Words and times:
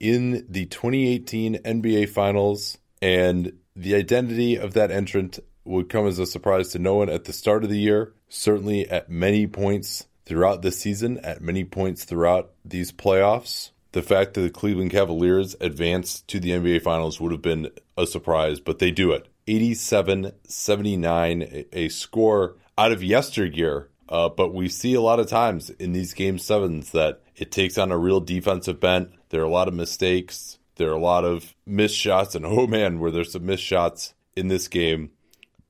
in 0.00 0.46
the 0.48 0.66
2018 0.66 1.56
NBA 1.56 2.08
Finals, 2.08 2.78
and 3.00 3.52
the 3.74 3.94
identity 3.94 4.56
of 4.56 4.74
that 4.74 4.90
entrant 4.90 5.38
would 5.64 5.88
come 5.88 6.06
as 6.06 6.18
a 6.18 6.26
surprise 6.26 6.68
to 6.68 6.78
no 6.78 6.94
one 6.96 7.08
at 7.08 7.24
the 7.24 7.32
start 7.32 7.64
of 7.64 7.70
the 7.70 7.78
year, 7.78 8.14
certainly 8.28 8.88
at 8.88 9.10
many 9.10 9.46
points 9.46 10.06
throughout 10.24 10.62
the 10.62 10.72
season, 10.72 11.18
at 11.18 11.40
many 11.40 11.64
points 11.64 12.04
throughout 12.04 12.52
these 12.64 12.92
playoffs. 12.92 13.70
The 13.92 14.02
fact 14.02 14.34
that 14.34 14.42
the 14.42 14.50
Cleveland 14.50 14.90
Cavaliers 14.90 15.56
advanced 15.60 16.28
to 16.28 16.40
the 16.40 16.50
NBA 16.50 16.82
Finals 16.82 17.20
would 17.20 17.32
have 17.32 17.42
been 17.42 17.70
a 17.96 18.06
surprise, 18.06 18.60
but 18.60 18.78
they 18.78 18.90
do 18.90 19.12
it. 19.12 19.28
87 19.46 20.32
79, 20.46 21.64
a 21.72 21.88
score 21.88 22.56
out 22.76 22.92
of 22.92 23.02
yesteryear. 23.02 23.88
Uh, 24.08 24.28
but 24.28 24.54
we 24.54 24.68
see 24.68 24.94
a 24.94 25.00
lot 25.00 25.20
of 25.20 25.26
times 25.26 25.70
in 25.70 25.92
these 25.92 26.14
game 26.14 26.38
sevens 26.38 26.92
that 26.92 27.22
it 27.38 27.52
takes 27.52 27.78
on 27.78 27.92
a 27.92 27.98
real 27.98 28.20
defensive 28.20 28.80
bent. 28.80 29.10
There 29.30 29.40
are 29.40 29.44
a 29.46 29.50
lot 29.50 29.68
of 29.68 29.74
mistakes. 29.74 30.58
There 30.76 30.90
are 30.90 30.96
a 30.96 31.00
lot 31.00 31.24
of 31.24 31.54
missed 31.66 31.96
shots. 31.96 32.34
And 32.34 32.44
oh 32.46 32.66
man, 32.66 32.98
were 32.98 33.10
there 33.10 33.24
some 33.24 33.46
missed 33.46 33.64
shots 33.64 34.14
in 34.36 34.48
this 34.48 34.68
game. 34.68 35.10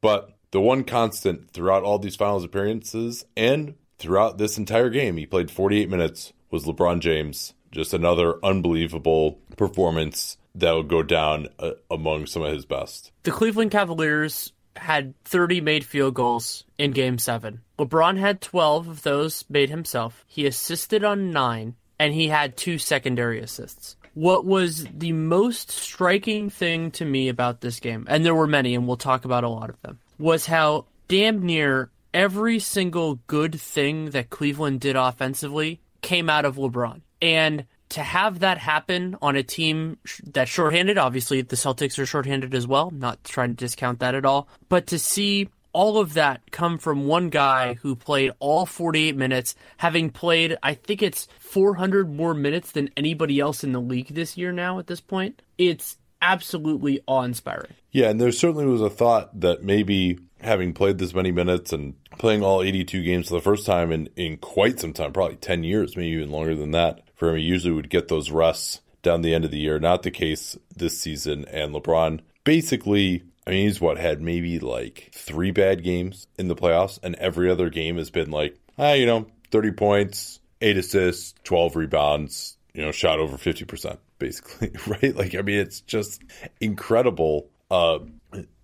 But 0.01 0.37
the 0.51 0.61
one 0.61 0.85
constant 0.85 1.51
throughout 1.51 1.83
all 1.83 1.99
these 1.99 2.17
finals 2.17 2.45
appearances 2.45 3.25
and 3.37 3.75
throughout 3.99 4.39
this 4.39 4.59
entire 4.59 4.91
game, 4.91 5.17
he 5.17 5.27
played 5.27 5.51
48 5.51 5.91
minutes, 5.91 6.33
was 6.51 6.65
LeBron 6.65 7.01
James. 7.01 7.55
Just 7.71 7.93
another 7.93 8.43
unbelievable 8.43 9.41
performance 9.57 10.39
that 10.55 10.73
will 10.73 10.83
go 10.83 11.03
down 11.03 11.49
uh, 11.59 11.73
among 11.91 12.27
some 12.27 12.43
of 12.43 12.53
his 12.53 12.65
best. 12.65 13.13
The 13.25 13.31
Cleveland 13.31 13.71
Cavaliers 13.71 14.53
had 14.79 15.15
30 15.25 15.61
made 15.61 15.85
field 15.85 16.15
goals 16.15 16.65
in 16.79 16.93
game 16.93 17.19
seven. 17.19 17.61
LeBron 17.79 18.19
had 18.19 18.41
12 18.41 18.89
of 18.89 19.03
those 19.03 19.45
made 19.49 19.71
himself. 19.71 20.25
He 20.27 20.47
assisted 20.47 21.05
on 21.05 21.31
nine, 21.31 21.77
and 21.99 22.13
he 22.13 22.29
had 22.29 22.57
two 22.57 22.79
secondary 22.79 23.41
assists. 23.41 23.97
What 24.15 24.45
was 24.45 24.87
the 24.87 25.13
most 25.13 25.71
striking 25.71 26.51
thing 26.51 26.91
to 26.93 27.05
me 27.05 27.29
about 27.29 27.61
this 27.61 27.79
game, 27.79 28.07
and 28.09 28.25
there 28.25 28.35
were 28.35 28.47
many, 28.47 28.75
and 28.75 28.87
we'll 28.87 28.97
talk 28.97 29.25
about 29.25 29.45
a 29.45 29.49
lot 29.49 29.71
of 29.71 29.81
them, 29.83 30.01
was 30.19 30.47
how 30.47 30.87
damn 31.07 31.45
near 31.45 31.91
every 32.13 32.59
single 32.59 33.17
good 33.27 33.61
thing 33.61 34.11
that 34.11 34.31
Cleveland 34.31 34.81
did 34.81 34.97
offensively 34.97 35.81
came 36.03 36.29
out 36.29 36.45
of 36.45 36.57
LeBron. 36.57 37.03
And 37.21 37.67
to 37.91 38.03
have 38.03 38.41
that 38.41 38.59
happen 38.59 39.17
on 39.23 39.37
a 39.37 39.43
team 39.43 39.99
that's 40.25 40.51
shorthanded, 40.51 40.99
obviously 40.99 41.43
the 41.43 41.57
Celtics 41.57 41.99
are 41.99 42.07
shorthanded 42.07 42.55
as 42.55 42.67
well, 42.67 42.91
not 42.91 43.23
trying 43.25 43.51
to 43.51 43.55
discount 43.55 44.01
that 44.01 44.15
at 44.15 44.25
all, 44.25 44.49
but 44.69 44.87
to 44.89 44.99
see 44.99 45.49
all 45.73 45.99
of 45.99 46.15
that 46.15 46.51
come 46.51 46.79
from 46.79 47.07
one 47.07 47.29
guy 47.29 47.75
who 47.75 47.95
played 47.95 48.33
all 48.41 48.67
48 48.67 49.17
minutes, 49.17 49.55
having 49.77 50.11
played, 50.11 50.57
I 50.63 50.75
think 50.75 51.03
it's 51.03 51.29
400 51.39 52.13
more 52.13 52.35
minutes 52.35 52.73
than 52.73 52.91
anybody 52.97 53.39
else 53.39 53.63
in 53.63 53.73
the 53.73 53.81
league 53.81 54.09
this 54.09 54.37
year 54.37 54.53
now 54.53 54.79
at 54.79 54.87
this 54.87 55.01
point. 55.01 55.43
It's 55.57 55.97
absolutely 56.21 57.01
awe 57.07 57.23
inspiring. 57.23 57.75
Yeah, 57.93 58.11
and 58.11 58.21
there 58.21 58.33
certainly 58.33 58.67
was 58.67 58.83
a 58.83 58.91
thought 58.91 59.41
that 59.41 59.63
maybe 59.63 60.19
having 60.41 60.73
played 60.73 60.99
this 60.99 61.15
many 61.15 61.33
minutes 61.33 61.73
and 61.73 61.95
playing 62.19 62.43
all 62.43 62.63
82 62.63 63.03
games 63.03 63.29
for 63.29 63.35
the 63.35 63.41
first 63.41 63.67
time 63.67 63.93
in, 63.93 64.09
in 64.17 64.37
quite 64.37 64.79
some 64.81 64.93
time, 64.93 65.13
probably 65.13 65.37
10 65.37 65.65
years, 65.65 65.97
maybe 65.97 66.09
even 66.09 66.31
longer 66.31 66.55
than 66.55 66.73
that, 66.73 67.03
for 67.19 67.29
him, 67.29 67.37
he 67.37 67.43
usually 67.43 67.75
would 67.75 67.91
get 67.91 68.09
those 68.09 68.31
rests 68.31 68.81
down 69.03 69.23
the 69.23 69.35
end 69.35 69.45
of 69.45 69.51
the 69.51 69.59
year. 69.59 69.79
Not 69.79 70.03
the 70.03 70.11
case 70.11 70.57
this 70.75 70.99
season. 70.99 71.45
And 71.47 71.75
LeBron 71.75 72.21
basically, 72.45 73.25
I 73.47 73.51
mean, 73.51 73.67
he's 73.67 73.81
what 73.81 73.99
had 73.99 74.23
maybe 74.23 74.59
like 74.59 75.11
three 75.13 75.51
bad 75.51 75.83
games 75.83 76.27
in 76.39 76.49
the 76.49 76.57
playoffs, 76.57 76.99
and 77.03 77.15
every 77.17 77.51
other 77.51 77.71
game 77.71 77.97
has 77.97 78.11
been 78.11 78.31
like, 78.31 78.57
ah, 78.79 78.93
you 78.93 79.05
know, 79.05 79.27
30 79.51 79.73
points, 79.73 80.41
eight 80.61 80.77
assists, 80.77 81.35
12 81.45 81.77
rebounds, 81.77 82.57
you 82.73 82.83
know, 82.83 82.93
shot 82.93 83.19
over 83.19 83.37
50%, 83.37 83.99
basically, 84.19 84.71
right? 84.87 85.15
Like, 85.15 85.35
I 85.35 85.43
mean, 85.43 85.59
it's 85.59 85.81
just 85.81 86.23
incredible 86.61 87.51
uh, 87.71 87.99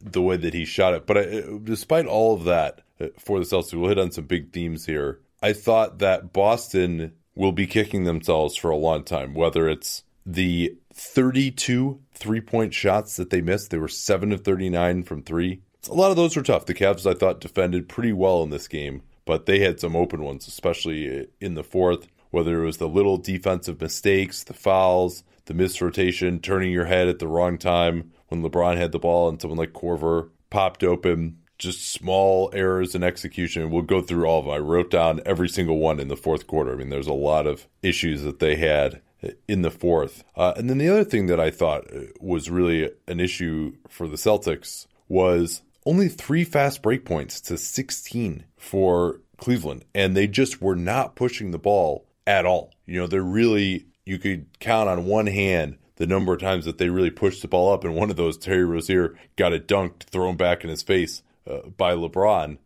the 0.00 0.22
way 0.22 0.37
that 0.37 0.54
he 0.54 0.64
shot 0.64 0.94
it. 0.94 1.06
But 1.06 1.19
I, 1.19 1.43
despite 1.62 2.06
all 2.06 2.34
of 2.34 2.44
that, 2.44 2.82
uh, 3.00 3.09
for 3.19 3.38
the 3.41 3.44
Celtics, 3.44 3.75
we'll 3.75 3.88
hit 3.88 3.98
on 3.98 4.12
some 4.12 4.26
big 4.26 4.53
themes 4.53 4.87
here. 4.87 5.20
I 5.43 5.53
thought 5.53 5.98
that 5.98 6.32
Boston 6.32 7.12
will 7.34 7.52
be 7.52 7.66
kicking 7.66 8.04
themselves 8.04 8.56
for 8.56 8.70
a 8.70 8.76
long 8.76 9.04
time, 9.04 9.34
whether 9.34 9.68
it's 9.68 10.04
the 10.24 10.76
32 10.92 12.00
three 12.14 12.40
point 12.40 12.72
shots 12.72 13.16
that 13.16 13.30
they 13.30 13.40
missed. 13.40 13.70
They 13.70 13.78
were 13.78 13.88
7 13.88 14.32
of 14.32 14.42
39 14.42 15.02
from 15.02 15.22
three. 15.22 15.60
A 15.90 15.94
lot 15.94 16.10
of 16.10 16.16
those 16.16 16.36
were 16.36 16.42
tough. 16.42 16.66
The 16.66 16.74
Cavs, 16.74 17.08
I 17.08 17.14
thought, 17.14 17.40
defended 17.40 17.88
pretty 17.88 18.12
well 18.12 18.42
in 18.42 18.50
this 18.50 18.68
game, 18.68 19.02
but 19.24 19.46
they 19.46 19.58
had 19.58 19.80
some 19.80 19.94
open 19.94 20.22
ones, 20.22 20.48
especially 20.48 21.28
in 21.40 21.54
the 21.54 21.64
fourth, 21.64 22.06
whether 22.30 22.62
it 22.62 22.66
was 22.66 22.78
the 22.78 22.88
little 22.88 23.18
defensive 23.18 23.80
mistakes, 23.80 24.44
the 24.44 24.54
fouls, 24.54 25.24
the 25.44 25.54
missed 25.54 25.82
rotation, 25.82 26.40
turning 26.40 26.72
your 26.72 26.86
head 26.86 27.08
at 27.08 27.18
the 27.18 27.28
wrong 27.28 27.58
time 27.58 28.12
when 28.28 28.42
LeBron 28.42 28.78
had 28.78 28.92
the 28.92 28.98
ball 28.98 29.28
and 29.28 29.40
someone 29.40 29.58
like 29.58 29.72
Korver 29.72 30.30
popped 30.48 30.82
open 30.82 31.38
just 31.59 31.92
small 31.92 32.50
errors 32.53 32.94
in 32.94 33.03
execution. 33.03 33.70
We'll 33.70 33.82
go 33.82 34.00
through 34.00 34.26
all 34.26 34.41
of 34.41 34.47
them. 34.47 34.54
I 34.54 34.59
wrote 34.59 34.91
down 34.91 35.20
every 35.25 35.48
single 35.48 35.78
one 35.78 36.00
in 36.00 36.09
the 36.09 36.16
fourth 36.16 36.47
quarter. 36.47 36.72
I 36.72 36.76
mean, 36.76 36.91
there's 36.91 37.06
a 37.06 37.12
lot 37.12 37.47
of 37.47 37.66
issues 37.82 38.22
that 38.22 38.41
they 38.41 38.56
had 38.56 39.00
in 39.48 39.62
the 39.62 39.70
fourth. 39.70 40.25
Uh, 40.37 40.53
and 40.56 40.69
then 40.69 40.78
the 40.78 40.88
other 40.88 41.04
thing 41.04 41.26
that 41.26 41.41
I 41.41 41.50
thought 41.50 41.87
was 42.20 42.50
really 42.50 42.91
an 43.06 43.20
issue 43.20 43.75
for 43.88 44.09
the 44.09 44.16
Celtics 44.16 44.87
was 45.09 45.62
only 45.87 46.09
three 46.09 46.44
fast 46.44 46.82
break 46.82 47.04
points 47.04 47.41
to 47.43 47.56
16 47.56 48.44
for 48.56 49.20
Cleveland. 49.37 49.84
And 49.94 50.16
they 50.16 50.26
just 50.26 50.60
were 50.60 50.76
not 50.76 51.16
pushing 51.16 51.50
the 51.50 51.59
ball 51.59 52.06
at 52.26 52.47
all. 52.47 52.72
You 52.87 53.00
know, 53.00 53.06
they're 53.06 53.22
really, 53.22 53.87
you 54.04 54.19
could 54.19 54.47
count 54.60 54.88
on 54.88 55.04
one 55.04 55.26
hand 55.26 55.78
the 55.97 56.06
number 56.06 56.34
of 56.34 56.41
times 56.41 56.64
that 56.64 56.78
they 56.78 56.88
really 56.88 57.10
pushed 57.10 57.43
the 57.43 57.48
ball 57.48 57.72
up. 57.72 57.84
And 57.84 57.94
one 57.94 58.10
of 58.10 58.16
those, 58.16 58.37
Terry 58.37 58.64
Rozier 58.64 59.16
got 59.37 59.53
it 59.53 59.69
dunked, 59.69 60.04
thrown 60.04 60.37
back 60.37 60.64
in 60.64 60.70
his 60.70 60.82
face 60.82 61.22
uh, 61.49 61.69
by 61.77 61.94
LeBron. 61.94 62.59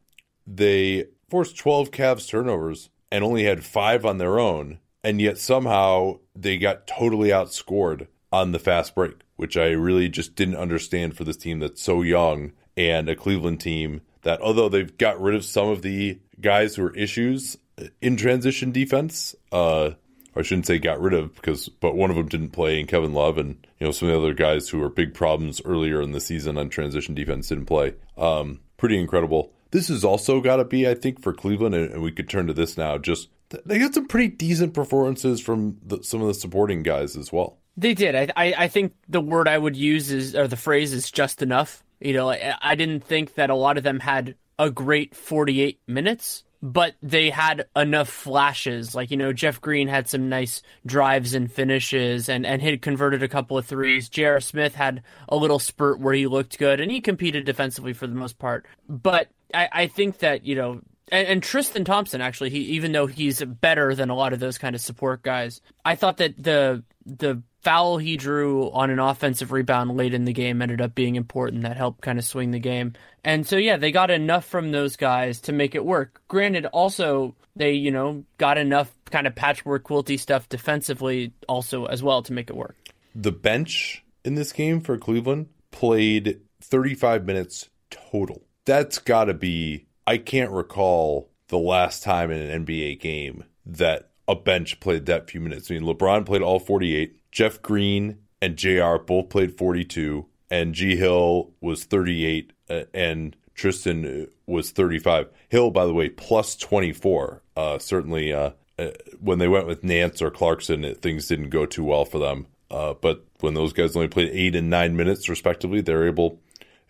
They 0.47 1.07
forced 1.29 1.57
12 1.59 1.91
Cavs 1.91 2.29
turnovers 2.29 2.91
and 3.11 3.25
only 3.25 3.45
had 3.45 3.65
five 3.65 4.05
on 4.05 4.19
their 4.19 4.39
own. 4.39 4.79
And 5.05 5.21
yet 5.21 5.39
somehow 5.39 6.19
they 6.35 6.59
got 6.59 6.87
totally 6.87 7.29
outscored 7.29 8.09
on 8.33 8.53
the 8.53 8.59
fast 8.59 8.95
break, 8.95 9.15
which 9.37 9.57
I 9.57 9.69
really 9.69 10.09
just 10.09 10.35
didn't 10.35 10.57
understand 10.57 11.17
for 11.17 11.25
this 11.25 11.37
team 11.37 11.61
that's 11.61 11.83
so 11.83 12.03
young 12.03 12.53
and 12.77 13.09
a 13.09 13.17
Cleveland 13.17 13.61
team 13.61 14.03
that, 14.23 14.41
although 14.41 14.69
they've 14.69 14.97
got 14.99 15.21
rid 15.21 15.35
of 15.35 15.45
some 15.45 15.69
of 15.69 15.83
the 15.83 16.19
guys 16.41 16.75
who 16.77 16.85
are 16.85 16.97
issues 16.97 17.57
in 18.01 18.17
transition 18.17 18.73
defense, 18.73 19.35
uh, 19.53 19.91
I 20.37 20.43
shouldn't 20.43 20.67
say 20.67 20.79
got 20.79 21.01
rid 21.01 21.15
of 21.15 21.35
because, 21.35 21.69
but 21.69 21.97
one 21.97 22.11
of 22.11 22.17
them 22.17 22.29
didn't 22.29 22.51
play, 22.51 22.79
and 22.79 22.89
Kevin 22.89 23.13
Love 23.13 23.39
and 23.39 23.67
you 23.81 23.87
know 23.87 23.91
some 23.91 24.09
of 24.09 24.15
the 24.15 24.21
other 24.21 24.35
guys 24.35 24.69
who 24.69 24.79
were 24.79 24.89
big 24.89 25.15
problems 25.15 25.61
earlier 25.65 26.01
in 26.01 26.13
the 26.13 26.21
season 26.21 26.59
on 26.59 26.69
transition 26.69 27.15
defense 27.15 27.49
didn't 27.49 27.67
play. 27.67 27.95
Um, 28.17 28.61
pretty 28.79 28.99
incredible. 28.99 29.53
This 29.71 29.89
has 29.89 30.03
also 30.03 30.41
got 30.41 30.57
to 30.57 30.65
be, 30.65 30.89
I 30.89 30.95
think, 30.95 31.21
for 31.21 31.35
Cleveland, 31.35 31.75
and, 31.75 32.03
we 32.03 32.11
could 32.11 32.31
turn 32.31 32.47
to 32.47 32.55
this 32.55 32.79
now. 32.79 32.97
Just 32.97 33.29
they 33.67 33.79
got 33.79 33.93
some 33.93 34.09
pretty 34.09 34.29
decent 34.29 34.73
performances 34.73 35.41
from 35.43 35.77
the, 35.85 36.03
some 36.03 36.23
of 36.23 36.29
the 36.29 36.35
supporting 36.35 36.83
guys 36.83 37.17
as 37.17 37.31
well. 37.31 37.59
They 37.77 37.93
did. 37.93 38.15
I, 38.15 38.29
I, 38.35 38.55
I 38.65 38.69
think 38.69 38.95
the 39.09 39.21
word 39.21 39.47
I 39.47 39.59
would 39.59 39.77
use 39.77 40.11
is, 40.11 40.35
or 40.35 40.49
the 40.49 40.57
phrase 40.57 40.95
is 40.95 41.11
just 41.11 41.43
enough. 41.43 41.85
You 42.01 42.15
know, 42.15 42.31
I, 42.31 42.55
I 42.63 42.75
didn't 42.75 43.05
think 43.05 43.35
that 43.35 43.51
a 43.51 43.55
lot 43.55 43.77
of 43.77 43.85
them 43.85 44.01
had 44.01 44.37
a 44.59 44.71
great 44.71 45.15
48 45.15 45.81
minutes, 45.87 46.45
but 46.63 46.95
they 47.03 47.31
had 47.31 47.67
enough 47.77 48.09
flashes. 48.09 48.95
Like, 48.95 49.11
you 49.11 49.17
know, 49.17 49.33
Jeff 49.33 49.61
Green 49.61 49.89
had 49.89 50.09
some 50.09 50.29
nice 50.29 50.63
drives 50.85 51.35
and 51.35 51.51
finishes 51.51 52.29
and, 52.29 52.45
and 52.45 52.61
had 52.61 52.83
converted 52.83 53.23
a 53.23 53.29
couple 53.29 53.59
of 53.59 53.67
threes. 53.67 54.09
J.R. 54.09 54.41
Smith 54.41 54.75
had 54.75 55.03
a 55.29 55.37
little 55.37 55.59
spurt 55.59 56.01
where 56.01 56.15
he 56.15 56.27
looked 56.27 56.59
good 56.59 56.81
and 56.81 56.91
he 56.91 57.01
competed 57.01 57.45
defensively 57.45 57.93
for 57.93 58.07
the 58.07 58.15
most 58.15 58.39
part. 58.39 58.67
But 58.89 59.29
I, 59.55 59.69
I 59.73 59.87
think 59.87 60.19
that, 60.19 60.45
you 60.45 60.57
know, 60.57 60.81
and, 61.11 61.29
and, 61.29 61.43
Tristan 61.43 61.85
Thompson 61.85 62.21
actually, 62.21 62.51
he 62.51 62.59
even 62.59 62.93
though 62.93 63.07
he's 63.07 63.43
better 63.43 63.95
than 63.95 64.11
a 64.11 64.15
lot 64.15 64.33
of 64.33 64.41
those 64.41 64.59
kind 64.59 64.75
of 64.75 64.81
support 64.81 65.23
guys, 65.23 65.61
I 65.85 65.95
thought 65.95 66.19
that 66.19 66.43
the 66.43 66.83
the 67.07 67.43
foul 67.63 67.99
he 67.99 68.17
drew 68.17 68.71
on 68.71 68.91
an 68.91 68.99
offensive 68.99 69.53
rebound 69.53 69.97
late 69.97 70.15
in 70.15 70.25
the 70.25 70.33
game 70.33 70.63
ended 70.63 70.81
up 70.81 70.95
being 70.95 71.17
important. 71.17 71.63
That 71.63 71.77
helped 71.77 72.01
kind 72.01 72.19
of 72.19 72.25
swing 72.25 72.51
the 72.51 72.59
game. 72.59 72.95
And 73.25 73.47
so, 73.47 73.57
yeah, 73.57 73.77
they 73.77 73.91
got 73.91 74.11
enough 74.11 74.45
from 74.45 74.71
those 74.71 74.97
guys 74.97 75.41
to 75.43 75.53
make 75.53 75.75
it 75.75 75.85
work. 75.85 76.23
Granted, 76.29 76.67
also, 76.67 77.35
they, 77.57 77.73
you 77.73 77.91
know, 77.91 78.25
got 78.39 78.59
enough 78.59 78.95
kind 79.11 79.27
of 79.27 79.35
patchwork 79.35 79.85
quilty 79.85 80.19
stuff 80.19 80.49
defensively 80.49 81.33
also 81.49 81.87
as 81.87 82.03
well 82.03 82.23
to 82.23 82.33
make 82.33 82.51
it 82.51 82.57
work. 82.57 82.77
The 83.15 83.33
bench 83.33 84.05
in 84.25 84.35
this 84.35 84.53
game 84.53 84.81
for 84.81 84.97
Cleveland 84.97 85.49
played 85.71 86.41
35 86.63 87.25
minutes 87.25 87.69
total. 87.91 88.43
That's 88.65 88.99
got 88.99 89.25
to 89.25 89.35
be, 89.35 89.87
I 90.07 90.19
can't 90.19 90.51
recall 90.51 91.31
the 91.49 91.59
last 91.59 92.03
time 92.03 92.31
in 92.31 92.41
an 92.41 92.67
NBA 92.67 93.01
game 93.01 93.45
that 93.67 94.11
a 94.29 94.37
bench 94.37 94.79
played 94.81 95.07
that 95.07 95.31
few 95.31 95.41
minutes. 95.41 95.71
I 95.71 95.75
mean, 95.75 95.85
LeBron 95.85 96.27
played 96.27 96.43
all 96.43 96.61
48. 96.61 97.18
Jeff 97.33 97.61
Green 97.63 98.19
and 98.41 98.57
JR 98.57 98.97
both 98.97 99.29
played 99.29 99.57
42, 99.57 100.27
and 100.51 100.75
G 100.75 100.97
Hill 100.97 101.53
was 101.61 101.85
38, 101.85 102.53
uh, 102.71 102.83
and 102.95 103.37
Tristan 103.55 104.29
was 104.47 104.71
35. 104.71 105.29
Hill, 105.49 105.71
by 105.71 105.85
the 105.85 105.95
way, 105.95 106.09
plus 106.09 106.57
24. 106.57 107.43
Uh, 107.57 107.79
certainly, 107.79 108.33
uh, 108.33 108.51
uh, 108.79 108.91
when 109.21 109.39
they 109.39 109.49
went 109.49 109.67
with 109.67 109.83
Nance 109.83 110.23
or 110.23 110.31
Clarkson, 110.31 110.95
things 110.97 111.27
didn't 111.27 111.51
go 111.51 111.67
too 111.67 111.85
well 111.85 112.05
for 112.05 112.19
them. 112.19 112.47
Uh, 112.71 112.95
but 112.95 113.25
when 113.41 113.55
those 113.55 113.73
guys 113.73 113.97
only 113.97 114.09
played 114.09 114.31
eight 114.33 114.55
and 114.55 114.71
nine 114.71 114.97
minutes, 114.97 115.29
respectively, 115.29 115.81
they're 115.81 116.07
able 116.07 116.41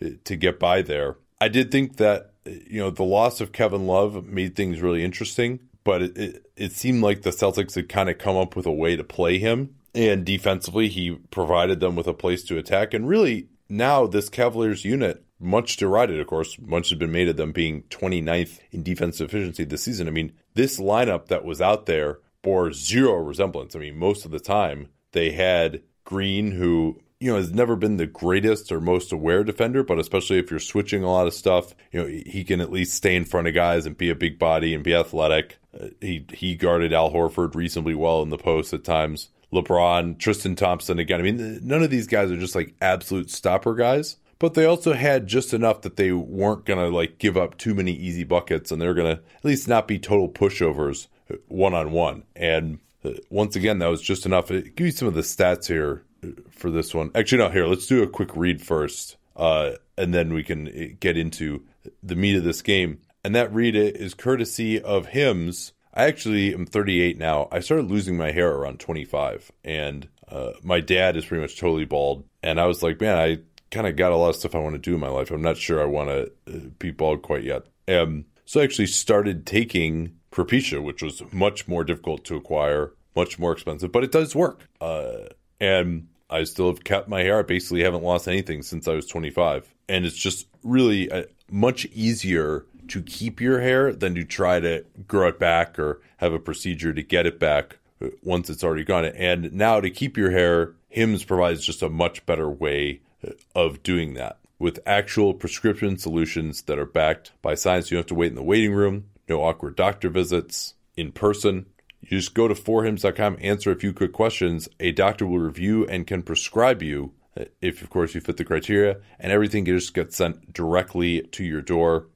uh, 0.04 0.08
to 0.24 0.36
get 0.36 0.58
by 0.58 0.82
there. 0.82 1.16
I 1.40 1.48
did 1.48 1.70
think 1.70 1.96
that 1.96 2.32
you 2.44 2.80
know 2.80 2.90
the 2.90 3.04
loss 3.04 3.40
of 3.40 3.52
Kevin 3.52 3.86
Love 3.86 4.26
made 4.26 4.56
things 4.56 4.80
really 4.80 5.04
interesting, 5.04 5.60
but 5.84 6.02
it, 6.02 6.18
it, 6.18 6.46
it 6.56 6.72
seemed 6.72 7.02
like 7.02 7.22
the 7.22 7.30
Celtics 7.30 7.76
had 7.76 7.88
kind 7.88 8.10
of 8.10 8.18
come 8.18 8.36
up 8.36 8.56
with 8.56 8.66
a 8.66 8.72
way 8.72 8.96
to 8.96 9.04
play 9.04 9.38
him 9.38 9.76
and 9.98 10.24
defensively, 10.24 10.86
he 10.86 11.16
provided 11.32 11.80
them 11.80 11.96
with 11.96 12.06
a 12.06 12.14
place 12.14 12.44
to 12.44 12.56
attack. 12.56 12.94
And 12.94 13.08
really, 13.08 13.48
now 13.68 14.06
this 14.06 14.28
Cavaliers 14.28 14.84
unit, 14.84 15.24
much 15.40 15.76
derided, 15.76 16.20
of 16.20 16.28
course, 16.28 16.56
much 16.60 16.90
has 16.90 16.98
been 16.98 17.10
made 17.10 17.28
of 17.28 17.36
them 17.36 17.50
being 17.50 17.82
29th 17.90 18.60
in 18.70 18.84
defensive 18.84 19.28
efficiency 19.28 19.64
this 19.64 19.82
season. 19.82 20.06
I 20.06 20.12
mean, 20.12 20.34
this 20.54 20.78
lineup 20.78 21.26
that 21.26 21.44
was 21.44 21.60
out 21.60 21.86
there 21.86 22.20
bore 22.42 22.72
zero 22.72 23.14
resemblance. 23.14 23.74
I 23.74 23.80
mean, 23.80 23.98
most 23.98 24.24
of 24.24 24.30
the 24.30 24.38
time 24.38 24.90
they 25.10 25.32
had 25.32 25.82
Green, 26.04 26.52
who 26.52 27.00
you 27.18 27.32
know, 27.32 27.36
has 27.36 27.52
never 27.52 27.74
been 27.74 27.96
the 27.96 28.06
greatest 28.06 28.70
or 28.70 28.80
most 28.80 29.10
aware 29.10 29.42
defender, 29.42 29.82
but 29.82 29.98
especially 29.98 30.38
if 30.38 30.48
you're 30.48 30.60
switching 30.60 31.02
a 31.02 31.10
lot 31.10 31.26
of 31.26 31.34
stuff, 31.34 31.74
you 31.90 32.00
know, 32.00 32.06
he 32.06 32.44
can 32.44 32.60
at 32.60 32.70
least 32.70 32.94
stay 32.94 33.16
in 33.16 33.24
front 33.24 33.48
of 33.48 33.54
guys 33.54 33.84
and 33.84 33.98
be 33.98 34.10
a 34.10 34.14
big 34.14 34.38
body 34.38 34.74
and 34.74 34.84
be 34.84 34.94
athletic. 34.94 35.58
Uh, 35.74 35.88
he 36.00 36.24
he 36.32 36.54
guarded 36.54 36.92
Al 36.92 37.10
Horford 37.10 37.56
reasonably 37.56 37.96
well 37.96 38.22
in 38.22 38.30
the 38.30 38.38
post 38.38 38.72
at 38.72 38.84
times. 38.84 39.30
LeBron, 39.52 40.18
Tristan 40.18 40.56
Thompson 40.56 40.98
again. 40.98 41.20
I 41.20 41.22
mean, 41.22 41.60
none 41.62 41.82
of 41.82 41.90
these 41.90 42.06
guys 42.06 42.30
are 42.30 42.36
just 42.36 42.54
like 42.54 42.74
absolute 42.80 43.30
stopper 43.30 43.74
guys, 43.74 44.16
but 44.38 44.54
they 44.54 44.64
also 44.64 44.92
had 44.92 45.26
just 45.26 45.54
enough 45.54 45.82
that 45.82 45.96
they 45.96 46.12
weren't 46.12 46.64
going 46.64 46.78
to 46.78 46.94
like 46.94 47.18
give 47.18 47.36
up 47.36 47.56
too 47.56 47.74
many 47.74 47.92
easy 47.92 48.24
buckets 48.24 48.70
and 48.70 48.80
they're 48.80 48.94
going 48.94 49.16
to 49.16 49.22
at 49.22 49.44
least 49.44 49.68
not 49.68 49.88
be 49.88 49.98
total 49.98 50.28
pushovers 50.28 51.06
one 51.46 51.74
on 51.74 51.92
one. 51.92 52.24
And 52.36 52.78
uh, 53.04 53.10
once 53.30 53.56
again, 53.56 53.78
that 53.78 53.88
was 53.88 54.02
just 54.02 54.26
enough. 54.26 54.48
Give 54.48 54.80
you 54.80 54.90
some 54.90 55.08
of 55.08 55.14
the 55.14 55.22
stats 55.22 55.66
here 55.66 56.04
uh, 56.22 56.28
for 56.50 56.70
this 56.70 56.94
one. 56.94 57.10
Actually, 57.14 57.38
no, 57.38 57.50
here, 57.50 57.66
let's 57.66 57.86
do 57.86 58.02
a 58.02 58.08
quick 58.08 58.34
read 58.36 58.62
first, 58.62 59.16
uh, 59.36 59.72
and 59.96 60.12
then 60.12 60.32
we 60.32 60.42
can 60.42 60.68
uh, 60.68 60.94
get 61.00 61.16
into 61.16 61.62
the 62.02 62.16
meat 62.16 62.36
of 62.36 62.44
this 62.44 62.62
game. 62.62 63.00
And 63.24 63.34
that 63.34 63.52
read 63.52 63.76
is 63.76 64.14
courtesy 64.14 64.80
of 64.80 65.06
Hims 65.06 65.72
I 65.98 66.04
actually 66.04 66.54
am 66.54 66.64
38 66.64 67.18
now. 67.18 67.48
I 67.50 67.58
started 67.58 67.90
losing 67.90 68.16
my 68.16 68.30
hair 68.30 68.52
around 68.52 68.78
25, 68.78 69.50
and 69.64 70.08
uh, 70.28 70.52
my 70.62 70.78
dad 70.78 71.16
is 71.16 71.26
pretty 71.26 71.42
much 71.42 71.58
totally 71.58 71.86
bald. 71.86 72.24
And 72.40 72.60
I 72.60 72.66
was 72.66 72.84
like, 72.84 73.00
man, 73.00 73.18
I 73.18 73.38
kind 73.72 73.88
of 73.88 73.96
got 73.96 74.12
a 74.12 74.16
lot 74.16 74.28
of 74.28 74.36
stuff 74.36 74.54
I 74.54 74.60
want 74.60 74.76
to 74.76 74.78
do 74.78 74.94
in 74.94 75.00
my 75.00 75.08
life. 75.08 75.32
I'm 75.32 75.42
not 75.42 75.56
sure 75.56 75.82
I 75.82 75.86
want 75.86 76.08
to 76.10 76.30
uh, 76.46 76.68
be 76.78 76.92
bald 76.92 77.22
quite 77.22 77.42
yet. 77.42 77.62
Um, 77.88 78.26
so 78.44 78.60
I 78.60 78.64
actually 78.64 78.86
started 78.86 79.44
taking 79.44 80.14
Propecia, 80.30 80.80
which 80.80 81.02
was 81.02 81.20
much 81.32 81.66
more 81.66 81.82
difficult 81.82 82.24
to 82.26 82.36
acquire, 82.36 82.92
much 83.16 83.40
more 83.40 83.50
expensive, 83.50 83.90
but 83.90 84.04
it 84.04 84.12
does 84.12 84.36
work. 84.36 84.68
Uh, 84.80 85.24
and 85.60 86.06
I 86.30 86.44
still 86.44 86.68
have 86.68 86.84
kept 86.84 87.08
my 87.08 87.22
hair. 87.22 87.40
I 87.40 87.42
basically 87.42 87.82
haven't 87.82 88.04
lost 88.04 88.28
anything 88.28 88.62
since 88.62 88.86
I 88.86 88.94
was 88.94 89.06
25. 89.06 89.74
And 89.88 90.06
it's 90.06 90.16
just 90.16 90.46
really 90.62 91.10
uh, 91.10 91.24
much 91.50 91.86
easier 91.86 92.66
to 92.88 93.02
keep 93.02 93.40
your 93.40 93.60
hair 93.60 93.92
than 93.92 94.14
to 94.14 94.24
try 94.24 94.60
to 94.60 94.84
grow 95.06 95.28
it 95.28 95.38
back 95.38 95.78
or 95.78 96.00
have 96.18 96.32
a 96.32 96.38
procedure 96.38 96.92
to 96.92 97.02
get 97.02 97.26
it 97.26 97.38
back 97.38 97.78
uh, 98.02 98.08
once 98.22 98.50
it's 98.50 98.64
already 98.64 98.84
gone. 98.84 99.04
And 99.04 99.52
now 99.52 99.80
to 99.80 99.90
keep 99.90 100.16
your 100.16 100.30
hair, 100.30 100.74
Hims 100.88 101.24
provides 101.24 101.64
just 101.64 101.82
a 101.82 101.88
much 101.88 102.24
better 102.26 102.48
way 102.48 103.00
uh, 103.26 103.32
of 103.54 103.82
doing 103.82 104.14
that 104.14 104.38
with 104.58 104.80
actual 104.86 105.34
prescription 105.34 105.98
solutions 105.98 106.62
that 106.62 106.78
are 106.78 106.86
backed 106.86 107.32
by 107.42 107.54
science. 107.54 107.90
You 107.90 107.96
don't 107.96 108.02
have 108.02 108.08
to 108.08 108.14
wait 108.14 108.28
in 108.28 108.34
the 108.34 108.42
waiting 108.42 108.72
room, 108.72 109.04
no 109.28 109.42
awkward 109.42 109.76
doctor 109.76 110.08
visits 110.08 110.74
in 110.96 111.12
person. 111.12 111.66
You 112.00 112.18
just 112.18 112.34
go 112.34 112.48
to 112.48 112.54
forhims.com, 112.54 113.38
answer 113.40 113.70
a 113.70 113.76
few 113.76 113.92
quick 113.92 114.12
questions. 114.12 114.68
A 114.80 114.92
doctor 114.92 115.26
will 115.26 115.38
review 115.38 115.86
and 115.86 116.06
can 116.06 116.22
prescribe 116.22 116.82
you 116.82 117.12
uh, 117.36 117.44
if, 117.60 117.82
of 117.82 117.90
course, 117.90 118.14
you 118.14 118.20
fit 118.20 118.36
the 118.36 118.44
criteria, 118.44 118.98
and 119.18 119.32
everything 119.32 119.64
just 119.64 119.94
gets 119.94 120.16
sent 120.16 120.52
directly 120.52 121.22
to 121.22 121.44
your 121.44 121.60
door 121.60 122.06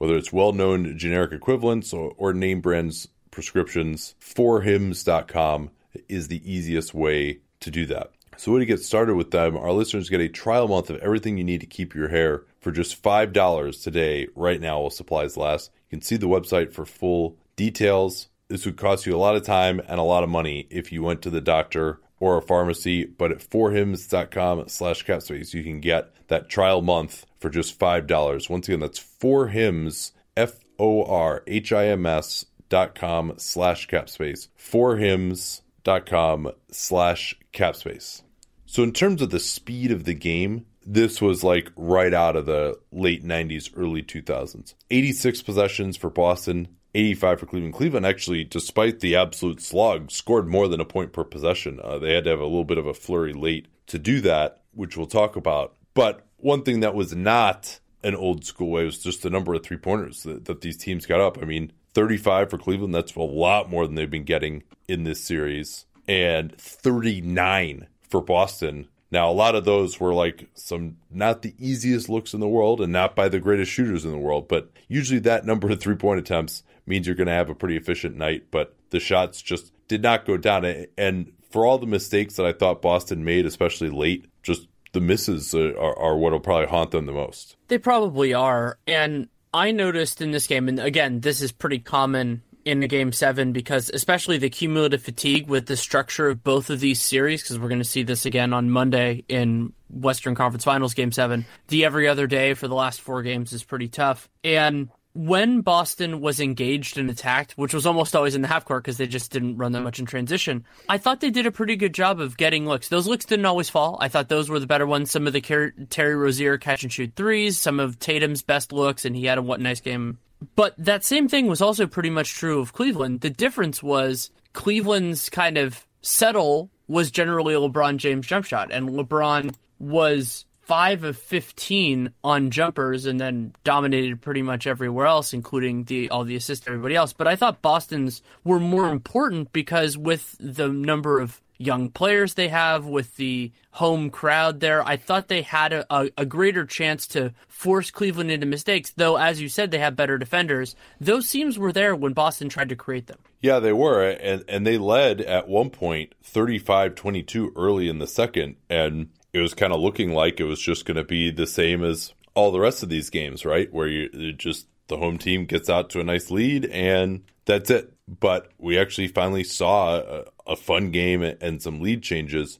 whether 0.00 0.16
it's 0.16 0.32
well 0.32 0.52
known 0.52 0.96
generic 0.96 1.30
equivalents 1.30 1.92
or, 1.92 2.14
or 2.16 2.32
name 2.32 2.62
brands 2.62 3.06
prescriptions, 3.30 4.14
forhims.com 4.18 5.70
is 6.08 6.28
the 6.28 6.50
easiest 6.50 6.94
way 6.94 7.38
to 7.60 7.70
do 7.70 7.84
that. 7.84 8.10
So, 8.38 8.50
when 8.50 8.62
you 8.62 8.66
get 8.66 8.80
started 8.80 9.16
with 9.16 9.30
them, 9.30 9.58
our 9.58 9.72
listeners 9.72 10.08
get 10.08 10.22
a 10.22 10.28
trial 10.30 10.68
month 10.68 10.88
of 10.88 10.96
everything 11.00 11.36
you 11.36 11.44
need 11.44 11.60
to 11.60 11.66
keep 11.66 11.94
your 11.94 12.08
hair 12.08 12.44
for 12.60 12.72
just 12.72 13.02
$5 13.02 13.82
today, 13.82 14.28
right 14.34 14.58
now, 14.58 14.80
while 14.80 14.88
supplies 14.88 15.36
last. 15.36 15.70
You 15.90 15.98
can 15.98 16.02
see 16.02 16.16
the 16.16 16.28
website 16.28 16.72
for 16.72 16.86
full 16.86 17.36
details. 17.56 18.28
This 18.48 18.64
would 18.64 18.78
cost 18.78 19.04
you 19.04 19.14
a 19.14 19.18
lot 19.18 19.36
of 19.36 19.44
time 19.44 19.82
and 19.86 20.00
a 20.00 20.04
lot 20.04 20.24
of 20.24 20.30
money 20.30 20.66
if 20.70 20.92
you 20.92 21.02
went 21.02 21.20
to 21.22 21.30
the 21.30 21.42
doctor 21.42 22.00
or 22.18 22.38
a 22.38 22.42
pharmacy, 22.42 23.04
but 23.04 23.32
at 23.32 23.38
forhims.com 23.40 24.68
slash 24.68 25.04
capspace, 25.04 25.52
you 25.52 25.62
can 25.62 25.80
get 25.80 26.14
that 26.28 26.48
trial 26.48 26.80
month 26.80 27.26
for 27.40 27.50
just 27.50 27.78
$5. 27.78 28.50
Once 28.50 28.68
again, 28.68 28.80
that's 28.80 29.00
forhims, 29.00 30.12
F 30.36 30.60
O 30.78 31.04
R 31.04 31.42
H 31.46 31.72
I 31.72 31.86
M 31.86 32.06
S 32.06 32.46
dot 32.68 32.94
com 32.94 33.34
slash 33.36 33.88
capspace, 33.88 34.48
forhims 34.58 35.62
dot 35.82 36.06
com 36.06 36.52
slash 36.70 37.36
capspace. 37.52 38.22
So, 38.66 38.82
in 38.82 38.92
terms 38.92 39.20
of 39.20 39.30
the 39.30 39.40
speed 39.40 39.90
of 39.90 40.04
the 40.04 40.14
game, 40.14 40.66
this 40.86 41.20
was 41.20 41.42
like 41.42 41.70
right 41.76 42.14
out 42.14 42.36
of 42.36 42.46
the 42.46 42.78
late 42.92 43.24
90s, 43.24 43.70
early 43.76 44.02
2000s. 44.02 44.74
86 44.90 45.42
possessions 45.42 45.96
for 45.96 46.08
Boston, 46.08 46.68
85 46.94 47.40
for 47.40 47.46
Cleveland. 47.46 47.74
Cleveland 47.74 48.06
actually, 48.06 48.44
despite 48.44 49.00
the 49.00 49.16
absolute 49.16 49.60
slog, 49.60 50.10
scored 50.10 50.48
more 50.48 50.68
than 50.68 50.80
a 50.80 50.84
point 50.84 51.12
per 51.12 51.24
possession. 51.24 51.80
Uh, 51.82 51.98
they 51.98 52.14
had 52.14 52.24
to 52.24 52.30
have 52.30 52.40
a 52.40 52.44
little 52.44 52.64
bit 52.64 52.78
of 52.78 52.86
a 52.86 52.94
flurry 52.94 53.32
late 53.32 53.66
to 53.88 53.98
do 53.98 54.20
that, 54.20 54.62
which 54.72 54.96
we'll 54.96 55.06
talk 55.06 55.36
about. 55.36 55.74
But 55.94 56.26
one 56.42 56.62
thing 56.62 56.80
that 56.80 56.94
was 56.94 57.14
not 57.14 57.80
an 58.02 58.14
old 58.14 58.44
school 58.44 58.70
way 58.70 58.84
was 58.84 59.02
just 59.02 59.22
the 59.22 59.30
number 59.30 59.54
of 59.54 59.62
three 59.62 59.76
pointers 59.76 60.22
that, 60.22 60.46
that 60.46 60.60
these 60.60 60.76
teams 60.76 61.06
got 61.06 61.20
up. 61.20 61.38
I 61.40 61.44
mean, 61.44 61.72
35 61.94 62.50
for 62.50 62.58
Cleveland, 62.58 62.94
that's 62.94 63.14
a 63.14 63.20
lot 63.20 63.70
more 63.70 63.86
than 63.86 63.94
they've 63.94 64.10
been 64.10 64.24
getting 64.24 64.62
in 64.88 65.04
this 65.04 65.22
series, 65.22 65.86
and 66.08 66.56
39 66.56 67.86
for 68.08 68.20
Boston. 68.20 68.88
Now, 69.12 69.30
a 69.30 69.32
lot 69.32 69.56
of 69.56 69.64
those 69.64 69.98
were 69.98 70.14
like 70.14 70.48
some 70.54 70.96
not 71.10 71.42
the 71.42 71.54
easiest 71.58 72.08
looks 72.08 72.32
in 72.32 72.40
the 72.40 72.48
world 72.48 72.80
and 72.80 72.92
not 72.92 73.16
by 73.16 73.28
the 73.28 73.40
greatest 73.40 73.72
shooters 73.72 74.04
in 74.04 74.12
the 74.12 74.18
world, 74.18 74.48
but 74.48 74.70
usually 74.88 75.18
that 75.20 75.44
number 75.44 75.70
of 75.70 75.80
three 75.80 75.96
point 75.96 76.20
attempts 76.20 76.62
means 76.86 77.06
you're 77.06 77.16
going 77.16 77.26
to 77.26 77.32
have 77.32 77.50
a 77.50 77.54
pretty 77.54 77.76
efficient 77.76 78.16
night. 78.16 78.44
But 78.50 78.76
the 78.90 79.00
shots 79.00 79.42
just 79.42 79.72
did 79.88 80.02
not 80.02 80.26
go 80.26 80.36
down. 80.36 80.64
And 80.96 81.32
for 81.50 81.66
all 81.66 81.78
the 81.78 81.86
mistakes 81.86 82.36
that 82.36 82.46
I 82.46 82.52
thought 82.52 82.82
Boston 82.82 83.24
made, 83.24 83.46
especially 83.46 83.90
late, 83.90 84.26
just 84.42 84.68
the 84.92 85.00
misses 85.00 85.54
are, 85.54 85.76
are 85.76 86.16
what 86.16 86.32
will 86.32 86.40
probably 86.40 86.66
haunt 86.66 86.90
them 86.90 87.06
the 87.06 87.12
most. 87.12 87.56
They 87.68 87.78
probably 87.78 88.34
are. 88.34 88.78
And 88.86 89.28
I 89.52 89.72
noticed 89.72 90.20
in 90.20 90.30
this 90.30 90.46
game, 90.46 90.68
and 90.68 90.78
again, 90.78 91.20
this 91.20 91.40
is 91.40 91.52
pretty 91.52 91.78
common 91.78 92.42
in 92.64 92.80
game 92.80 93.12
seven 93.12 93.52
because 93.52 93.90
especially 93.90 94.38
the 94.38 94.50
cumulative 94.50 95.02
fatigue 95.02 95.48
with 95.48 95.66
the 95.66 95.76
structure 95.76 96.28
of 96.28 96.44
both 96.44 96.70
of 96.70 96.80
these 96.80 97.00
series 97.00 97.42
because 97.42 97.58
we're 97.58 97.68
going 97.68 97.80
to 97.80 97.84
see 97.84 98.02
this 98.02 98.26
again 98.26 98.52
on 98.52 98.70
monday 98.70 99.24
in 99.28 99.72
western 99.88 100.34
conference 100.34 100.64
finals 100.64 100.92
game 100.92 101.10
seven 101.10 101.46
the 101.68 101.84
every 101.84 102.06
other 102.06 102.26
day 102.26 102.52
for 102.52 102.68
the 102.68 102.74
last 102.74 103.00
four 103.00 103.22
games 103.22 103.52
is 103.52 103.64
pretty 103.64 103.88
tough 103.88 104.28
and 104.44 104.90
when 105.12 105.60
Boston 105.60 106.20
was 106.20 106.40
engaged 106.40 106.96
and 106.96 107.10
attacked, 107.10 107.52
which 107.52 107.74
was 107.74 107.84
almost 107.84 108.14
always 108.14 108.34
in 108.34 108.42
the 108.42 108.48
half 108.48 108.64
court 108.64 108.84
because 108.84 108.96
they 108.96 109.06
just 109.06 109.32
didn't 109.32 109.56
run 109.56 109.72
that 109.72 109.82
much 109.82 109.98
in 109.98 110.06
transition, 110.06 110.64
I 110.88 110.98
thought 110.98 111.20
they 111.20 111.30
did 111.30 111.46
a 111.46 111.50
pretty 111.50 111.76
good 111.76 111.94
job 111.94 112.20
of 112.20 112.36
getting 112.36 112.66
looks. 112.66 112.88
Those 112.88 113.06
looks 113.06 113.24
didn't 113.24 113.46
always 113.46 113.68
fall. 113.68 113.98
I 114.00 114.08
thought 114.08 114.28
those 114.28 114.48
were 114.48 114.60
the 114.60 114.66
better 114.66 114.86
ones. 114.86 115.10
Some 115.10 115.26
of 115.26 115.32
the 115.32 115.72
Terry 115.90 116.14
Rozier 116.14 116.58
catch 116.58 116.84
and 116.84 116.92
shoot 116.92 117.12
threes, 117.16 117.58
some 117.58 117.80
of 117.80 117.98
Tatum's 117.98 118.42
best 118.42 118.72
looks, 118.72 119.04
and 119.04 119.16
he 119.16 119.26
had 119.26 119.38
a 119.38 119.42
what 119.42 119.60
nice 119.60 119.80
game. 119.80 120.18
But 120.54 120.74
that 120.78 121.04
same 121.04 121.28
thing 121.28 121.48
was 121.48 121.60
also 121.60 121.86
pretty 121.86 122.10
much 122.10 122.34
true 122.34 122.60
of 122.60 122.72
Cleveland. 122.72 123.20
The 123.20 123.30
difference 123.30 123.82
was 123.82 124.30
Cleveland's 124.52 125.28
kind 125.28 125.58
of 125.58 125.86
settle 126.02 126.70
was 126.88 127.10
generally 127.10 127.54
a 127.54 127.58
LeBron 127.58 127.98
James 127.98 128.26
jump 128.26 128.46
shot, 128.46 128.72
and 128.72 128.88
LeBron 128.88 129.54
was 129.78 130.46
five 130.70 131.02
of 131.02 131.16
fifteen 131.16 132.12
on 132.22 132.52
jumpers, 132.52 133.04
and 133.04 133.20
then 133.20 133.52
dominated 133.64 134.20
pretty 134.20 134.40
much 134.40 134.68
everywhere 134.68 135.06
else, 135.06 135.32
including 135.32 135.82
the 135.82 136.08
all 136.10 136.22
the 136.22 136.36
assists 136.36 136.68
everybody 136.68 136.94
else. 136.94 137.12
But 137.12 137.26
I 137.26 137.34
thought 137.34 137.60
Boston's 137.60 138.22
were 138.44 138.60
more 138.60 138.88
important 138.88 139.52
because 139.52 139.98
with 139.98 140.36
the 140.38 140.68
number 140.68 141.18
of 141.18 141.40
young 141.58 141.90
players 141.90 142.34
they 142.34 142.46
have 142.46 142.86
with 142.86 143.16
the 143.16 143.50
home 143.72 144.10
crowd 144.10 144.60
there. 144.60 144.86
I 144.86 144.96
thought 144.96 145.26
they 145.26 145.42
had 145.42 145.72
a, 145.72 145.84
a, 145.90 146.10
a, 146.18 146.24
greater 146.24 146.64
chance 146.64 147.06
to 147.08 147.34
force 147.48 147.90
Cleveland 147.90 148.30
into 148.30 148.46
mistakes, 148.46 148.92
though, 148.96 149.16
as 149.16 149.42
you 149.42 149.48
said, 149.48 149.70
they 149.70 149.78
have 149.78 149.94
better 149.94 150.16
defenders. 150.16 150.74
Those 151.00 151.28
seams 151.28 151.58
were 151.58 151.72
there 151.72 151.94
when 151.94 152.14
Boston 152.14 152.48
tried 152.48 152.70
to 152.70 152.76
create 152.76 153.08
them. 153.08 153.18
Yeah, 153.40 153.58
they 153.58 153.74
were. 153.74 154.08
And, 154.08 154.42
and 154.48 154.66
they 154.66 154.78
led 154.78 155.20
at 155.20 155.48
one 155.48 155.68
point 155.68 156.14
35 156.22 156.94
22 156.94 157.52
early 157.54 157.88
in 157.88 157.98
the 157.98 158.06
second. 158.06 158.56
And 158.70 159.10
it 159.32 159.40
was 159.40 159.54
kind 159.54 159.72
of 159.72 159.80
looking 159.80 160.12
like 160.12 160.40
it 160.40 160.44
was 160.44 160.60
just 160.60 160.84
going 160.84 160.96
to 160.96 161.04
be 161.04 161.30
the 161.30 161.46
same 161.46 161.84
as 161.84 162.14
all 162.34 162.50
the 162.50 162.60
rest 162.60 162.82
of 162.82 162.88
these 162.88 163.10
games, 163.10 163.44
right? 163.44 163.72
Where 163.72 163.86
you 163.86 164.32
just 164.32 164.66
the 164.88 164.96
home 164.96 165.18
team 165.18 165.44
gets 165.46 165.70
out 165.70 165.88
to 165.90 166.00
a 166.00 166.04
nice 166.04 166.30
lead 166.30 166.66
and 166.66 167.22
that's 167.44 167.70
it. 167.70 167.92
But 168.08 168.50
we 168.58 168.78
actually 168.78 169.08
finally 169.08 169.44
saw 169.44 169.96
a, 169.96 170.24
a 170.46 170.56
fun 170.56 170.90
game 170.90 171.22
and 171.22 171.62
some 171.62 171.80
lead 171.80 172.02
changes. 172.02 172.58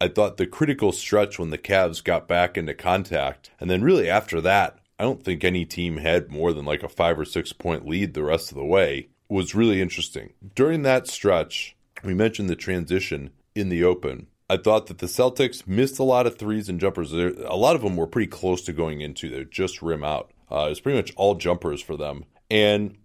I 0.00 0.08
thought 0.08 0.36
the 0.36 0.46
critical 0.46 0.92
stretch 0.92 1.38
when 1.38 1.50
the 1.50 1.58
Cavs 1.58 2.02
got 2.02 2.28
back 2.28 2.56
into 2.56 2.72
contact, 2.74 3.50
and 3.60 3.70
then 3.70 3.82
really 3.82 4.08
after 4.08 4.40
that, 4.40 4.78
I 4.98 5.04
don't 5.04 5.22
think 5.22 5.44
any 5.44 5.64
team 5.64 5.98
had 5.98 6.30
more 6.30 6.52
than 6.52 6.64
like 6.64 6.82
a 6.82 6.88
five 6.88 7.18
or 7.18 7.24
six 7.24 7.52
point 7.52 7.86
lead 7.86 8.14
the 8.14 8.22
rest 8.22 8.50
of 8.50 8.56
the 8.56 8.64
way, 8.64 9.08
was 9.28 9.54
really 9.54 9.80
interesting. 9.80 10.32
During 10.54 10.82
that 10.82 11.06
stretch, 11.06 11.76
we 12.02 12.14
mentioned 12.14 12.48
the 12.48 12.56
transition 12.56 13.30
in 13.54 13.68
the 13.68 13.84
open. 13.84 14.26
I 14.50 14.56
thought 14.56 14.88
that 14.88 14.98
the 14.98 15.06
Celtics 15.06 15.64
missed 15.64 16.00
a 16.00 16.02
lot 16.02 16.26
of 16.26 16.36
threes 16.36 16.68
and 16.68 16.80
jumpers. 16.80 17.12
A 17.12 17.54
lot 17.54 17.76
of 17.76 17.82
them 17.82 17.96
were 17.96 18.08
pretty 18.08 18.26
close 18.26 18.62
to 18.62 18.72
going 18.72 19.00
into. 19.00 19.30
They 19.30 19.44
just 19.44 19.80
rim 19.80 20.02
out. 20.02 20.32
Uh, 20.50 20.64
it 20.66 20.70
was 20.70 20.80
pretty 20.80 20.98
much 20.98 21.12
all 21.14 21.36
jumpers 21.36 21.80
for 21.80 21.96
them. 21.96 22.24
And 22.50 22.96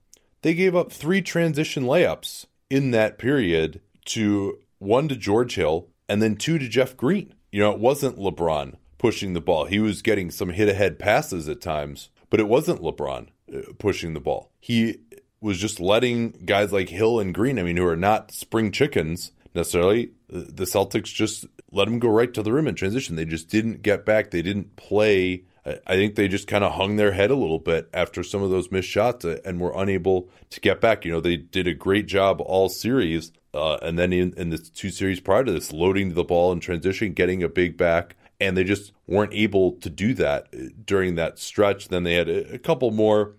they 0.41 0.55
gave 0.55 0.75
up 0.75 0.91
three 0.91 1.21
transition 1.21 1.83
layups 1.83 2.47
in 2.71 2.89
that 2.91 3.19
period 3.19 3.79
to 4.05 4.57
one 4.79 5.07
to 5.07 5.15
George 5.15 5.53
Hill 5.53 5.87
and 6.09 6.19
then 6.19 6.35
two 6.35 6.57
to 6.57 6.67
Jeff 6.67 6.97
Green. 6.97 7.35
You 7.51 7.59
know, 7.59 7.71
it 7.71 7.79
wasn't 7.79 8.17
LeBron 8.17 8.77
pushing 8.97 9.33
the 9.33 9.41
ball. 9.41 9.65
He 9.65 9.77
was 9.77 10.01
getting 10.01 10.31
some 10.31 10.49
hit 10.49 10.67
ahead 10.67 10.97
passes 10.97 11.47
at 11.47 11.61
times, 11.61 12.09
but 12.31 12.39
it 12.39 12.47
wasn't 12.47 12.81
LeBron 12.81 13.27
uh, 13.53 13.59
pushing 13.77 14.15
the 14.15 14.19
ball. 14.19 14.49
He 14.59 14.97
was 15.41 15.59
just 15.59 15.79
letting 15.79 16.31
guys 16.43 16.73
like 16.73 16.89
Hill 16.89 17.19
and 17.19 17.35
Green, 17.35 17.59
I 17.59 17.63
mean, 17.63 17.77
who 17.77 17.85
are 17.85 17.95
not 17.95 18.31
spring 18.31 18.71
chickens 18.71 19.31
necessarily, 19.55 20.11
uh, 20.33 20.41
the 20.47 20.65
Celtics 20.65 21.13
just 21.13 21.45
let 21.71 21.85
them 21.85 21.99
go 21.99 22.09
right 22.09 22.33
to 22.33 22.43
the 22.43 22.51
rim 22.51 22.67
in 22.67 22.75
transition. 22.75 23.15
They 23.15 23.25
just 23.25 23.49
didn't 23.49 23.81
get 23.81 24.05
back. 24.05 24.31
They 24.31 24.41
didn't 24.41 24.75
play. 24.75 25.43
I 25.65 25.95
think 25.95 26.15
they 26.15 26.27
just 26.27 26.47
kind 26.47 26.63
of 26.63 26.73
hung 26.73 26.95
their 26.95 27.11
head 27.11 27.31
a 27.31 27.35
little 27.35 27.57
bit 27.57 27.89
after 27.91 28.21
some 28.21 28.43
of 28.43 28.51
those 28.51 28.71
missed 28.71 28.89
shots 28.89 29.25
uh, 29.25 29.39
and 29.43 29.59
were 29.59 29.73
unable 29.75 30.29
to 30.51 30.59
get 30.59 30.79
back. 30.79 31.05
You 31.05 31.11
know, 31.11 31.21
they 31.21 31.37
did 31.37 31.67
a 31.67 31.73
great 31.73 32.05
job 32.05 32.39
all 32.39 32.69
series 32.69 33.31
uh, 33.55 33.77
and 33.81 33.97
then 33.97 34.11
in, 34.11 34.33
in 34.33 34.49
the 34.49 34.57
two 34.57 34.89
series 34.89 35.21
prior 35.21 35.43
to 35.43 35.51
this, 35.51 35.71
loading 35.71 36.13
the 36.13 36.25
ball 36.25 36.51
in 36.51 36.59
transition, 36.59 37.13
getting 37.13 37.41
a 37.41 37.47
big 37.47 37.77
back, 37.77 38.17
and 38.39 38.57
they 38.57 38.65
just 38.65 38.91
weren't 39.07 39.33
able 39.33 39.71
to 39.77 39.89
do 39.89 40.13
that 40.15 40.53
during 40.85 41.15
that 41.15 41.39
stretch. 41.39 41.87
Then 41.87 42.03
they 42.03 42.15
had 42.15 42.27
a, 42.27 42.55
a 42.55 42.59
couple 42.59 42.91
more 42.91 43.35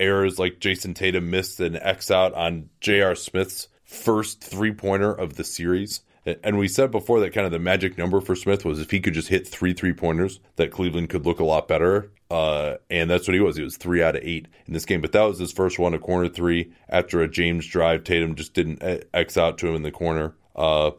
errors, 0.00 0.38
like 0.38 0.58
Jayson 0.58 0.94
Tatum 0.94 1.28
missed 1.28 1.60
an 1.60 1.76
X 1.76 2.10
out 2.10 2.32
on 2.32 2.70
J.R. 2.80 3.14
Smith's 3.14 3.68
first 3.88 4.42
three 4.42 4.72
pointer 4.72 5.12
of 5.12 5.34
the 5.34 5.44
series. 5.44 6.02
And 6.44 6.58
we 6.58 6.68
said 6.68 6.90
before 6.90 7.20
that 7.20 7.32
kind 7.32 7.46
of 7.46 7.52
the 7.52 7.58
magic 7.58 7.96
number 7.96 8.20
for 8.20 8.36
Smith 8.36 8.62
was 8.62 8.80
if 8.80 8.90
he 8.90 9.00
could 9.00 9.14
just 9.14 9.28
hit 9.28 9.48
three 9.48 9.72
three 9.72 9.94
pointers, 9.94 10.40
that 10.56 10.70
Cleveland 10.70 11.08
could 11.08 11.24
look 11.24 11.40
a 11.40 11.44
lot 11.44 11.68
better. 11.68 12.12
Uh, 12.30 12.74
and 12.90 13.08
that's 13.08 13.26
what 13.26 13.34
he 13.34 13.40
was. 13.40 13.56
He 13.56 13.62
was 13.62 13.78
three 13.78 14.02
out 14.02 14.14
of 14.14 14.22
eight 14.22 14.46
in 14.66 14.74
this 14.74 14.84
game. 14.84 15.00
But 15.00 15.12
that 15.12 15.22
was 15.22 15.38
his 15.38 15.52
first 15.52 15.78
one, 15.78 15.94
a 15.94 15.98
corner 15.98 16.28
three 16.28 16.72
after 16.86 17.22
a 17.22 17.28
James 17.28 17.66
drive. 17.66 18.04
Tatum 18.04 18.34
just 18.34 18.52
didn't 18.52 18.82
X 19.14 19.38
out 19.38 19.56
to 19.58 19.68
him 19.68 19.76
in 19.76 19.82
the 19.82 19.90
corner. 19.90 20.34
Uh, 20.54 20.90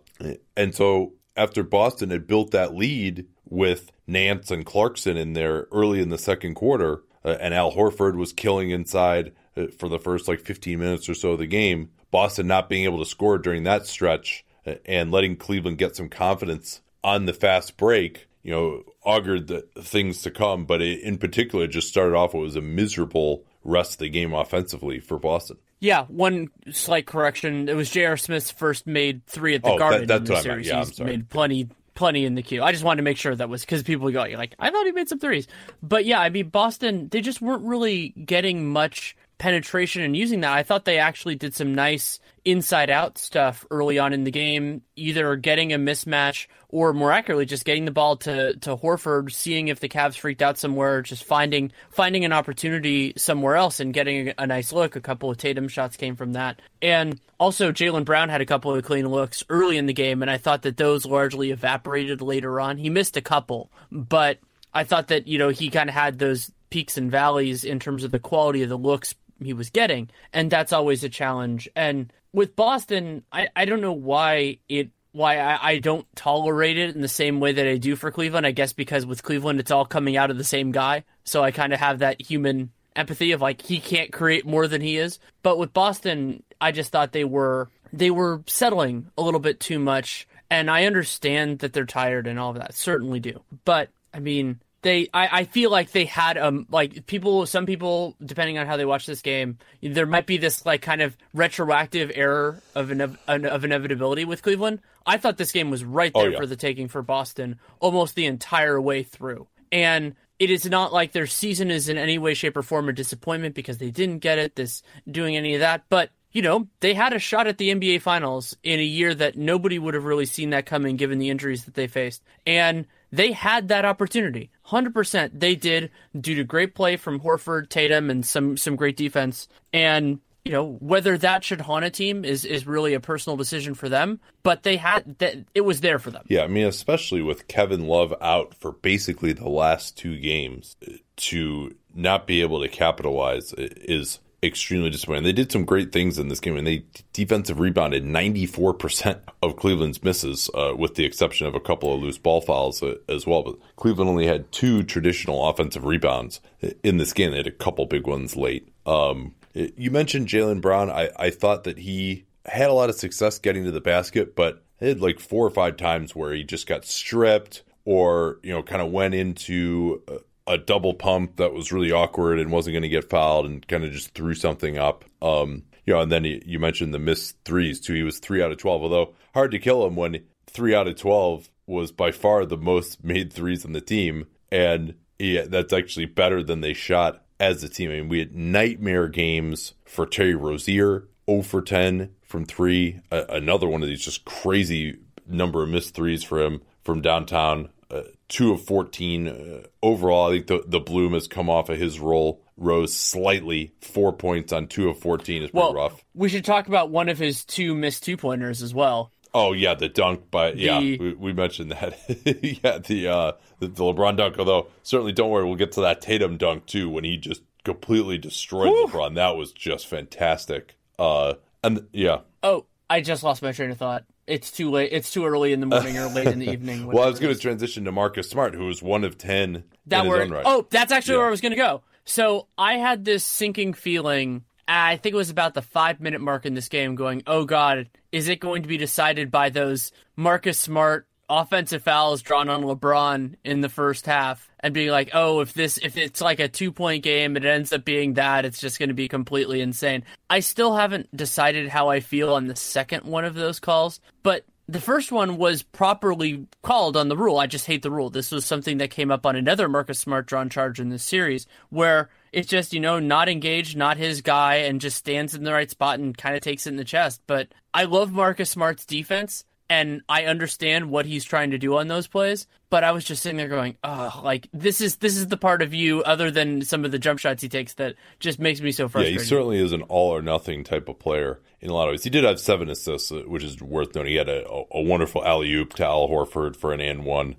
and 0.57 0.73
so 0.73 1.13
after 1.37 1.61
Boston 1.61 2.09
had 2.09 2.25
built 2.25 2.49
that 2.51 2.73
lead 2.73 3.27
with 3.45 3.91
Nance 4.07 4.49
and 4.49 4.65
Clarkson 4.65 5.15
in 5.15 5.33
there 5.33 5.67
early 5.71 6.01
in 6.01 6.09
the 6.09 6.17
second 6.17 6.55
quarter, 6.55 7.03
uh, 7.23 7.37
and 7.39 7.53
Al 7.53 7.73
Horford 7.73 8.15
was 8.15 8.33
killing 8.33 8.71
inside 8.71 9.33
uh, 9.55 9.67
for 9.77 9.89
the 9.89 9.99
first 9.99 10.27
like 10.27 10.39
15 10.39 10.79
minutes 10.79 11.07
or 11.07 11.13
so 11.13 11.31
of 11.31 11.39
the 11.39 11.45
game. 11.45 11.91
Boston 12.11 12.47
not 12.47 12.69
being 12.69 12.83
able 12.85 12.99
to 12.99 13.05
score 13.05 13.37
during 13.37 13.63
that 13.63 13.85
stretch 13.85 14.45
and 14.85 15.11
letting 15.11 15.35
Cleveland 15.35 15.77
get 15.77 15.95
some 15.95 16.09
confidence 16.09 16.81
on 17.03 17.25
the 17.25 17.33
fast 17.33 17.77
break, 17.77 18.27
you 18.43 18.51
know, 18.51 18.83
augured 19.03 19.47
the 19.47 19.61
things 19.81 20.21
to 20.23 20.31
come. 20.31 20.65
But 20.65 20.81
it, 20.81 21.01
in 21.01 21.17
particular, 21.17 21.65
it 21.65 21.69
just 21.69 21.87
started 21.87 22.15
off. 22.15 22.33
It 22.33 22.39
was 22.39 22.55
a 22.55 22.61
miserable 22.61 23.43
rest 23.63 23.93
of 23.93 23.99
the 23.99 24.09
game 24.09 24.33
offensively 24.33 24.99
for 24.99 25.19
Boston. 25.19 25.57
Yeah, 25.79 26.05
one 26.05 26.49
slight 26.71 27.05
correction. 27.05 27.69
It 27.69 27.75
was 27.75 27.89
J.R. 27.89 28.17
Smith's 28.17 28.51
first 28.51 28.85
made 28.85 29.25
three 29.27 29.55
at 29.55 29.63
the 29.63 29.69
oh, 29.69 29.77
Garden 29.77 30.07
that, 30.07 30.07
that's 30.07 30.19
in 30.19 30.25
the 30.25 30.33
what 30.33 30.43
series. 30.43 30.67
Yeah, 30.67 30.83
He's 30.83 30.99
made 30.99 31.29
plenty 31.29 31.69
plenty 31.95 32.23
in 32.23 32.35
the 32.35 32.41
Q. 32.41 32.63
I 32.63 32.71
just 32.71 32.83
wanted 32.83 32.97
to 32.97 33.03
make 33.03 33.17
sure 33.17 33.35
that 33.35 33.49
was 33.49 33.61
because 33.61 33.83
people 33.83 34.09
go 34.09 34.23
you're 34.23 34.37
like, 34.37 34.55
I 34.57 34.69
thought 34.71 34.85
he 34.85 34.93
made 34.93 35.09
some 35.09 35.19
threes, 35.19 35.47
but 35.83 36.05
yeah, 36.05 36.19
I 36.19 36.29
mean 36.29 36.49
Boston, 36.49 37.09
they 37.09 37.19
just 37.19 37.41
weren't 37.41 37.63
really 37.63 38.09
getting 38.09 38.69
much 38.69 39.17
penetration 39.39 40.03
and 40.03 40.15
using 40.15 40.41
that. 40.41 40.53
I 40.53 40.63
thought 40.63 40.85
they 40.85 40.99
actually 40.99 41.35
did 41.35 41.55
some 41.55 41.73
nice 41.73 42.19
inside 42.45 42.89
out 42.89 43.17
stuff 43.17 43.65
early 43.71 43.97
on 43.97 44.13
in 44.13 44.25
the 44.25 44.31
game, 44.31 44.83
either 44.95 45.35
getting 45.37 45.73
a 45.73 45.77
mismatch 45.77 46.47
or 46.67 46.93
more 46.93 47.11
accurately 47.11 47.45
just 47.45 47.65
getting 47.65 47.85
the 47.85 47.91
ball 47.91 48.17
to, 48.17 48.55
to 48.57 48.75
Horford, 48.75 49.31
seeing 49.31 49.69
if 49.69 49.79
the 49.79 49.89
Cavs 49.89 50.17
freaked 50.17 50.41
out 50.41 50.57
somewhere, 50.57 51.01
just 51.01 51.23
finding 51.23 51.71
finding 51.89 52.25
an 52.25 52.33
opportunity 52.33 53.13
somewhere 53.17 53.55
else 53.55 53.79
and 53.79 53.93
getting 53.93 54.29
a, 54.29 54.33
a 54.39 54.47
nice 54.47 54.71
look. 54.71 54.95
A 54.95 55.01
couple 55.01 55.31
of 55.31 55.37
Tatum 55.37 55.69
shots 55.69 55.97
came 55.97 56.15
from 56.15 56.33
that. 56.33 56.61
And 56.81 57.19
also 57.39 57.71
Jaylen 57.71 58.05
Brown 58.05 58.29
had 58.29 58.41
a 58.41 58.45
couple 58.45 58.75
of 58.75 58.83
clean 58.83 59.07
looks 59.07 59.43
early 59.49 59.77
in 59.77 59.85
the 59.85 59.93
game 59.93 60.21
and 60.21 60.29
I 60.29 60.37
thought 60.37 60.61
that 60.63 60.77
those 60.77 61.05
largely 61.05 61.51
evaporated 61.51 62.21
later 62.21 62.59
on. 62.59 62.77
He 62.77 62.89
missed 62.89 63.17
a 63.17 63.21
couple, 63.21 63.71
but 63.91 64.37
I 64.73 64.83
thought 64.83 65.07
that, 65.07 65.27
you 65.27 65.37
know, 65.37 65.49
he 65.49 65.69
kind 65.69 65.89
of 65.89 65.95
had 65.95 66.19
those 66.19 66.51
peaks 66.69 66.97
and 66.97 67.09
valleys 67.09 67.63
in 67.63 67.79
terms 67.79 68.03
of 68.03 68.11
the 68.11 68.19
quality 68.19 68.61
of 68.63 68.69
the 68.69 68.77
looks 68.77 69.15
he 69.45 69.53
was 69.53 69.69
getting, 69.69 70.09
and 70.33 70.51
that's 70.51 70.73
always 70.73 71.03
a 71.03 71.09
challenge. 71.09 71.69
And 71.75 72.11
with 72.33 72.55
Boston, 72.55 73.23
I, 73.31 73.49
I 73.55 73.65
don't 73.65 73.81
know 73.81 73.93
why 73.93 74.59
it 74.67 74.89
why 75.11 75.39
I, 75.39 75.71
I 75.71 75.79
don't 75.79 76.05
tolerate 76.15 76.77
it 76.77 76.93
in 76.95 77.01
the 77.01 77.07
same 77.07 77.39
way 77.39 77.51
that 77.53 77.67
I 77.67 77.77
do 77.77 77.95
for 77.95 78.11
Cleveland. 78.11 78.45
I 78.45 78.51
guess 78.51 78.73
because 78.73 79.05
with 79.05 79.23
Cleveland, 79.23 79.59
it's 79.59 79.71
all 79.71 79.85
coming 79.85 80.17
out 80.17 80.31
of 80.31 80.37
the 80.37 80.43
same 80.43 80.71
guy, 80.71 81.03
so 81.23 81.43
I 81.43 81.51
kind 81.51 81.73
of 81.73 81.79
have 81.79 81.99
that 81.99 82.21
human 82.21 82.71
empathy 82.95 83.31
of 83.31 83.41
like 83.41 83.61
he 83.61 83.79
can't 83.79 84.11
create 84.11 84.45
more 84.45 84.67
than 84.67 84.81
he 84.81 84.97
is. 84.97 85.19
But 85.41 85.57
with 85.57 85.73
Boston, 85.73 86.43
I 86.61 86.71
just 86.71 86.91
thought 86.91 87.11
they 87.11 87.25
were 87.25 87.69
they 87.91 88.11
were 88.11 88.43
settling 88.45 89.09
a 89.17 89.21
little 89.21 89.39
bit 89.39 89.59
too 89.59 89.79
much, 89.79 90.27
and 90.49 90.69
I 90.69 90.85
understand 90.85 91.59
that 91.59 91.73
they're 91.73 91.85
tired 91.85 92.27
and 92.27 92.39
all 92.39 92.51
of 92.51 92.57
that, 92.57 92.73
certainly 92.73 93.19
do. 93.19 93.41
But 93.65 93.89
I 94.13 94.19
mean, 94.19 94.59
they 94.81 95.09
I, 95.13 95.39
I 95.39 95.43
feel 95.45 95.69
like 95.69 95.91
they 95.91 96.05
had 96.05 96.37
um 96.37 96.65
like 96.69 97.05
people 97.05 97.45
some 97.45 97.65
people 97.65 98.15
depending 98.23 98.57
on 98.57 98.67
how 98.67 98.77
they 98.77 98.85
watch 98.85 99.05
this 99.05 99.21
game 99.21 99.57
there 99.81 100.05
might 100.05 100.25
be 100.25 100.37
this 100.37 100.65
like 100.65 100.81
kind 100.81 101.01
of 101.01 101.15
retroactive 101.33 102.11
error 102.13 102.61
of 102.75 102.91
an 102.91 103.17
of 103.27 103.65
inevitability 103.65 104.25
with 104.25 104.41
Cleveland. 104.41 104.79
I 105.05 105.17
thought 105.17 105.37
this 105.37 105.51
game 105.51 105.69
was 105.69 105.83
right 105.83 106.13
there 106.13 106.23
oh, 106.23 106.29
yeah. 106.29 106.37
for 106.37 106.45
the 106.45 106.55
taking 106.55 106.87
for 106.87 107.01
Boston 107.01 107.59
almost 107.79 108.15
the 108.15 108.25
entire 108.25 108.79
way 108.79 109.03
through. 109.03 109.47
And 109.71 110.15
it 110.37 110.49
is 110.49 110.65
not 110.65 110.93
like 110.93 111.11
their 111.11 111.27
season 111.27 111.71
is 111.71 111.89
in 111.89 111.97
any 111.97 112.17
way 112.17 112.33
shape 112.33 112.55
or 112.55 112.63
form 112.63 112.89
a 112.89 112.93
disappointment 112.93 113.55
because 113.55 113.77
they 113.77 113.91
didn't 113.91 114.19
get 114.19 114.37
it 114.37 114.55
this 114.55 114.83
doing 115.09 115.35
any 115.35 115.55
of 115.55 115.61
that, 115.61 115.83
but 115.89 116.11
you 116.31 116.43
know, 116.43 116.67
they 116.79 116.93
had 116.93 117.13
a 117.13 117.19
shot 117.19 117.47
at 117.47 117.57
the 117.57 117.73
NBA 117.73 118.01
finals 118.01 118.55
in 118.63 118.79
a 118.79 118.83
year 118.83 119.15
that 119.15 119.35
nobody 119.35 119.79
would 119.79 119.95
have 119.95 120.05
really 120.05 120.27
seen 120.27 120.51
that 120.51 120.67
coming 120.67 120.95
given 120.95 121.17
the 121.17 121.29
injuries 121.29 121.65
that 121.65 121.73
they 121.73 121.87
faced. 121.87 122.23
And 122.45 122.85
they 123.11 123.31
had 123.31 123.67
that 123.69 123.85
opportunity. 123.85 124.51
100% 124.67 125.31
they 125.33 125.55
did 125.55 125.91
due 126.19 126.35
to 126.35 126.43
great 126.43 126.75
play 126.75 126.97
from 126.97 127.19
Horford, 127.19 127.69
Tatum, 127.69 128.09
and 128.09 128.25
some, 128.25 128.57
some 128.57 128.75
great 128.75 128.97
defense. 128.97 129.47
And 129.73 130.19
you 130.45 130.53
know 130.53 130.77
whether 130.79 131.17
that 131.17 131.43
should 131.43 131.61
haunt 131.61 131.85
a 131.85 131.89
team 131.89 132.23
is 132.23 132.45
is 132.45 132.65
really 132.65 132.93
a 132.93 132.99
personal 132.99 133.37
decision 133.37 133.75
for 133.75 133.89
them. 133.89 134.19
But 134.41 134.63
they 134.63 134.77
had 134.77 135.19
that 135.19 135.35
it 135.53 135.61
was 135.61 135.81
there 135.81 135.99
for 135.99 136.11
them. 136.11 136.23
Yeah, 136.27 136.43
I 136.43 136.47
mean, 136.47 136.65
especially 136.65 137.21
with 137.21 137.47
Kevin 137.47 137.87
Love 137.87 138.13
out 138.21 138.55
for 138.55 138.71
basically 138.71 139.33
the 139.33 139.49
last 139.49 139.97
two 139.97 140.17
games, 140.17 140.75
to 141.17 141.75
not 141.93 142.25
be 142.25 142.41
able 142.41 142.61
to 142.61 142.67
capitalize 142.67 143.53
is 143.53 144.19
extremely 144.41 144.89
disappointing. 144.89 145.23
They 145.23 145.33
did 145.33 145.51
some 145.51 145.65
great 145.65 145.91
things 145.91 146.17
in 146.17 146.29
this 146.29 146.39
game, 146.39 146.57
and 146.57 146.65
they 146.65 146.83
defensive 147.13 147.59
rebounded 147.59 148.03
94% 148.03 149.19
of 149.41 149.57
Cleveland's 149.57 150.03
misses, 150.03 150.49
uh, 150.53 150.73
with 150.77 150.95
the 150.95 151.05
exception 151.05 151.47
of 151.47 151.55
a 151.55 151.59
couple 151.59 151.93
of 151.93 152.01
loose 152.01 152.17
ball 152.17 152.41
fouls 152.41 152.81
uh, 152.81 152.95
as 153.07 153.27
well. 153.27 153.43
But 153.43 153.57
Cleveland 153.75 154.09
only 154.09 154.27
had 154.27 154.51
two 154.51 154.83
traditional 154.83 155.47
offensive 155.47 155.85
rebounds 155.85 156.39
in 156.83 156.97
this 156.97 157.13
game. 157.13 157.31
They 157.31 157.37
had 157.37 157.47
a 157.47 157.51
couple 157.51 157.85
big 157.85 158.07
ones 158.07 158.35
late. 158.35 158.67
Um, 158.85 159.35
you 159.53 159.91
mentioned 159.91 160.27
Jaylen 160.27 160.61
Brown. 160.61 160.89
I, 160.89 161.09
I 161.17 161.29
thought 161.29 161.63
that 161.65 161.79
he 161.79 162.25
had 162.45 162.69
a 162.69 162.73
lot 162.73 162.89
of 162.89 162.95
success 162.95 163.39
getting 163.39 163.65
to 163.65 163.71
the 163.71 163.81
basket, 163.81 164.35
but 164.35 164.63
he 164.79 164.87
had 164.87 165.01
like 165.01 165.19
four 165.19 165.45
or 165.45 165.51
five 165.51 165.77
times 165.77 166.15
where 166.15 166.33
he 166.33 166.43
just 166.43 166.67
got 166.67 166.85
stripped 166.85 167.63
or, 167.85 168.39
you 168.43 168.51
know, 168.51 168.63
kind 168.63 168.81
of 168.81 168.91
went 168.91 169.13
into 169.13 170.01
a 170.49 170.57
double 170.57 170.95
pump 170.95 171.37
that 171.37 171.53
was 171.53 171.71
really 171.71 171.91
awkward 171.91 172.39
and 172.39 172.51
wasn't 172.51 172.73
going 172.73 172.83
to 172.83 172.89
get 172.89 173.09
fouled 173.09 173.45
and 173.45 173.65
kind 173.67 173.85
of 173.85 173.91
just 173.91 174.15
threw 174.15 174.33
something 174.33 174.79
up. 174.79 175.05
Um, 175.21 175.63
you 175.85 175.93
know, 175.93 176.01
and 176.01 176.11
then 176.11 176.23
he, 176.23 176.41
you 176.43 176.59
mentioned 176.59 176.93
the 176.93 176.99
missed 176.99 177.37
threes 177.45 177.79
too. 177.79 177.93
He 177.93 178.03
was 178.03 178.17
three 178.17 178.41
out 178.41 178.51
of 178.51 178.57
12, 178.57 178.81
although 178.81 179.13
hard 179.35 179.51
to 179.51 179.59
kill 179.59 179.85
him 179.85 179.95
when 179.95 180.23
three 180.47 180.73
out 180.73 180.87
of 180.87 180.95
12 180.95 181.49
was 181.67 181.91
by 181.91 182.11
far 182.11 182.45
the 182.45 182.57
most 182.57 183.03
made 183.03 183.31
threes 183.31 183.63
on 183.63 183.73
the 183.73 183.81
team. 183.81 184.25
And 184.51 184.95
that's 185.19 185.71
actually 185.71 186.07
better 186.07 186.41
than 186.41 186.61
they 186.61 186.73
shot 186.73 187.23
as 187.39 187.63
a 187.63 187.69
team. 187.69 187.91
I 187.91 187.93
mean, 187.93 188.09
we 188.09 188.19
had 188.19 188.35
nightmare 188.35 189.07
games 189.07 189.73
for 189.85 190.07
Terry 190.07 190.35
Rozier, 190.35 191.07
0 191.29 191.43
for 191.43 191.61
10 191.61 192.09
from 192.23 192.45
three. 192.45 192.99
Another 193.11 193.67
one 193.67 193.83
of 193.83 193.87
these 193.87 194.03
just 194.03 194.25
crazy 194.25 194.97
number 195.27 195.61
of 195.61 195.69
missed 195.69 195.93
threes 195.93 196.23
for 196.23 196.41
him 196.41 196.61
from 196.83 197.01
downtown 197.01 197.69
uh, 197.91 198.03
two 198.27 198.51
of 198.51 198.63
14 198.63 199.27
uh, 199.27 199.63
overall. 199.81 200.29
I 200.29 200.35
think 200.35 200.47
the, 200.47 200.63
the 200.65 200.79
bloom 200.79 201.13
has 201.13 201.27
come 201.27 201.49
off 201.49 201.69
of 201.69 201.77
his 201.77 201.99
role, 201.99 202.41
rose 202.57 202.93
slightly. 202.95 203.73
Four 203.81 204.13
points 204.13 204.53
on 204.53 204.67
two 204.67 204.89
of 204.89 204.99
14 204.99 205.43
is 205.43 205.51
pretty 205.51 205.57
well, 205.57 205.73
rough. 205.73 206.05
We 206.13 206.29
should 206.29 206.45
talk 206.45 206.67
about 206.67 206.89
one 206.89 207.09
of 207.09 207.17
his 207.17 207.45
two 207.45 207.73
missed 207.75 208.03
two 208.03 208.17
pointers 208.17 208.61
as 208.61 208.73
well. 208.73 209.11
Oh 209.31 209.53
yeah, 209.53 209.75
the 209.75 209.89
dunk 209.89 210.31
by 210.31 210.51
the, 210.51 210.59
yeah, 210.59 210.79
we, 210.79 211.13
we, 211.13 211.33
mentioned 211.33 211.71
that. 211.71 211.99
yeah, 212.63 212.79
the, 212.79 213.07
uh, 213.07 213.31
the 213.59 213.67
the 213.67 213.83
LeBron 213.83 214.17
dunk. 214.17 214.39
Although 214.39 214.69
certainly, 214.81 215.11
don't 215.11 215.29
worry, 215.29 215.45
we'll 215.45 215.55
get 215.55 215.73
to 215.73 215.81
that 215.81 216.01
Tatum 216.01 216.37
dunk 216.37 216.65
too 216.65 216.89
when 216.89 217.03
he 217.03 217.15
just 217.15 217.43
completely 217.63 218.17
destroyed. 218.17 218.69
LeBron. 218.89 219.15
That 219.15 219.37
was 219.37 219.51
just 219.51 219.85
fantastic. 219.85 220.77
Uh, 220.97 221.35
and 221.63 221.87
yeah. 221.93 222.21
Oh, 222.41 222.65
I 222.89 223.01
just 223.01 223.21
lost 223.21 223.43
my 223.43 223.51
train 223.51 223.69
of 223.69 223.77
thought 223.77 224.03
it's 224.29 224.51
too 224.51 224.69
late. 224.69 224.89
It's 224.91 225.11
too 225.11 225.25
early 225.25 225.53
in 225.53 225.59
the 225.59 225.65
morning 225.65 225.97
or 225.97 226.07
late 226.07 226.27
in 226.27 226.39
the 226.39 226.51
evening. 226.51 226.87
well, 226.91 227.03
I 227.03 227.09
was 227.09 227.19
going 227.19 227.33
to 227.33 227.39
transition 227.39 227.85
to 227.85 227.91
Marcus 227.91 228.29
Smart, 228.29 228.53
who 228.53 228.65
was 228.65 228.81
one 228.81 229.03
of 229.03 229.17
ten 229.17 229.63
that 229.87 230.05
were. 230.05 230.25
Right. 230.25 230.43
Oh, 230.45 230.67
that's 230.69 230.91
actually 230.91 231.15
yeah. 231.15 231.19
where 231.19 231.27
I 231.27 231.31
was 231.31 231.41
going 231.41 231.51
to 231.51 231.57
go. 231.57 231.81
So 232.05 232.47
I 232.57 232.75
had 232.75 233.05
this 233.05 233.23
sinking 233.23 233.73
feeling. 233.73 234.45
Uh, 234.67 234.93
I 234.93 234.97
think 234.97 235.13
it 235.13 235.17
was 235.17 235.29
about 235.29 235.53
the 235.53 235.61
five 235.61 235.99
minute 235.99 236.21
mark 236.21 236.45
in 236.45 236.53
this 236.53 236.69
game. 236.69 236.95
Going, 236.95 237.23
oh 237.27 237.45
god, 237.45 237.89
is 238.11 238.29
it 238.29 238.39
going 238.39 238.63
to 238.63 238.69
be 238.69 238.77
decided 238.77 239.31
by 239.31 239.49
those 239.49 239.91
Marcus 240.15 240.57
Smart 240.57 241.07
offensive 241.29 241.83
fouls 241.83 242.21
drawn 242.21 242.49
on 242.49 242.63
LeBron 242.63 243.35
in 243.43 243.61
the 243.61 243.69
first 243.69 244.05
half 244.05 244.49
and 244.59 244.73
being 244.73 244.89
like, 244.89 245.11
oh, 245.13 245.41
if 245.41 245.53
this 245.53 245.77
if 245.77 245.97
it's 245.97 246.21
like 246.21 246.39
a 246.39 246.47
two 246.47 246.71
point 246.71 247.03
game, 247.03 247.37
it 247.37 247.45
ends 247.45 247.71
up 247.71 247.85
being 247.85 248.15
that, 248.15 248.45
it's 248.45 248.59
just 248.59 248.79
going 248.79 248.89
to 248.89 248.95
be 248.95 249.07
completely 249.07 249.61
insane. 249.61 250.03
I 250.29 250.39
still 250.39 250.75
haven't 250.75 251.15
decided 251.15 251.69
how 251.69 251.89
I 251.89 251.99
feel 251.99 252.33
on 252.33 252.47
the 252.47 252.55
second 252.55 253.03
one 253.03 253.25
of 253.25 253.35
those 253.35 253.59
calls, 253.59 253.99
but 254.23 254.45
the 254.67 254.79
first 254.79 255.11
one 255.11 255.37
was 255.37 255.63
properly 255.63 256.45
called 256.61 256.95
on 256.95 257.09
the 257.09 257.17
rule. 257.17 257.39
I 257.39 257.47
just 257.47 257.65
hate 257.65 257.81
the 257.81 257.89
rule. 257.89 258.11
This 258.11 258.31
was 258.31 258.45
something 258.45 258.77
that 258.77 258.91
came 258.91 259.09
up 259.09 259.25
on 259.25 259.35
another 259.35 259.67
Marcus 259.67 259.97
Smart 259.97 260.27
drawn 260.27 260.47
charge 260.49 260.79
in 260.79 260.89
this 260.89 261.03
series 261.03 261.47
where 261.69 262.09
it's 262.31 262.47
just, 262.47 262.71
you 262.71 262.79
know, 262.79 262.99
not 262.99 263.29
engaged, 263.29 263.75
not 263.75 263.97
his 263.97 264.21
guy, 264.21 264.57
and 264.57 264.79
just 264.79 264.97
stands 264.97 265.33
in 265.33 265.43
the 265.43 265.53
right 265.53 265.71
spot 265.71 265.97
and 265.97 266.15
kind 266.15 266.35
of 266.35 266.41
takes 266.41 266.67
it 266.67 266.69
in 266.69 266.75
the 266.75 266.83
chest. 266.83 267.21
But 267.25 267.47
I 267.73 267.85
love 267.85 268.11
Marcus 268.11 268.51
Smart's 268.51 268.85
defense 268.85 269.43
and 269.69 270.01
I 270.09 270.25
understand 270.25 270.89
what 270.89 271.05
he's 271.05 271.23
trying 271.23 271.51
to 271.51 271.57
do 271.57 271.77
on 271.77 271.87
those 271.87 272.07
plays. 272.07 272.47
But 272.69 272.83
I 272.83 272.91
was 272.91 273.03
just 273.03 273.23
sitting 273.23 273.37
there 273.37 273.47
going, 273.47 273.77
"Oh, 273.83 274.21
like 274.23 274.47
this 274.53 274.81
is 274.81 274.97
this 274.97 275.17
is 275.17 275.27
the 275.27 275.37
part 275.37 275.61
of 275.61 275.73
you, 275.73 276.03
other 276.03 276.29
than 276.29 276.61
some 276.61 276.85
of 276.85 276.91
the 276.91 276.99
jump 276.99 277.19
shots 277.19 277.41
he 277.41 277.49
takes, 277.49 277.73
that 277.75 277.95
just 278.19 278.39
makes 278.39 278.61
me 278.61 278.71
so 278.71 278.87
frustrated." 278.87 279.19
Yeah, 279.19 279.23
he 279.23 279.27
certainly 279.27 279.59
is 279.59 279.71
an 279.71 279.83
all 279.83 280.09
or 280.11 280.21
nothing 280.21 280.63
type 280.63 280.87
of 280.87 280.99
player 280.99 281.39
in 281.61 281.69
a 281.69 281.73
lot 281.73 281.87
of 281.87 281.93
ways. 281.93 282.03
He 282.03 282.09
did 282.09 282.23
have 282.23 282.39
seven 282.39 282.69
assists, 282.69 283.11
which 283.11 283.43
is 283.43 283.61
worth 283.61 283.95
noting. 283.95 284.11
He 284.11 284.17
had 284.17 284.29
a, 284.29 284.45
a 284.71 284.81
wonderful 284.81 285.25
alley 285.25 285.51
oop 285.53 285.73
to 285.75 285.85
Al 285.85 286.07
Horford 286.07 286.55
for 286.55 286.73
an 286.73 286.81
and 286.81 287.05
one 287.05 287.35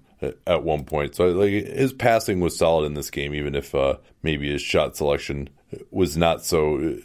at 0.47 0.63
one 0.63 0.85
point. 0.85 1.15
So 1.15 1.29
like 1.29 1.51
his 1.51 1.93
passing 1.93 2.41
was 2.41 2.57
solid 2.57 2.87
in 2.87 2.95
this 2.95 3.11
game, 3.11 3.35
even 3.35 3.55
if 3.55 3.75
uh, 3.75 3.97
maybe 4.23 4.51
his 4.51 4.63
shot 4.63 4.97
selection 4.97 5.49
was 5.91 6.17
not 6.17 6.45
so 6.45 6.99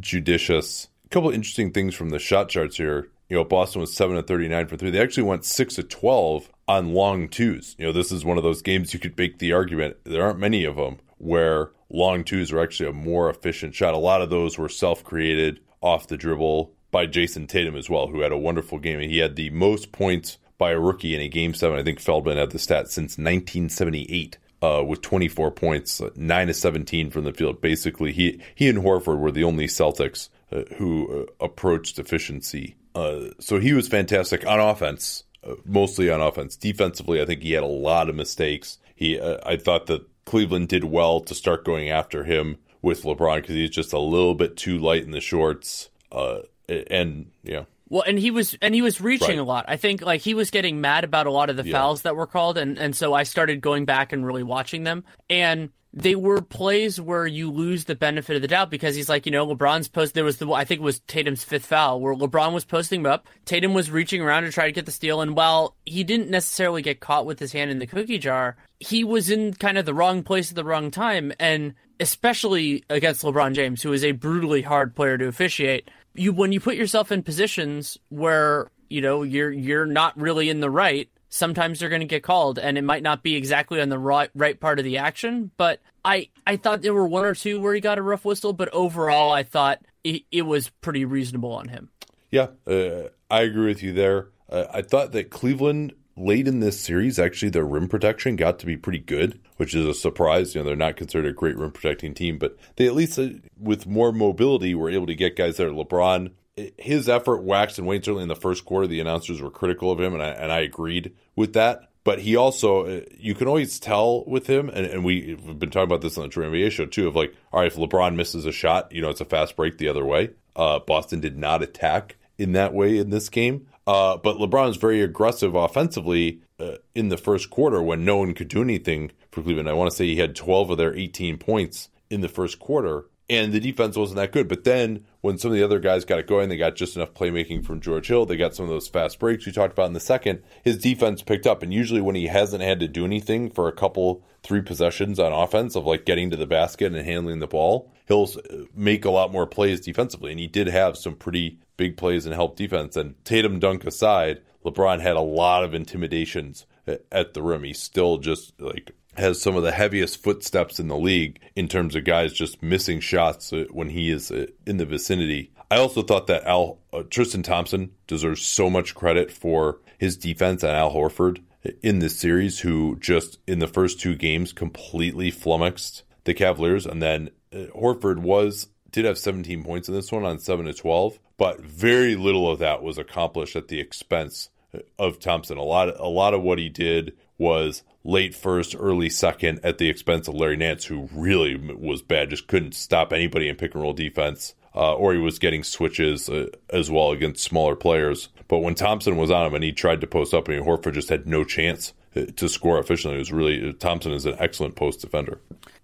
judicious. 0.00 0.88
A 1.04 1.08
couple 1.08 1.30
interesting 1.30 1.72
things 1.72 1.94
from 1.94 2.10
the 2.10 2.18
shot 2.18 2.48
charts 2.48 2.76
here 2.76 3.10
you 3.32 3.38
know, 3.38 3.44
Boston 3.44 3.80
was 3.80 3.96
7 3.96 4.14
to 4.14 4.22
39 4.22 4.66
for 4.66 4.76
three. 4.76 4.90
They 4.90 5.00
actually 5.00 5.22
went 5.22 5.46
6 5.46 5.76
to 5.76 5.82
12 5.82 6.50
on 6.68 6.92
long 6.92 7.30
twos. 7.30 7.74
You 7.78 7.86
know, 7.86 7.92
this 7.92 8.12
is 8.12 8.26
one 8.26 8.36
of 8.36 8.42
those 8.42 8.60
games 8.60 8.92
you 8.92 9.00
could 9.00 9.16
make 9.16 9.38
the 9.38 9.54
argument. 9.54 9.96
There 10.04 10.22
aren't 10.22 10.38
many 10.38 10.66
of 10.66 10.76
them 10.76 10.98
where 11.16 11.70
long 11.88 12.24
twos 12.24 12.52
are 12.52 12.60
actually 12.60 12.90
a 12.90 12.92
more 12.92 13.30
efficient 13.30 13.74
shot. 13.74 13.94
A 13.94 13.96
lot 13.96 14.20
of 14.20 14.28
those 14.28 14.58
were 14.58 14.68
self 14.68 15.02
created 15.02 15.60
off 15.80 16.08
the 16.08 16.18
dribble 16.18 16.74
by 16.90 17.06
Jayson 17.06 17.46
Tatum 17.46 17.74
as 17.74 17.88
well, 17.88 18.08
who 18.08 18.20
had 18.20 18.32
a 18.32 18.36
wonderful 18.36 18.78
game. 18.78 19.00
He 19.00 19.16
had 19.16 19.36
the 19.36 19.48
most 19.48 19.92
points 19.92 20.36
by 20.58 20.72
a 20.72 20.78
rookie 20.78 21.14
in 21.14 21.22
a 21.22 21.28
game 21.28 21.54
seven. 21.54 21.78
I 21.78 21.82
think 21.82 22.00
Feldman 22.00 22.36
had 22.36 22.50
the 22.50 22.58
stat 22.58 22.88
since 22.88 23.16
1978. 23.16 24.36
Uh, 24.60 24.80
with 24.86 25.00
24 25.00 25.50
points, 25.50 26.00
nine 26.14 26.46
to 26.46 26.54
17 26.54 27.10
from 27.10 27.24
the 27.24 27.32
field. 27.32 27.60
Basically, 27.60 28.12
he 28.12 28.40
he 28.54 28.68
and 28.68 28.78
Horford 28.78 29.18
were 29.18 29.32
the 29.32 29.42
only 29.42 29.66
Celtics 29.66 30.28
uh, 30.52 30.62
who 30.76 31.22
uh, 31.22 31.44
approached 31.44 31.98
efficiency 31.98 32.76
uh, 32.94 33.30
so 33.38 33.58
he 33.58 33.72
was 33.72 33.88
fantastic 33.88 34.46
on 34.46 34.60
offense, 34.60 35.24
uh, 35.46 35.54
mostly 35.64 36.10
on 36.10 36.20
offense. 36.20 36.56
Defensively, 36.56 37.20
I 37.20 37.26
think 37.26 37.42
he 37.42 37.52
had 37.52 37.62
a 37.62 37.66
lot 37.66 38.08
of 38.08 38.14
mistakes. 38.14 38.78
He, 38.94 39.18
uh, 39.18 39.38
I 39.44 39.56
thought 39.56 39.86
that 39.86 40.06
Cleveland 40.24 40.68
did 40.68 40.84
well 40.84 41.20
to 41.20 41.34
start 41.34 41.64
going 41.64 41.90
after 41.90 42.24
him 42.24 42.58
with 42.80 43.02
LeBron 43.02 43.36
because 43.36 43.54
he's 43.54 43.70
just 43.70 43.92
a 43.92 43.98
little 43.98 44.34
bit 44.34 44.56
too 44.56 44.78
light 44.78 45.04
in 45.04 45.12
the 45.12 45.20
shorts. 45.20 45.88
Uh, 46.10 46.40
and 46.68 47.30
yeah. 47.42 47.64
Well, 47.88 48.04
and 48.06 48.18
he 48.18 48.30
was 48.30 48.56
and 48.62 48.74
he 48.74 48.80
was 48.80 49.00
reaching 49.02 49.28
right. 49.28 49.38
a 49.38 49.44
lot. 49.44 49.66
I 49.68 49.76
think 49.76 50.00
like 50.00 50.22
he 50.22 50.32
was 50.32 50.50
getting 50.50 50.80
mad 50.80 51.04
about 51.04 51.26
a 51.26 51.30
lot 51.30 51.50
of 51.50 51.56
the 51.56 51.64
yeah. 51.64 51.72
fouls 51.72 52.02
that 52.02 52.16
were 52.16 52.26
called, 52.26 52.56
and 52.56 52.78
and 52.78 52.96
so 52.96 53.12
I 53.12 53.24
started 53.24 53.60
going 53.60 53.84
back 53.84 54.14
and 54.14 54.24
really 54.24 54.42
watching 54.42 54.84
them. 54.84 55.04
And 55.28 55.68
they 55.94 56.14
were 56.14 56.40
plays 56.40 57.00
where 57.00 57.26
you 57.26 57.50
lose 57.50 57.84
the 57.84 57.94
benefit 57.94 58.36
of 58.36 58.42
the 58.42 58.48
doubt 58.48 58.70
because 58.70 58.96
he's 58.96 59.08
like, 59.08 59.26
you 59.26 59.32
know, 59.32 59.46
LeBron's 59.46 59.88
post. 59.88 60.14
There 60.14 60.24
was 60.24 60.38
the 60.38 60.50
I 60.50 60.64
think 60.64 60.80
it 60.80 60.84
was 60.84 61.00
Tatum's 61.00 61.44
fifth 61.44 61.66
foul 61.66 62.00
where 62.00 62.14
LeBron 62.14 62.54
was 62.54 62.64
posting 62.64 63.06
up. 63.06 63.26
Tatum 63.44 63.74
was 63.74 63.90
reaching 63.90 64.22
around 64.22 64.44
to 64.44 64.52
try 64.52 64.66
to 64.66 64.72
get 64.72 64.86
the 64.86 64.92
steal, 64.92 65.20
and 65.20 65.36
while 65.36 65.76
he 65.84 66.02
didn't 66.02 66.30
necessarily 66.30 66.82
get 66.82 67.00
caught 67.00 67.26
with 67.26 67.38
his 67.38 67.52
hand 67.52 67.70
in 67.70 67.78
the 67.78 67.86
cookie 67.86 68.18
jar, 68.18 68.56
he 68.80 69.04
was 69.04 69.30
in 69.30 69.52
kind 69.54 69.76
of 69.76 69.84
the 69.84 69.94
wrong 69.94 70.22
place 70.22 70.50
at 70.50 70.56
the 70.56 70.64
wrong 70.64 70.90
time, 70.90 71.32
and 71.38 71.74
especially 72.00 72.84
against 72.88 73.22
LeBron 73.22 73.54
James, 73.54 73.82
who 73.82 73.92
is 73.92 74.04
a 74.04 74.12
brutally 74.12 74.62
hard 74.62 74.96
player 74.96 75.18
to 75.18 75.28
officiate. 75.28 75.90
You 76.14 76.32
when 76.32 76.52
you 76.52 76.60
put 76.60 76.76
yourself 76.76 77.12
in 77.12 77.22
positions 77.22 77.98
where 78.08 78.70
you 78.88 79.02
know 79.02 79.22
you're 79.22 79.52
you're 79.52 79.86
not 79.86 80.18
really 80.18 80.48
in 80.48 80.60
the 80.60 80.70
right 80.70 81.10
sometimes 81.32 81.80
they're 81.80 81.88
going 81.88 82.00
to 82.00 82.06
get 82.06 82.22
called 82.22 82.58
and 82.58 82.76
it 82.76 82.84
might 82.84 83.02
not 83.02 83.22
be 83.22 83.34
exactly 83.34 83.80
on 83.80 83.88
the 83.88 83.98
right, 83.98 84.30
right 84.34 84.60
part 84.60 84.78
of 84.78 84.84
the 84.84 84.98
action 84.98 85.50
but 85.56 85.80
i 86.04 86.28
i 86.46 86.56
thought 86.56 86.82
there 86.82 86.94
were 86.94 87.08
one 87.08 87.24
or 87.24 87.34
two 87.34 87.58
where 87.58 87.74
he 87.74 87.80
got 87.80 87.98
a 87.98 88.02
rough 88.02 88.24
whistle 88.24 88.52
but 88.52 88.68
overall 88.72 89.32
i 89.32 89.42
thought 89.42 89.80
it, 90.04 90.22
it 90.30 90.42
was 90.42 90.68
pretty 90.68 91.04
reasonable 91.04 91.52
on 91.52 91.68
him. 91.68 91.90
Yeah 92.30 92.48
uh, 92.66 93.08
i 93.30 93.40
agree 93.40 93.66
with 93.66 93.82
you 93.82 93.92
there. 93.92 94.28
Uh, 94.48 94.66
i 94.72 94.82
thought 94.82 95.12
that 95.12 95.30
cleveland 95.30 95.94
late 96.16 96.46
in 96.46 96.60
this 96.60 96.78
series 96.78 97.18
actually 97.18 97.48
their 97.48 97.64
rim 97.64 97.88
protection 97.88 98.36
got 98.36 98.58
to 98.58 98.66
be 98.66 98.76
pretty 98.76 98.98
good 98.98 99.40
which 99.56 99.74
is 99.74 99.86
a 99.86 99.94
surprise. 99.94 100.54
You 100.54 100.60
know 100.60 100.66
they're 100.66 100.76
not 100.76 100.96
considered 100.96 101.30
a 101.30 101.32
great 101.32 101.56
rim 101.56 101.70
protecting 101.70 102.12
team 102.12 102.36
but 102.36 102.58
they 102.76 102.86
at 102.86 102.94
least 102.94 103.18
uh, 103.18 103.28
with 103.58 103.86
more 103.86 104.12
mobility 104.12 104.74
were 104.74 104.90
able 104.90 105.06
to 105.06 105.14
get 105.14 105.36
guys 105.36 105.56
there. 105.56 105.70
Lebron 105.70 106.32
his 106.56 107.08
effort 107.08 107.42
waxed 107.42 107.78
and 107.78 107.86
waned. 107.86 108.04
Certainly 108.04 108.24
in 108.24 108.28
the 108.28 108.36
first 108.36 108.64
quarter, 108.64 108.86
the 108.86 109.00
announcers 109.00 109.40
were 109.40 109.50
critical 109.50 109.90
of 109.90 110.00
him, 110.00 110.14
and 110.14 110.22
I, 110.22 110.28
and 110.28 110.52
I 110.52 110.60
agreed 110.60 111.14
with 111.36 111.54
that. 111.54 111.88
But 112.04 112.18
he 112.18 112.34
also, 112.34 112.86
uh, 112.86 113.00
you 113.16 113.34
can 113.34 113.46
always 113.46 113.78
tell 113.78 114.24
with 114.24 114.48
him, 114.48 114.68
and, 114.68 114.86
and 114.86 115.04
we, 115.04 115.30
have 115.30 115.58
been 115.58 115.70
talking 115.70 115.84
about 115.84 116.00
this 116.00 116.18
on 116.18 116.24
the 116.24 116.28
True 116.30 116.50
NBA 116.50 116.72
show 116.72 116.86
too, 116.86 117.06
of 117.06 117.14
like, 117.14 117.34
all 117.52 117.60
right, 117.60 117.68
if 117.68 117.76
LeBron 117.76 118.16
misses 118.16 118.44
a 118.44 118.52
shot, 118.52 118.92
you 118.92 119.00
know, 119.00 119.10
it's 119.10 119.20
a 119.20 119.24
fast 119.24 119.56
break 119.56 119.78
the 119.78 119.88
other 119.88 120.04
way. 120.04 120.30
Uh, 120.56 120.80
Boston 120.80 121.20
did 121.20 121.38
not 121.38 121.62
attack 121.62 122.16
in 122.38 122.52
that 122.52 122.74
way 122.74 122.98
in 122.98 123.10
this 123.10 123.28
game. 123.28 123.68
Uh, 123.86 124.16
but 124.16 124.36
LeBron 124.36 124.70
is 124.70 124.76
very 124.76 125.00
aggressive 125.00 125.54
offensively 125.54 126.40
uh, 126.58 126.76
in 126.94 127.08
the 127.08 127.16
first 127.16 127.50
quarter 127.50 127.82
when 127.82 128.04
no 128.04 128.16
one 128.16 128.34
could 128.34 128.48
do 128.48 128.62
anything 128.62 129.10
for 129.30 129.42
Cleveland. 129.42 129.68
I 129.68 129.72
want 129.72 129.90
to 129.90 129.96
say 129.96 130.06
he 130.06 130.16
had 130.16 130.36
12 130.36 130.70
of 130.70 130.78
their 130.78 130.96
18 130.96 131.38
points 131.38 131.88
in 132.10 132.20
the 132.20 132.28
first 132.28 132.58
quarter. 132.58 133.06
And 133.30 133.52
the 133.52 133.60
defense 133.60 133.96
wasn't 133.96 134.16
that 134.16 134.32
good. 134.32 134.48
But 134.48 134.64
then 134.64 135.04
when 135.20 135.38
some 135.38 135.50
of 135.50 135.56
the 135.56 135.62
other 135.62 135.78
guys 135.78 136.04
got 136.04 136.18
it 136.18 136.26
going, 136.26 136.48
they 136.48 136.56
got 136.56 136.76
just 136.76 136.96
enough 136.96 137.14
playmaking 137.14 137.64
from 137.64 137.80
George 137.80 138.08
Hill. 138.08 138.26
They 138.26 138.36
got 138.36 138.54
some 138.54 138.64
of 138.64 138.70
those 138.70 138.88
fast 138.88 139.18
breaks 139.18 139.46
we 139.46 139.52
talked 139.52 139.72
about 139.72 139.86
in 139.86 139.92
the 139.92 140.00
second. 140.00 140.42
His 140.64 140.78
defense 140.78 141.22
picked 141.22 141.46
up, 141.46 141.62
and 141.62 141.72
usually 141.72 142.00
when 142.00 142.14
he 142.14 142.26
hasn't 142.26 142.62
had 142.62 142.80
to 142.80 142.88
do 142.88 143.04
anything 143.04 143.50
for 143.50 143.68
a 143.68 143.72
couple, 143.72 144.24
three 144.42 144.60
possessions 144.60 145.18
on 145.18 145.32
offense 145.32 145.76
of 145.76 145.86
like 145.86 146.04
getting 146.04 146.30
to 146.30 146.36
the 146.36 146.46
basket 146.46 146.92
and 146.92 147.06
handling 147.06 147.38
the 147.38 147.46
ball, 147.46 147.92
he'll 148.06 148.28
make 148.74 149.04
a 149.04 149.10
lot 149.10 149.32
more 149.32 149.46
plays 149.46 149.80
defensively. 149.80 150.32
And 150.32 150.40
he 150.40 150.48
did 150.48 150.66
have 150.66 150.96
some 150.96 151.14
pretty 151.14 151.58
big 151.76 151.96
plays 151.96 152.26
and 152.26 152.34
help 152.34 152.56
defense. 152.56 152.96
And 152.96 153.14
Tatum 153.24 153.58
dunk 153.58 153.84
aside, 153.84 154.42
LeBron 154.64 155.00
had 155.00 155.16
a 155.16 155.20
lot 155.20 155.64
of 155.64 155.74
intimidations 155.74 156.66
eh, 156.86 156.98
at 157.10 157.34
the 157.34 157.42
rim. 157.42 157.64
He's 157.64 157.80
still 157.80 158.18
just 158.18 158.60
like 158.60 158.92
has 159.16 159.40
some 159.40 159.56
of 159.56 159.62
the 159.62 159.72
heaviest 159.72 160.22
footsteps 160.22 160.80
in 160.80 160.88
the 160.88 160.96
league 160.96 161.40
in 161.54 161.68
terms 161.68 161.94
of 161.94 162.04
guys 162.04 162.32
just 162.32 162.62
missing 162.62 163.00
shots 163.00 163.52
uh, 163.52 163.64
when 163.70 163.90
he 163.90 164.10
is 164.10 164.30
uh, 164.30 164.46
in 164.66 164.78
the 164.78 164.86
vicinity. 164.86 165.52
I 165.70 165.76
also 165.76 166.02
thought 166.02 166.26
that 166.26 166.44
Al 166.44 166.78
uh, 166.92 167.02
Tristan 167.08 167.42
Thompson 167.42 167.92
deserves 168.06 168.42
so 168.42 168.68
much 168.70 168.94
credit 168.94 169.30
for 169.30 169.80
his 169.98 170.16
defense 170.16 170.62
and 170.62 170.72
Al 170.72 170.92
Horford 170.92 171.42
in 171.82 172.00
this 172.00 172.18
series, 172.18 172.60
who 172.60 172.96
just 173.00 173.38
in 173.46 173.58
the 173.58 173.66
first 173.66 174.00
two 174.00 174.14
games 174.14 174.52
completely 174.52 175.30
flummoxed 175.30 176.02
the 176.24 176.34
Cavaliers, 176.34 176.86
and 176.86 177.02
then 177.02 177.30
uh, 177.52 177.66
Horford 177.74 178.18
was 178.18 178.68
did 178.90 179.04
have 179.06 179.16
17 179.16 179.64
points 179.64 179.88
in 179.88 179.94
this 179.94 180.12
one 180.12 180.24
on 180.24 180.38
7 180.38 180.66
to 180.66 180.74
12, 180.74 181.18
but 181.38 181.60
very 181.62 182.14
little 182.14 182.50
of 182.50 182.58
that 182.58 182.82
was 182.82 182.98
accomplished 182.98 183.56
at 183.56 183.68
the 183.68 183.80
expense 183.80 184.50
of 184.98 185.18
Thompson. 185.18 185.56
A 185.56 185.62
lot 185.62 185.88
a 185.98 186.08
lot 186.08 186.34
of 186.34 186.42
what 186.42 186.58
he 186.58 186.68
did 186.68 187.16
was 187.38 187.82
late 188.04 188.34
first, 188.34 188.74
early 188.78 189.08
second 189.08 189.60
at 189.64 189.78
the 189.78 189.88
expense 189.88 190.28
of 190.28 190.34
Larry 190.34 190.56
Nance, 190.56 190.84
who 190.84 191.08
really 191.12 191.56
was 191.56 192.02
bad, 192.02 192.30
just 192.30 192.46
couldn't 192.46 192.74
stop 192.74 193.12
anybody 193.12 193.48
in 193.48 193.56
pick 193.56 193.74
and 193.74 193.82
roll 193.82 193.92
defense. 193.92 194.54
Uh, 194.74 194.94
or 194.94 195.12
he 195.12 195.18
was 195.18 195.38
getting 195.38 195.62
switches 195.62 196.30
uh, 196.30 196.46
as 196.70 196.90
well 196.90 197.10
against 197.10 197.44
smaller 197.44 197.76
players. 197.76 198.30
But 198.48 198.60
when 198.60 198.74
Thompson 198.74 199.18
was 199.18 199.30
on 199.30 199.46
him 199.46 199.54
and 199.54 199.62
he 199.62 199.70
tried 199.70 200.00
to 200.00 200.06
post 200.06 200.32
up, 200.32 200.48
and 200.48 200.64
Horford 200.64 200.94
just 200.94 201.10
had 201.10 201.26
no 201.26 201.44
chance 201.44 201.92
uh, 202.16 202.22
to 202.36 202.48
score 202.48 202.78
efficiently. 202.78 203.16
It 203.16 203.20
was 203.20 203.32
really 203.32 203.72
Thompson 203.74 204.12
is 204.12 204.26
an 204.26 204.36
excellent 204.38 204.76
post 204.76 205.00
defender. 205.00 205.40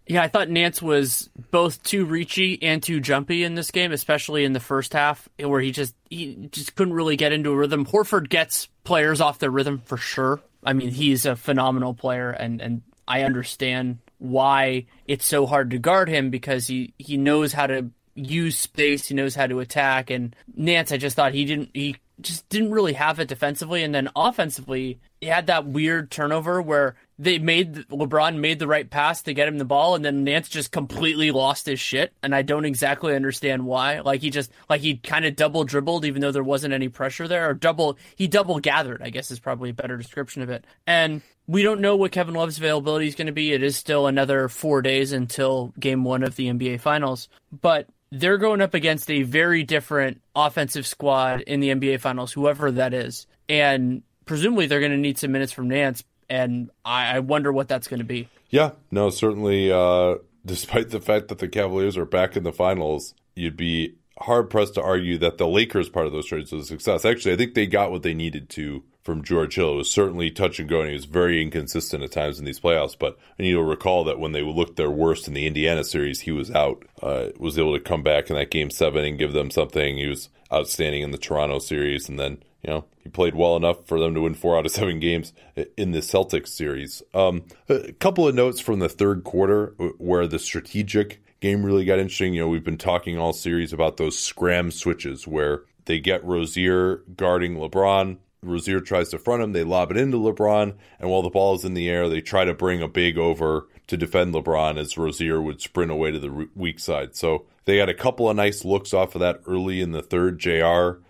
Yeah, 0.07 0.23
I 0.23 0.29
thought 0.29 0.49
Nance 0.49 0.81
was 0.81 1.29
both 1.51 1.83
too 1.83 2.07
reachy 2.07 2.59
and 2.63 2.83
too 2.83 3.01
jumpy 3.01 3.45
in 3.45 3.55
this 3.55 3.71
game, 3.71 3.93
especially 3.93 4.45
in 4.45 4.55
the 4.55 4.61
first 4.61 4.95
half, 4.95 5.29
where 5.39 5.61
he 5.61 5.71
just 5.71 5.95
he 6.09 6.49
just 6.51 6.75
couldn't 6.75 6.95
really 6.95 7.17
get 7.17 7.33
into 7.33 7.51
a 7.51 7.57
rhythm. 7.57 7.85
Horford 7.85 8.31
gets 8.31 8.69
players 8.85 9.21
off 9.21 9.39
their 9.39 9.51
rhythm 9.51 9.83
for 9.85 9.99
sure. 9.99 10.41
I 10.65 10.73
mean, 10.73 10.91
he's 10.91 11.27
a 11.27 11.37
phenomenal 11.37 11.95
player, 11.95 12.31
and 12.31 12.61
and 12.61 12.83
I 13.07 13.23
understand 13.23 13.99
why 14.19 14.87
it's 15.07 15.27
so 15.27 15.47
hard 15.47 15.71
to 15.71 15.79
guard 15.79 16.09
him 16.09 16.31
because 16.31 16.67
he 16.67 16.95
he 16.99 17.17
knows 17.17 17.53
how 17.53 17.67
to 17.67 17.91
use 18.15 18.59
space, 18.59 19.07
he 19.07 19.15
knows 19.15 19.35
how 19.35 19.47
to 19.47 19.61
attack. 19.61 20.11
And 20.11 20.35
Nance, 20.55 20.93
I 20.93 20.97
just 20.97 21.17
thought 21.17 21.35
he 21.35 21.45
didn't 21.45 21.71
he 21.75 21.97
just 22.21 22.49
didn't 22.49 22.73
really 22.73 22.95
have 22.95 23.21
it 23.21 23.29
defensively, 23.29 23.83
and 23.83 23.95
then 23.95 24.09
offensively, 24.17 24.99
he 25.21 25.27
had 25.27 25.47
that 25.49 25.67
weird 25.67 26.11
turnover 26.11 26.63
where 26.63 26.95
they 27.19 27.39
made 27.39 27.75
LeBron 27.89 28.39
made 28.39 28.61
the 28.61 28.69
right 28.69 28.89
pass 28.89 29.23
to 29.23 29.35
get 29.35 29.49
him 29.49 29.59
the 29.59 29.65
ball, 29.65 29.95
and 29.95 30.05
then 30.05 30.23
Nance 30.23 30.49
just 30.49 30.71
completely 30.71 31.31
lost 31.33 31.67
his 31.67 31.81
shit, 31.81 32.13
and 32.23 32.35
I 32.35 32.43
don't 32.43 32.65
exactly 32.65 33.15
understand 33.15 33.67
why. 33.67 34.01
Like 34.01 34.21
he 34.21 34.31
just 34.31 34.53
like 34.71 34.81
he 34.81 34.97
kind 34.97 35.25
of 35.25 35.35
double 35.35 35.65
dribbled, 35.65 36.05
even 36.05 36.21
though 36.21 36.31
there 36.31 36.45
wasn't 36.45 36.75
any 36.75 36.89
pressure 36.89 37.27
there, 37.27 37.49
or 37.49 37.55
double 37.55 37.99
he 38.17 38.29
double 38.29 38.61
gathered. 38.61 39.03
I 39.03 39.11
guess 39.11 39.31
is 39.31 39.41
probably 39.41 39.71
a 39.71 39.75
better 39.75 39.97
description 39.97 40.43
of 40.43 40.51
it. 40.51 40.65
And 40.87 41.23
we 41.49 41.63
don't 41.63 41.81
know 41.81 41.97
what 41.97 42.13
Kevin 42.13 42.35
Love's 42.35 42.59
availability 42.59 43.09
is 43.09 43.17
going 43.17 43.27
to 43.27 43.33
be. 43.33 43.53
It 43.53 43.63
is 43.63 43.77
still 43.77 44.07
another 44.07 44.49
four 44.49 44.83
days 44.83 45.13
until 45.13 45.73
Game 45.81 46.05
One 46.05 46.23
of 46.23 46.37
the 46.37 46.47
NBA 46.47 46.81
Finals, 46.81 47.29
but 47.51 47.89
they're 48.11 48.39
going 48.39 48.61
up 48.61 48.75
against 48.75 49.11
a 49.11 49.23
very 49.23 49.65
different 49.65 50.21
offensive 50.35 50.87
squad 50.87 51.41
in 51.43 51.61
the 51.61 51.71
NBA 51.71 52.01
Finals, 52.01 52.33
whoever 52.33 52.71
that 52.71 52.95
is, 52.95 53.27
and 53.49 54.03
presumably 54.29 54.67
they're 54.67 54.81
going 54.81 54.93
to 54.93 54.99
need 54.99 55.19
some 55.19 55.33
minutes 55.33 55.53
from 55.53 55.69
Nance 55.69 56.05
and 56.29 56.71
I, 56.85 57.17
I 57.17 57.19
wonder 57.21 57.53
what 57.53 57.69
that's 57.69 57.89
going 57.89 58.01
to 58.01 58.05
be. 58.07 58.29
Yeah, 58.51 58.73
no, 58.91 59.11
certainly. 59.11 59.73
Uh, 59.73 60.17
despite 60.45 60.91
the 60.91 61.01
fact 61.01 61.29
that 61.29 61.39
the 61.39 61.49
Cavaliers 61.49 61.97
are 61.97 62.05
back 62.05 62.37
in 62.37 62.45
the 62.45 62.53
finals, 62.53 63.15
you'd 63.35 63.57
be 63.57 63.95
hard 64.21 64.51
pressed 64.51 64.75
to 64.75 64.83
argue 64.83 65.17
that 65.19 65.39
the 65.39 65.47
Lakers 65.47 65.89
part 65.89 66.07
of 66.07 66.13
those 66.13 66.27
trades 66.27 66.53
was 66.53 66.65
a 66.65 66.67
success. 66.67 67.05
Actually, 67.05 67.35
I 67.35 67.37
think 67.37 67.55
they 67.55 67.67
got 67.67 67.91
what 67.91 68.03
they 68.03 68.15
needed 68.15 68.49
to 68.51 68.83
from 69.03 69.23
George 69.23 69.55
Hill. 69.55 69.75
It 69.75 69.77
was 69.77 69.91
certainly 69.91 70.31
touch 70.31 70.59
and 70.59 70.69
go, 70.69 70.81
and 70.81 70.89
he 70.89 70.95
was 70.95 71.05
very 71.05 71.41
inconsistent 71.41 72.03
at 72.03 72.13
times 72.13 72.39
in 72.39 72.45
these 72.45 72.61
playoffs. 72.61 72.99
But 72.99 73.17
I 73.39 73.43
need 73.43 73.53
to 73.53 73.63
recall 73.63 74.05
that 74.05 74.19
when 74.19 74.33
they 74.33 74.43
looked 74.43 74.77
their 74.77 74.91
worst 74.91 75.29
in 75.29 75.35
the 75.35 75.47
Indiana 75.47 75.85
series, 75.85 76.21
he 76.21 76.33
was 76.33 76.51
out. 76.51 76.85
Uh, 77.03 77.29
was 77.39 77.59
able 77.59 77.75
to 77.75 77.83
come 77.83 78.03
back 78.03 78.29
in 78.29 78.37
that 78.37 78.51
game 78.51 78.71
seven 78.71 79.05
and 79.05 79.19
give 79.19 79.33
them 79.33 79.51
something. 79.51 79.97
He 79.97 80.09
was 80.09 80.29
outstanding 80.53 81.03
in 81.03 81.11
the 81.11 81.19
Toronto 81.19 81.59
series, 81.59 82.09
and 82.09 82.19
then 82.19 82.43
you 82.63 82.71
know, 82.71 82.85
he 83.03 83.09
played 83.09 83.35
well 83.35 83.57
enough 83.57 83.87
for 83.87 84.01
them 84.01 84.15
to 84.15 84.23
win 84.23 84.35
four 84.35 84.59
out 84.59 84.67
of 84.67 84.73
seven 84.73 84.99
games 85.01 85.33
in 85.77 85.93
the 85.93 86.01
Celtics 86.01 86.49
series. 86.49 87.03
Um, 87.15 87.45
a 87.69 87.93
couple 87.93 88.27
of 88.27 88.35
notes 88.35 88.61
from 88.61 88.81
the 88.81 88.89
third 88.89 89.25
quarter 89.25 89.75
where 89.99 90.27
the 90.27 90.39
strategic 90.39 91.23
game 91.41 91.65
really 91.65 91.85
got 91.85 91.99
interesting. 91.99 92.35
You 92.35 92.43
know, 92.43 92.49
we've 92.49 92.65
been 92.65 92.79
talking 92.79 93.19
all 93.19 93.33
series 93.33 93.73
about 93.73 93.97
those 93.97 94.19
scram 94.19 94.71
switches 94.71 95.27
where 95.27 95.63
they 95.85 96.01
get 96.01 96.25
Rozier 96.25 97.03
guarding 97.17 97.57
LeBron. 97.57 98.19
Rozier 98.43 98.81
tries 98.81 99.09
to 99.09 99.19
front 99.19 99.43
him, 99.43 99.53
they 99.53 99.65
lob 99.65 99.91
it 99.91 99.97
into 99.97 100.17
LeBron, 100.17 100.75
and 101.01 101.11
while 101.11 101.23
the 101.23 101.31
ball 101.31 101.57
is 101.57 101.65
in 101.65 101.75
the 101.75 101.89
air, 101.89 102.09
they 102.09 102.21
try 102.21 102.45
to 102.45 102.55
bring 102.55 102.81
a 102.81 102.87
big 102.87 103.19
over 103.19 103.67
to 103.89 103.97
defend 103.97 104.33
LeBron 104.33 104.79
as 104.79 104.97
Rozier 104.97 105.43
would 105.43 105.61
sprint 105.61 105.91
away 105.91 106.13
to 106.13 106.21
the 106.21 106.49
weak 106.55 106.79
side. 106.79 107.17
So 107.17 107.47
they 107.65 107.79
had 107.79 107.89
a 107.89 107.95
couple 107.95 108.31
of 108.31 108.37
nice 108.37 108.65
looks 108.65 108.95
off 108.95 109.17
of 109.17 109.21
that 109.23 109.41
early 109.47 109.81
in 109.81 109.91
the 109.91 110.03
third. 110.03 110.39
JR 110.39 111.01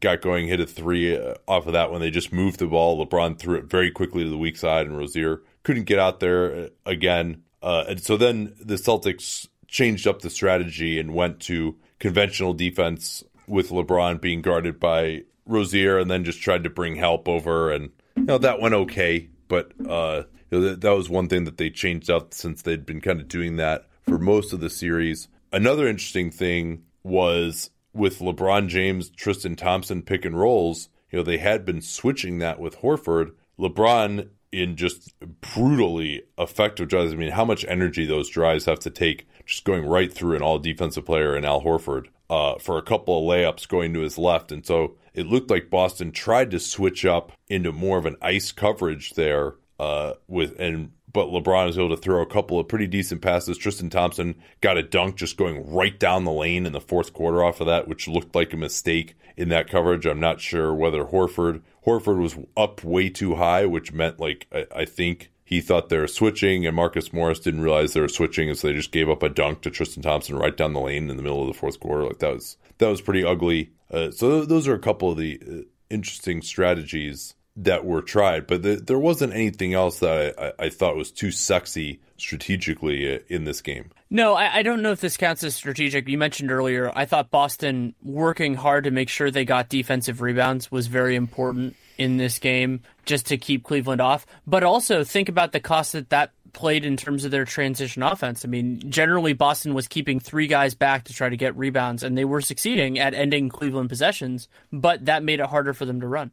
got 0.00 0.22
going, 0.22 0.46
hit 0.46 0.60
a 0.60 0.66
three 0.66 1.16
uh, 1.16 1.34
off 1.48 1.66
of 1.66 1.72
that 1.72 1.90
when 1.90 2.00
they 2.00 2.10
just 2.10 2.32
moved 2.32 2.58
the 2.58 2.66
ball. 2.66 3.04
LeBron 3.04 3.38
threw 3.38 3.56
it 3.56 3.64
very 3.64 3.90
quickly 3.90 4.24
to 4.24 4.30
the 4.30 4.38
weak 4.38 4.56
side, 4.56 4.86
and 4.86 4.96
Rozier 4.96 5.42
couldn't 5.62 5.84
get 5.84 5.98
out 5.98 6.20
there 6.20 6.54
uh, 6.54 6.68
again. 6.86 7.42
Uh, 7.62 7.84
and 7.88 8.02
so 8.02 8.16
then 8.16 8.54
the 8.60 8.76
Celtics 8.76 9.48
changed 9.66 10.06
up 10.06 10.22
the 10.22 10.30
strategy 10.30 10.98
and 10.98 11.14
went 11.14 11.40
to 11.40 11.76
conventional 11.98 12.54
defense 12.54 13.22
with 13.46 13.70
LeBron 13.70 14.20
being 14.20 14.42
guarded 14.42 14.78
by 14.78 15.24
Rozier, 15.46 15.98
and 15.98 16.10
then 16.10 16.24
just 16.24 16.40
tried 16.40 16.64
to 16.64 16.70
bring 16.70 16.96
help 16.96 17.28
over, 17.28 17.70
and 17.70 17.90
you 18.16 18.24
know 18.24 18.38
that 18.38 18.60
went 18.60 18.74
okay. 18.74 19.28
But 19.48 19.72
uh, 19.88 20.22
you 20.50 20.60
know, 20.60 20.68
that, 20.68 20.80
that 20.80 20.92
was 20.92 21.10
one 21.10 21.28
thing 21.28 21.44
that 21.44 21.56
they 21.56 21.70
changed 21.70 22.08
up 22.08 22.32
since 22.34 22.62
they'd 22.62 22.86
been 22.86 23.00
kind 23.00 23.20
of 23.20 23.28
doing 23.28 23.56
that 23.56 23.88
for 24.02 24.18
most 24.18 24.52
of 24.52 24.60
the 24.60 24.70
series. 24.70 25.28
Another 25.52 25.88
interesting 25.88 26.30
thing 26.30 26.84
was 27.02 27.70
with 27.92 28.20
LeBron 28.20 28.68
James, 28.68 29.10
Tristan 29.10 29.56
Thompson 29.56 30.02
pick 30.02 30.24
and 30.24 30.38
rolls, 30.38 30.88
you 31.10 31.18
know, 31.18 31.22
they 31.24 31.38
had 31.38 31.64
been 31.64 31.80
switching 31.80 32.38
that 32.38 32.60
with 32.60 32.78
Horford. 32.78 33.32
LeBron 33.58 34.28
in 34.52 34.76
just 34.76 35.14
brutally 35.40 36.22
effective 36.38 36.88
drives. 36.88 37.12
I 37.12 37.16
mean, 37.16 37.32
how 37.32 37.44
much 37.44 37.64
energy 37.68 38.06
those 38.06 38.28
drives 38.28 38.64
have 38.64 38.80
to 38.80 38.90
take 38.90 39.28
just 39.44 39.64
going 39.64 39.86
right 39.86 40.12
through 40.12 40.36
an 40.36 40.42
all 40.42 40.58
defensive 40.58 41.06
player 41.06 41.36
in 41.36 41.44
Al 41.44 41.62
Horford 41.62 42.06
uh, 42.28 42.58
for 42.58 42.78
a 42.78 42.82
couple 42.82 43.18
of 43.18 43.24
layups 43.24 43.68
going 43.68 43.92
to 43.94 44.00
his 44.00 44.18
left. 44.18 44.52
And 44.52 44.64
so 44.64 44.96
it 45.14 45.26
looked 45.26 45.50
like 45.50 45.70
Boston 45.70 46.12
tried 46.12 46.50
to 46.52 46.60
switch 46.60 47.04
up 47.04 47.32
into 47.48 47.72
more 47.72 47.98
of 47.98 48.06
an 48.06 48.16
ice 48.22 48.52
coverage 48.52 49.10
there 49.14 49.54
uh, 49.78 50.14
with 50.28 50.58
and 50.58 50.92
but 51.12 51.28
LeBron 51.28 51.66
was 51.66 51.78
able 51.78 51.90
to 51.90 51.96
throw 51.96 52.22
a 52.22 52.26
couple 52.26 52.58
of 52.58 52.68
pretty 52.68 52.86
decent 52.86 53.22
passes. 53.22 53.58
Tristan 53.58 53.90
Thompson 53.90 54.36
got 54.60 54.78
a 54.78 54.82
dunk 54.82 55.16
just 55.16 55.36
going 55.36 55.68
right 55.72 55.98
down 55.98 56.24
the 56.24 56.32
lane 56.32 56.66
in 56.66 56.72
the 56.72 56.80
fourth 56.80 57.12
quarter 57.12 57.42
off 57.42 57.60
of 57.60 57.66
that, 57.66 57.88
which 57.88 58.08
looked 58.08 58.34
like 58.34 58.52
a 58.52 58.56
mistake 58.56 59.16
in 59.36 59.48
that 59.48 59.68
coverage. 59.68 60.06
I'm 60.06 60.20
not 60.20 60.40
sure 60.40 60.74
whether 60.74 61.04
Horford 61.04 61.62
Horford 61.86 62.20
was 62.20 62.36
up 62.56 62.84
way 62.84 63.08
too 63.08 63.36
high, 63.36 63.66
which 63.66 63.92
meant 63.92 64.20
like 64.20 64.46
I, 64.52 64.66
I 64.74 64.84
think 64.84 65.30
he 65.44 65.60
thought 65.60 65.88
they 65.88 65.98
were 65.98 66.06
switching, 66.06 66.64
and 66.64 66.76
Marcus 66.76 67.12
Morris 67.12 67.40
didn't 67.40 67.62
realize 67.62 67.92
they 67.92 68.00
were 68.00 68.08
switching, 68.08 68.48
and 68.48 68.56
so 68.56 68.68
they 68.68 68.74
just 68.74 68.92
gave 68.92 69.10
up 69.10 69.22
a 69.22 69.28
dunk 69.28 69.62
to 69.62 69.70
Tristan 69.70 70.02
Thompson 70.02 70.36
right 70.36 70.56
down 70.56 70.74
the 70.74 70.80
lane 70.80 71.10
in 71.10 71.16
the 71.16 71.22
middle 71.22 71.40
of 71.40 71.48
the 71.48 71.58
fourth 71.58 71.80
quarter. 71.80 72.04
Like 72.04 72.18
that 72.18 72.34
was 72.34 72.56
that 72.78 72.88
was 72.88 73.00
pretty 73.00 73.24
ugly. 73.24 73.72
Uh, 73.90 74.10
so 74.10 74.44
those 74.44 74.68
are 74.68 74.74
a 74.74 74.78
couple 74.78 75.10
of 75.10 75.18
the 75.18 75.40
uh, 75.44 75.62
interesting 75.88 76.42
strategies 76.42 77.34
that 77.56 77.84
were 77.84 78.02
tried, 78.02 78.46
but 78.46 78.62
the, 78.62 78.76
there 78.76 78.98
wasn't 78.98 79.34
anything 79.34 79.74
else 79.74 79.98
that 79.98 80.34
I, 80.38 80.66
I, 80.66 80.68
thought 80.68 80.96
was 80.96 81.10
too 81.10 81.30
sexy 81.30 82.00
strategically 82.16 83.14
uh, 83.14 83.18
in 83.28 83.44
this 83.44 83.60
game. 83.60 83.90
No, 84.08 84.34
I, 84.34 84.58
I, 84.58 84.62
don't 84.62 84.82
know 84.82 84.92
if 84.92 85.00
this 85.00 85.16
counts 85.16 85.42
as 85.42 85.54
strategic. 85.54 86.08
You 86.08 86.16
mentioned 86.16 86.50
earlier, 86.52 86.92
I 86.94 87.06
thought 87.06 87.30
Boston 87.30 87.94
working 88.02 88.54
hard 88.54 88.84
to 88.84 88.90
make 88.90 89.08
sure 89.08 89.30
they 89.30 89.44
got 89.44 89.68
defensive 89.68 90.20
rebounds 90.20 90.70
was 90.70 90.86
very 90.86 91.16
important 91.16 91.76
in 91.98 92.16
this 92.16 92.38
game 92.38 92.82
just 93.04 93.26
to 93.26 93.36
keep 93.36 93.64
Cleveland 93.64 94.00
off. 94.00 94.26
But 94.46 94.62
also 94.62 95.04
think 95.04 95.28
about 95.28 95.52
the 95.52 95.60
cost 95.60 95.92
that 95.92 96.10
that 96.10 96.30
played 96.52 96.84
in 96.84 96.96
terms 96.96 97.24
of 97.24 97.30
their 97.30 97.44
transition 97.44 98.02
offense. 98.02 98.44
I 98.44 98.48
mean, 98.48 98.90
generally 98.90 99.32
Boston 99.32 99.74
was 99.74 99.88
keeping 99.88 100.20
three 100.20 100.46
guys 100.46 100.74
back 100.74 101.04
to 101.04 101.12
try 101.12 101.28
to 101.28 101.36
get 101.36 101.56
rebounds, 101.56 102.02
and 102.02 102.16
they 102.16 102.24
were 102.24 102.40
succeeding 102.40 102.98
at 102.98 103.14
ending 103.14 103.48
Cleveland 103.48 103.88
possessions, 103.88 104.48
but 104.72 105.04
that 105.06 105.22
made 105.22 105.40
it 105.40 105.46
harder 105.46 105.72
for 105.72 105.84
them 105.84 106.00
to 106.00 106.06
run. 106.06 106.30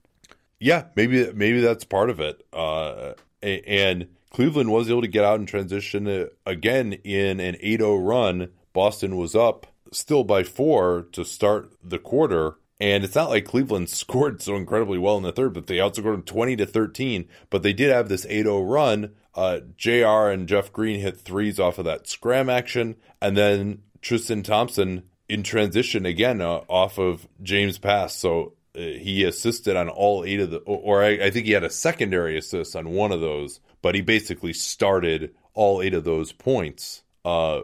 Yeah, 0.59 0.85
maybe 0.95 1.31
maybe 1.33 1.61
that's 1.61 1.83
part 1.83 2.09
of 2.09 2.19
it. 2.19 2.45
Uh, 2.51 3.13
and 3.41 4.07
Cleveland 4.31 4.71
was 4.71 4.89
able 4.89 5.01
to 5.01 5.07
get 5.07 5.23
out 5.23 5.39
and 5.39 5.47
transition 5.47 6.29
again 6.45 6.93
in 6.93 7.39
an 7.39 7.55
8-0 7.55 8.07
run. 8.07 8.49
Boston 8.73 9.17
was 9.17 9.35
up 9.35 9.67
still 9.91 10.23
by 10.23 10.43
four 10.43 11.07
to 11.11 11.23
start 11.23 11.71
the 11.83 11.99
quarter. 11.99 12.55
And 12.79 13.03
it's 13.03 13.15
not 13.15 13.29
like 13.29 13.45
Cleveland 13.45 13.89
scored 13.89 14.41
so 14.41 14.55
incredibly 14.55 14.97
well 14.97 15.17
in 15.17 15.23
the 15.23 15.31
third, 15.31 15.53
but 15.53 15.67
they 15.67 15.77
outscored 15.77 16.13
them 16.13 16.23
20 16.23 16.55
to 16.57 16.65
13. 16.65 17.27
But 17.49 17.63
they 17.63 17.73
did 17.73 17.91
have 17.91 18.09
this 18.09 18.25
8 18.27 18.43
0 18.43 18.63
run. 18.63 19.13
Uh, 19.33 19.59
JR 19.77 20.29
and 20.29 20.47
Jeff 20.47 20.73
Green 20.73 20.99
hit 20.99 21.19
threes 21.19 21.59
off 21.59 21.77
of 21.77 21.85
that 21.85 22.07
scram 22.07 22.49
action. 22.49 22.95
And 23.21 23.37
then 23.37 23.83
Tristan 24.01 24.43
Thompson 24.43 25.03
in 25.29 25.43
transition 25.43 26.05
again 26.05 26.41
uh, 26.41 26.61
off 26.67 26.97
of 26.97 27.27
James 27.41 27.77
Pass. 27.77 28.15
So 28.15 28.53
he 28.77 29.23
assisted 29.23 29.75
on 29.75 29.89
all 29.89 30.23
eight 30.23 30.39
of 30.39 30.51
the, 30.51 30.57
or 30.59 31.03
I, 31.03 31.25
I 31.25 31.29
think 31.31 31.45
he 31.45 31.51
had 31.51 31.63
a 31.63 31.69
secondary 31.69 32.37
assist 32.37 32.75
on 32.75 32.89
one 32.89 33.11
of 33.11 33.21
those, 33.21 33.59
but 33.81 33.95
he 33.95 34.01
basically 34.01 34.53
started 34.53 35.33
all 35.53 35.81
eight 35.81 35.93
of 35.93 36.03
those 36.03 36.31
points. 36.31 37.03
Uh, 37.25 37.61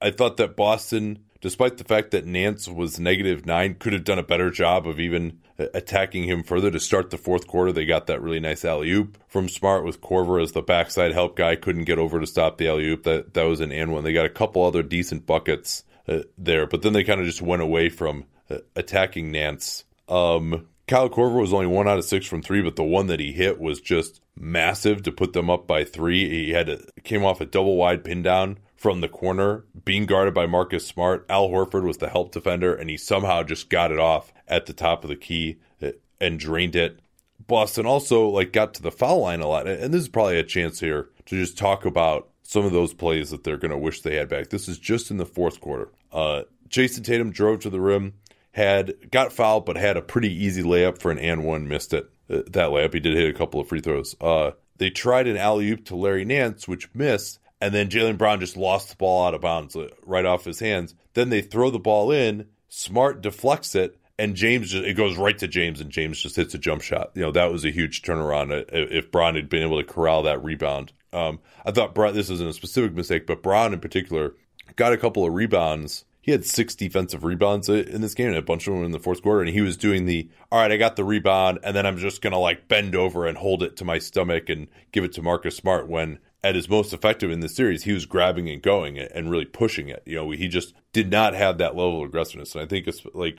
I 0.00 0.10
thought 0.10 0.36
that 0.36 0.56
Boston 0.56 1.24
despite 1.42 1.76
the 1.76 1.84
fact 1.84 2.12
that 2.12 2.24
Nance 2.24 2.66
was 2.68 2.98
negative 2.98 3.44
nine, 3.44 3.74
could 3.74 3.92
have 3.92 4.04
done 4.04 4.18
a 4.18 4.22
better 4.22 4.50
job 4.50 4.86
of 4.86 4.98
even 4.98 5.40
attacking 5.58 6.24
him 6.24 6.42
further 6.42 6.70
to 6.70 6.80
start 6.80 7.10
the 7.10 7.18
fourth 7.18 7.46
quarter. 7.46 7.72
They 7.72 7.84
got 7.84 8.06
that 8.06 8.22
really 8.22 8.40
nice 8.40 8.64
alley 8.64 8.90
oop 8.90 9.18
from 9.28 9.48
Smart 9.48 9.84
with 9.84 10.00
Korver 10.00 10.42
as 10.42 10.52
the 10.52 10.62
backside 10.62 11.12
help 11.12 11.36
guy, 11.36 11.56
couldn't 11.56 11.84
get 11.84 11.98
over 11.98 12.18
to 12.18 12.26
stop 12.26 12.56
the 12.56 12.68
alley 12.68 12.86
oop. 12.86 13.02
That 13.02 13.34
that 13.34 13.42
was 13.42 13.60
an 13.60 13.72
and 13.72 13.92
one. 13.92 14.04
They 14.04 14.14
got 14.14 14.24
a 14.24 14.30
couple 14.30 14.64
other 14.64 14.82
decent 14.82 15.26
buckets 15.26 15.84
uh, 16.08 16.20
there, 16.38 16.66
but 16.66 16.82
then 16.82 16.94
they 16.94 17.04
kind 17.04 17.20
of 17.20 17.26
just 17.26 17.42
went 17.42 17.60
away 17.60 17.90
from 17.90 18.24
uh, 18.48 18.58
attacking 18.74 19.32
Nance. 19.32 19.84
Um, 20.08 20.68
Kyle 20.88 21.08
Korver 21.08 21.40
was 21.40 21.52
only 21.52 21.66
one 21.66 21.88
out 21.88 21.98
of 21.98 22.04
six 22.04 22.26
from 22.26 22.42
three, 22.42 22.60
but 22.60 22.76
the 22.76 22.84
one 22.84 23.06
that 23.06 23.20
he 23.20 23.32
hit 23.32 23.60
was 23.60 23.80
just 23.80 24.20
massive 24.36 25.02
to 25.02 25.12
put 25.12 25.32
them 25.32 25.48
up 25.48 25.66
by 25.66 25.84
three. 25.84 26.28
He 26.28 26.50
had 26.50 26.68
a, 26.68 26.80
came 27.04 27.24
off 27.24 27.40
a 27.40 27.46
double 27.46 27.76
wide 27.76 28.04
pin 28.04 28.22
down 28.22 28.58
from 28.76 29.00
the 29.00 29.08
corner, 29.08 29.64
being 29.84 30.06
guarded 30.06 30.34
by 30.34 30.46
Marcus 30.46 30.86
Smart. 30.86 31.24
Al 31.28 31.48
Horford 31.48 31.84
was 31.84 31.98
the 31.98 32.08
help 32.08 32.32
defender, 32.32 32.74
and 32.74 32.90
he 32.90 32.96
somehow 32.96 33.42
just 33.42 33.70
got 33.70 33.92
it 33.92 34.00
off 34.00 34.32
at 34.48 34.66
the 34.66 34.72
top 34.72 35.04
of 35.04 35.08
the 35.08 35.16
key 35.16 35.58
uh, 35.80 35.92
and 36.20 36.38
drained 36.38 36.74
it. 36.74 36.98
Boston 37.46 37.86
also 37.86 38.28
like 38.28 38.52
got 38.52 38.74
to 38.74 38.82
the 38.82 38.90
foul 38.90 39.20
line 39.20 39.40
a 39.40 39.46
lot, 39.46 39.68
and 39.68 39.94
this 39.94 40.02
is 40.02 40.08
probably 40.08 40.38
a 40.38 40.44
chance 40.44 40.80
here 40.80 41.10
to 41.26 41.38
just 41.38 41.56
talk 41.56 41.84
about 41.84 42.28
some 42.42 42.64
of 42.64 42.72
those 42.72 42.92
plays 42.92 43.30
that 43.30 43.44
they're 43.44 43.56
going 43.56 43.70
to 43.70 43.78
wish 43.78 44.00
they 44.00 44.16
had 44.16 44.28
back. 44.28 44.50
This 44.50 44.68
is 44.68 44.78
just 44.78 45.10
in 45.10 45.16
the 45.16 45.26
fourth 45.26 45.60
quarter. 45.60 45.88
Uh, 46.12 46.42
Jayson 46.68 47.04
Tatum 47.04 47.30
drove 47.30 47.60
to 47.60 47.70
the 47.70 47.80
rim, 47.80 48.14
had 48.52 49.10
got 49.10 49.32
fouled, 49.32 49.66
but 49.66 49.76
had 49.76 49.96
a 49.96 50.02
pretty 50.02 50.32
easy 50.32 50.62
layup 50.62 50.98
for 50.98 51.10
an 51.10 51.18
and 51.18 51.44
one, 51.44 51.68
missed 51.68 51.92
it. 51.92 52.08
Uh, 52.30 52.42
that 52.48 52.70
layup, 52.70 52.94
he 52.94 53.00
did 53.00 53.16
hit 53.16 53.34
a 53.34 53.38
couple 53.38 53.60
of 53.60 53.68
free 53.68 53.80
throws. 53.80 54.14
Uh, 54.20 54.52
they 54.78 54.90
tried 54.90 55.26
an 55.26 55.36
alley 55.36 55.70
oop 55.70 55.84
to 55.86 55.96
Larry 55.96 56.24
Nance, 56.24 56.66
which 56.66 56.88
missed, 56.94 57.38
and 57.60 57.74
then 57.74 57.88
Jaylen 57.88 58.18
Brown 58.18 58.40
just 58.40 58.56
lost 58.56 58.90
the 58.90 58.96
ball 58.96 59.26
out 59.26 59.34
of 59.34 59.40
bounds 59.40 59.76
uh, 59.76 59.88
right 60.04 60.24
off 60.24 60.44
his 60.44 60.60
hands. 60.60 60.94
Then 61.14 61.30
they 61.30 61.42
throw 61.42 61.70
the 61.70 61.78
ball 61.78 62.10
in, 62.10 62.46
Smart 62.74 63.20
deflects 63.20 63.74
it, 63.74 63.98
and 64.18 64.34
James 64.34 64.70
just 64.70 64.86
it 64.86 64.94
goes 64.94 65.18
right 65.18 65.36
to 65.36 65.46
James, 65.46 65.80
and 65.82 65.90
James 65.90 66.22
just 66.22 66.36
hits 66.36 66.54
a 66.54 66.58
jump 66.58 66.80
shot. 66.80 67.10
You 67.14 67.20
know 67.20 67.32
that 67.32 67.52
was 67.52 67.66
a 67.66 67.70
huge 67.70 68.00
turnaround 68.00 68.50
uh, 68.50 68.64
if 68.70 69.10
Brown 69.10 69.34
had 69.34 69.50
been 69.50 69.62
able 69.62 69.76
to 69.78 69.86
corral 69.86 70.22
that 70.22 70.42
rebound. 70.42 70.90
Um, 71.12 71.40
I 71.66 71.70
thought 71.70 71.94
Brown, 71.94 72.14
this 72.14 72.30
isn't 72.30 72.48
a 72.48 72.52
specific 72.54 72.94
mistake, 72.94 73.26
but 73.26 73.42
Brown 73.42 73.74
in 73.74 73.80
particular 73.80 74.34
got 74.76 74.94
a 74.94 74.96
couple 74.96 75.26
of 75.26 75.34
rebounds. 75.34 76.06
He 76.22 76.32
had 76.32 76.44
six 76.44 76.74
defensive 76.74 77.24
rebounds 77.24 77.68
in 77.68 78.00
this 78.00 78.14
game, 78.14 78.28
and 78.28 78.36
a 78.36 78.42
bunch 78.42 78.66
of 78.66 78.74
them 78.74 78.84
in 78.84 78.92
the 78.92 78.98
fourth 78.98 79.22
quarter. 79.22 79.40
And 79.40 79.50
he 79.50 79.60
was 79.60 79.76
doing 79.76 80.06
the 80.06 80.30
all 80.50 80.60
right, 80.60 80.72
I 80.72 80.76
got 80.76 80.96
the 80.96 81.04
rebound, 81.04 81.58
and 81.62 81.76
then 81.76 81.84
I'm 81.84 81.98
just 81.98 82.22
gonna 82.22 82.38
like 82.38 82.68
bend 82.68 82.94
over 82.94 83.26
and 83.26 83.36
hold 83.36 83.62
it 83.62 83.76
to 83.78 83.84
my 83.84 83.98
stomach 83.98 84.48
and 84.48 84.68
give 84.92 85.04
it 85.04 85.12
to 85.14 85.22
Marcus 85.22 85.56
Smart. 85.56 85.88
When 85.88 86.18
at 86.44 86.54
his 86.54 86.68
most 86.68 86.92
effective 86.92 87.30
in 87.30 87.40
the 87.40 87.48
series, 87.48 87.84
he 87.84 87.92
was 87.92 88.06
grabbing 88.06 88.48
and 88.48 88.62
going 88.62 88.98
and 88.98 89.30
really 89.30 89.44
pushing 89.44 89.88
it. 89.88 90.02
You 90.06 90.16
know, 90.16 90.30
he 90.30 90.48
just 90.48 90.74
did 90.92 91.10
not 91.10 91.34
have 91.34 91.58
that 91.58 91.76
level 91.76 92.02
of 92.02 92.08
aggressiveness. 92.08 92.54
And 92.54 92.62
I 92.62 92.66
think 92.66 92.86
it's 92.86 93.04
like 93.14 93.38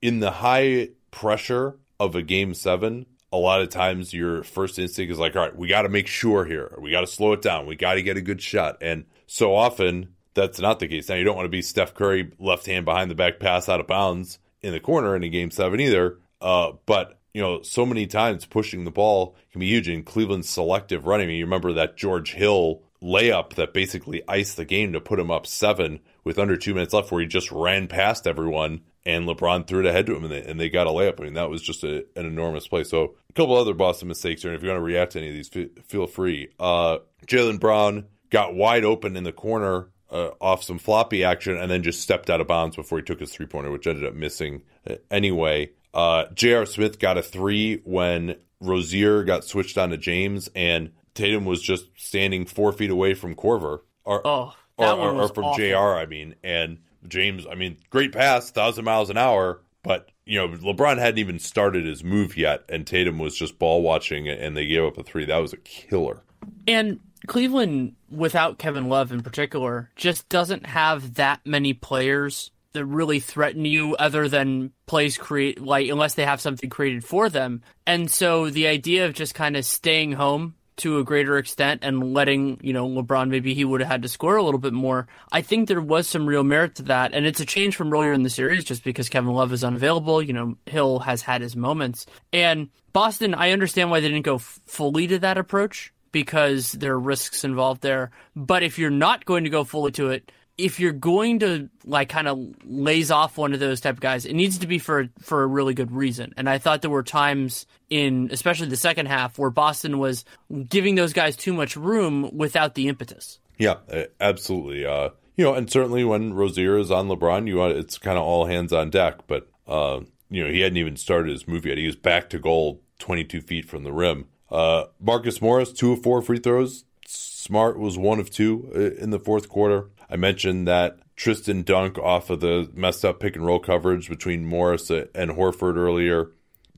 in 0.00 0.20
the 0.20 0.30
high 0.30 0.90
pressure 1.10 1.78
of 1.98 2.14
a 2.14 2.22
game 2.22 2.54
seven, 2.54 3.06
a 3.32 3.36
lot 3.36 3.60
of 3.60 3.70
times 3.70 4.14
your 4.14 4.44
first 4.44 4.78
instinct 4.78 5.10
is 5.10 5.18
like, 5.18 5.34
all 5.34 5.42
right, 5.42 5.56
we 5.56 5.66
got 5.66 5.82
to 5.82 5.88
make 5.88 6.06
sure 6.06 6.44
here. 6.44 6.76
We 6.78 6.92
got 6.92 7.00
to 7.00 7.06
slow 7.06 7.32
it 7.32 7.42
down. 7.42 7.66
We 7.66 7.74
got 7.74 7.94
to 7.94 8.02
get 8.02 8.16
a 8.16 8.22
good 8.22 8.40
shot. 8.40 8.78
And 8.80 9.06
so 9.26 9.54
often 9.54 10.13
that's 10.34 10.60
not 10.60 10.80
the 10.80 10.88
case. 10.88 11.08
Now, 11.08 11.14
you 11.14 11.24
don't 11.24 11.36
want 11.36 11.46
to 11.46 11.50
be 11.50 11.62
Steph 11.62 11.94
Curry 11.94 12.32
left 12.38 12.66
hand 12.66 12.84
behind 12.84 13.10
the 13.10 13.14
back 13.14 13.40
pass 13.40 13.68
out 13.68 13.80
of 13.80 13.86
bounds 13.86 14.38
in 14.62 14.72
the 14.72 14.80
corner 14.80 15.14
in 15.16 15.22
a 15.22 15.28
game 15.28 15.50
seven 15.50 15.80
either. 15.80 16.18
Uh, 16.40 16.72
but 16.86 17.18
you 17.32 17.42
know, 17.42 17.62
so 17.62 17.84
many 17.84 18.06
times 18.06 18.46
pushing 18.46 18.84
the 18.84 18.90
ball 18.90 19.36
can 19.50 19.60
be 19.60 19.68
huge 19.68 19.88
in 19.88 20.04
Cleveland's 20.04 20.48
selective 20.48 21.06
running. 21.06 21.26
I 21.26 21.28
mean, 21.28 21.38
you 21.38 21.44
remember 21.44 21.72
that 21.74 21.96
George 21.96 22.32
Hill 22.32 22.82
layup 23.02 23.54
that 23.54 23.74
basically 23.74 24.22
iced 24.28 24.56
the 24.56 24.64
game 24.64 24.92
to 24.92 25.00
put 25.00 25.18
him 25.18 25.30
up 25.30 25.46
seven 25.46 26.00
with 26.22 26.38
under 26.38 26.56
two 26.56 26.74
minutes 26.74 26.94
left, 26.94 27.10
where 27.10 27.20
he 27.20 27.26
just 27.26 27.50
ran 27.50 27.88
past 27.88 28.26
everyone 28.26 28.82
and 29.04 29.28
LeBron 29.28 29.66
threw 29.66 29.80
it 29.80 29.86
ahead 29.86 30.06
to 30.06 30.16
him 30.16 30.24
and 30.24 30.32
they, 30.32 30.42
and 30.42 30.58
they 30.58 30.70
got 30.70 30.86
a 30.86 30.90
layup. 30.90 31.20
I 31.20 31.24
mean, 31.24 31.34
that 31.34 31.50
was 31.50 31.60
just 31.60 31.84
a, 31.84 32.06
an 32.16 32.24
enormous 32.24 32.66
play. 32.66 32.84
So, 32.84 33.16
a 33.28 33.32
couple 33.34 33.56
other 33.56 33.74
Boston 33.74 34.08
mistakes 34.08 34.42
here. 34.42 34.52
And 34.52 34.56
if 34.56 34.62
you 34.62 34.70
want 34.70 34.78
to 34.78 34.84
react 34.84 35.12
to 35.12 35.18
any 35.18 35.28
of 35.28 35.34
these, 35.34 35.50
feel 35.86 36.06
free. 36.06 36.48
Uh, 36.58 36.98
Jaylen 37.26 37.60
Brown 37.60 38.06
got 38.30 38.54
wide 38.54 38.84
open 38.84 39.16
in 39.16 39.24
the 39.24 39.32
corner 39.32 39.90
uh, 40.14 40.30
off 40.40 40.62
some 40.62 40.78
floppy 40.78 41.24
action 41.24 41.56
and 41.56 41.70
then 41.70 41.82
just 41.82 42.00
stepped 42.00 42.30
out 42.30 42.40
of 42.40 42.46
bounds 42.46 42.76
before 42.76 42.98
he 42.98 43.04
took 43.04 43.18
his 43.18 43.32
three 43.32 43.46
pointer, 43.46 43.70
which 43.70 43.86
ended 43.86 44.04
up 44.04 44.14
missing 44.14 44.62
uh, 44.88 44.94
anyway. 45.10 45.70
Uh, 45.92 46.26
J.R. 46.34 46.66
Smith 46.66 47.00
got 47.00 47.18
a 47.18 47.22
three 47.22 47.80
when 47.84 48.36
Rozier 48.60 49.24
got 49.24 49.44
switched 49.44 49.76
on 49.76 49.90
to 49.90 49.96
James, 49.96 50.48
and 50.54 50.92
Tatum 51.14 51.44
was 51.44 51.60
just 51.60 51.86
standing 51.96 52.46
four 52.46 52.72
feet 52.72 52.90
away 52.90 53.14
from 53.14 53.34
Korver. 53.34 53.80
Or, 54.04 54.24
oh, 54.24 54.54
or, 54.76 54.86
or, 54.86 55.12
or, 55.22 55.28
from 55.28 55.44
awful. 55.44 55.64
JR, 55.64 55.98
I 55.98 56.06
mean. 56.06 56.36
And 56.44 56.78
James, 57.08 57.46
I 57.50 57.56
mean, 57.56 57.78
great 57.90 58.12
pass, 58.12 58.50
thousand 58.50 58.84
miles 58.84 59.10
an 59.10 59.18
hour, 59.18 59.62
but 59.82 60.10
you 60.24 60.38
know, 60.38 60.48
LeBron 60.48 60.98
hadn't 60.98 61.18
even 61.18 61.38
started 61.38 61.86
his 61.86 62.02
move 62.02 62.36
yet, 62.36 62.64
and 62.68 62.86
Tatum 62.86 63.18
was 63.18 63.36
just 63.36 63.58
ball 63.58 63.82
watching, 63.82 64.28
and 64.28 64.56
they 64.56 64.66
gave 64.66 64.84
up 64.84 64.96
a 64.96 65.02
three. 65.02 65.24
That 65.24 65.38
was 65.38 65.52
a 65.52 65.58
killer. 65.58 66.22
And 66.66 67.00
Cleveland, 67.26 67.96
without 68.10 68.58
Kevin 68.58 68.88
Love 68.88 69.12
in 69.12 69.22
particular, 69.22 69.90
just 69.96 70.28
doesn't 70.28 70.66
have 70.66 71.14
that 71.14 71.40
many 71.44 71.72
players 71.72 72.50
that 72.74 72.84
really 72.84 73.20
threaten 73.20 73.64
you 73.64 73.94
other 73.96 74.28
than 74.28 74.72
plays 74.86 75.16
create 75.16 75.60
like 75.60 75.88
unless 75.88 76.14
they 76.14 76.24
have 76.24 76.40
something 76.40 76.68
created 76.68 77.04
for 77.04 77.28
them. 77.28 77.62
And 77.86 78.10
so 78.10 78.50
the 78.50 78.66
idea 78.66 79.06
of 79.06 79.14
just 79.14 79.34
kind 79.34 79.56
of 79.56 79.64
staying 79.64 80.12
home 80.12 80.56
to 80.76 80.98
a 80.98 81.04
greater 81.04 81.38
extent 81.38 81.80
and 81.84 82.12
letting, 82.12 82.58
you 82.60 82.72
know, 82.72 82.88
LeBron 82.88 83.28
maybe 83.28 83.54
he 83.54 83.64
would 83.64 83.80
have 83.80 83.90
had 83.90 84.02
to 84.02 84.08
score 84.08 84.36
a 84.36 84.42
little 84.42 84.58
bit 84.58 84.72
more. 84.72 85.06
I 85.30 85.40
think 85.40 85.68
there 85.68 85.80
was 85.80 86.08
some 86.08 86.26
real 86.26 86.42
merit 86.42 86.74
to 86.76 86.82
that. 86.84 87.14
And 87.14 87.26
it's 87.26 87.38
a 87.38 87.46
change 87.46 87.76
from 87.76 87.92
earlier 87.92 88.12
in 88.12 88.24
the 88.24 88.30
series 88.30 88.64
just 88.64 88.82
because 88.82 89.08
Kevin 89.08 89.32
Love 89.32 89.52
is 89.52 89.62
unavailable. 89.62 90.20
You 90.20 90.32
know, 90.32 90.56
Hill 90.66 90.98
has 90.98 91.22
had 91.22 91.42
his 91.42 91.54
moments. 91.54 92.06
And 92.32 92.70
Boston, 92.92 93.34
I 93.34 93.52
understand 93.52 93.92
why 93.92 94.00
they 94.00 94.08
didn't 94.08 94.24
go 94.24 94.38
fully 94.38 95.06
to 95.06 95.20
that 95.20 95.38
approach 95.38 95.93
because 96.14 96.72
there 96.72 96.94
are 96.94 96.98
risks 96.98 97.44
involved 97.44 97.82
there. 97.82 98.12
But 98.34 98.62
if 98.62 98.78
you're 98.78 98.88
not 98.88 99.26
going 99.26 99.44
to 99.44 99.50
go 99.50 99.64
fully 99.64 99.90
to 99.92 100.10
it, 100.10 100.32
if 100.56 100.78
you're 100.78 100.92
going 100.92 101.40
to 101.40 101.68
like 101.84 102.08
kind 102.08 102.28
of 102.28 102.38
lays 102.64 103.10
off 103.10 103.36
one 103.36 103.52
of 103.52 103.60
those 103.60 103.80
type 103.80 103.96
of 103.96 104.00
guys, 104.00 104.24
it 104.24 104.34
needs 104.34 104.58
to 104.58 104.66
be 104.66 104.78
for 104.78 105.08
for 105.18 105.42
a 105.42 105.46
really 105.46 105.74
good 105.74 105.90
reason. 105.90 106.32
And 106.36 106.48
I 106.48 106.58
thought 106.58 106.80
there 106.80 106.90
were 106.90 107.02
times 107.02 107.66
in 107.90 108.30
especially 108.32 108.68
the 108.68 108.76
second 108.76 109.06
half 109.06 109.38
where 109.38 109.50
Boston 109.50 109.98
was 109.98 110.24
giving 110.68 110.94
those 110.94 111.12
guys 111.12 111.36
too 111.36 111.52
much 111.52 111.76
room 111.76 112.30
without 112.32 112.74
the 112.74 112.88
impetus. 112.88 113.40
Yeah, 113.58 113.78
absolutely. 114.20 114.86
Uh, 114.86 115.10
you 115.36 115.44
know, 115.44 115.54
and 115.54 115.68
certainly 115.68 116.04
when 116.04 116.32
Rozier 116.32 116.78
is 116.78 116.92
on 116.92 117.08
LeBron, 117.08 117.48
you 117.48 117.56
want 117.56 117.76
it's 117.76 117.98
kind 117.98 118.16
of 118.16 118.22
all 118.22 118.46
hands 118.46 118.72
on 118.72 118.90
deck. 118.90 119.26
But 119.26 119.48
uh, 119.66 120.00
you 120.30 120.44
know, 120.44 120.50
he 120.50 120.60
hadn't 120.60 120.78
even 120.78 120.96
started 120.96 121.32
his 121.32 121.48
move 121.48 121.66
yet. 121.66 121.78
He 121.78 121.86
was 121.86 121.96
back 121.96 122.30
to 122.30 122.38
goal, 122.38 122.80
twenty 123.00 123.24
two 123.24 123.40
feet 123.40 123.64
from 123.64 123.82
the 123.82 123.92
rim. 123.92 124.28
Uh, 124.50 124.84
Marcus 125.00 125.40
Morris, 125.40 125.72
two 125.72 125.92
of 125.92 126.02
four 126.02 126.22
free 126.22 126.38
throws. 126.38 126.84
Smart 127.06 127.78
was 127.78 127.98
one 127.98 128.20
of 128.20 128.30
two 128.30 128.70
uh, 128.74 129.02
in 129.02 129.10
the 129.10 129.18
fourth 129.18 129.48
quarter. 129.48 129.90
I 130.08 130.16
mentioned 130.16 130.66
that 130.68 130.98
Tristan 131.16 131.62
dunk 131.62 131.98
off 131.98 132.30
of 132.30 132.40
the 132.40 132.70
messed 132.74 133.04
up 133.04 133.20
pick 133.20 133.36
and 133.36 133.46
roll 133.46 133.58
coverage 133.58 134.08
between 134.08 134.46
Morris 134.46 134.90
and 134.90 135.30
Horford 135.32 135.76
earlier. 135.76 136.30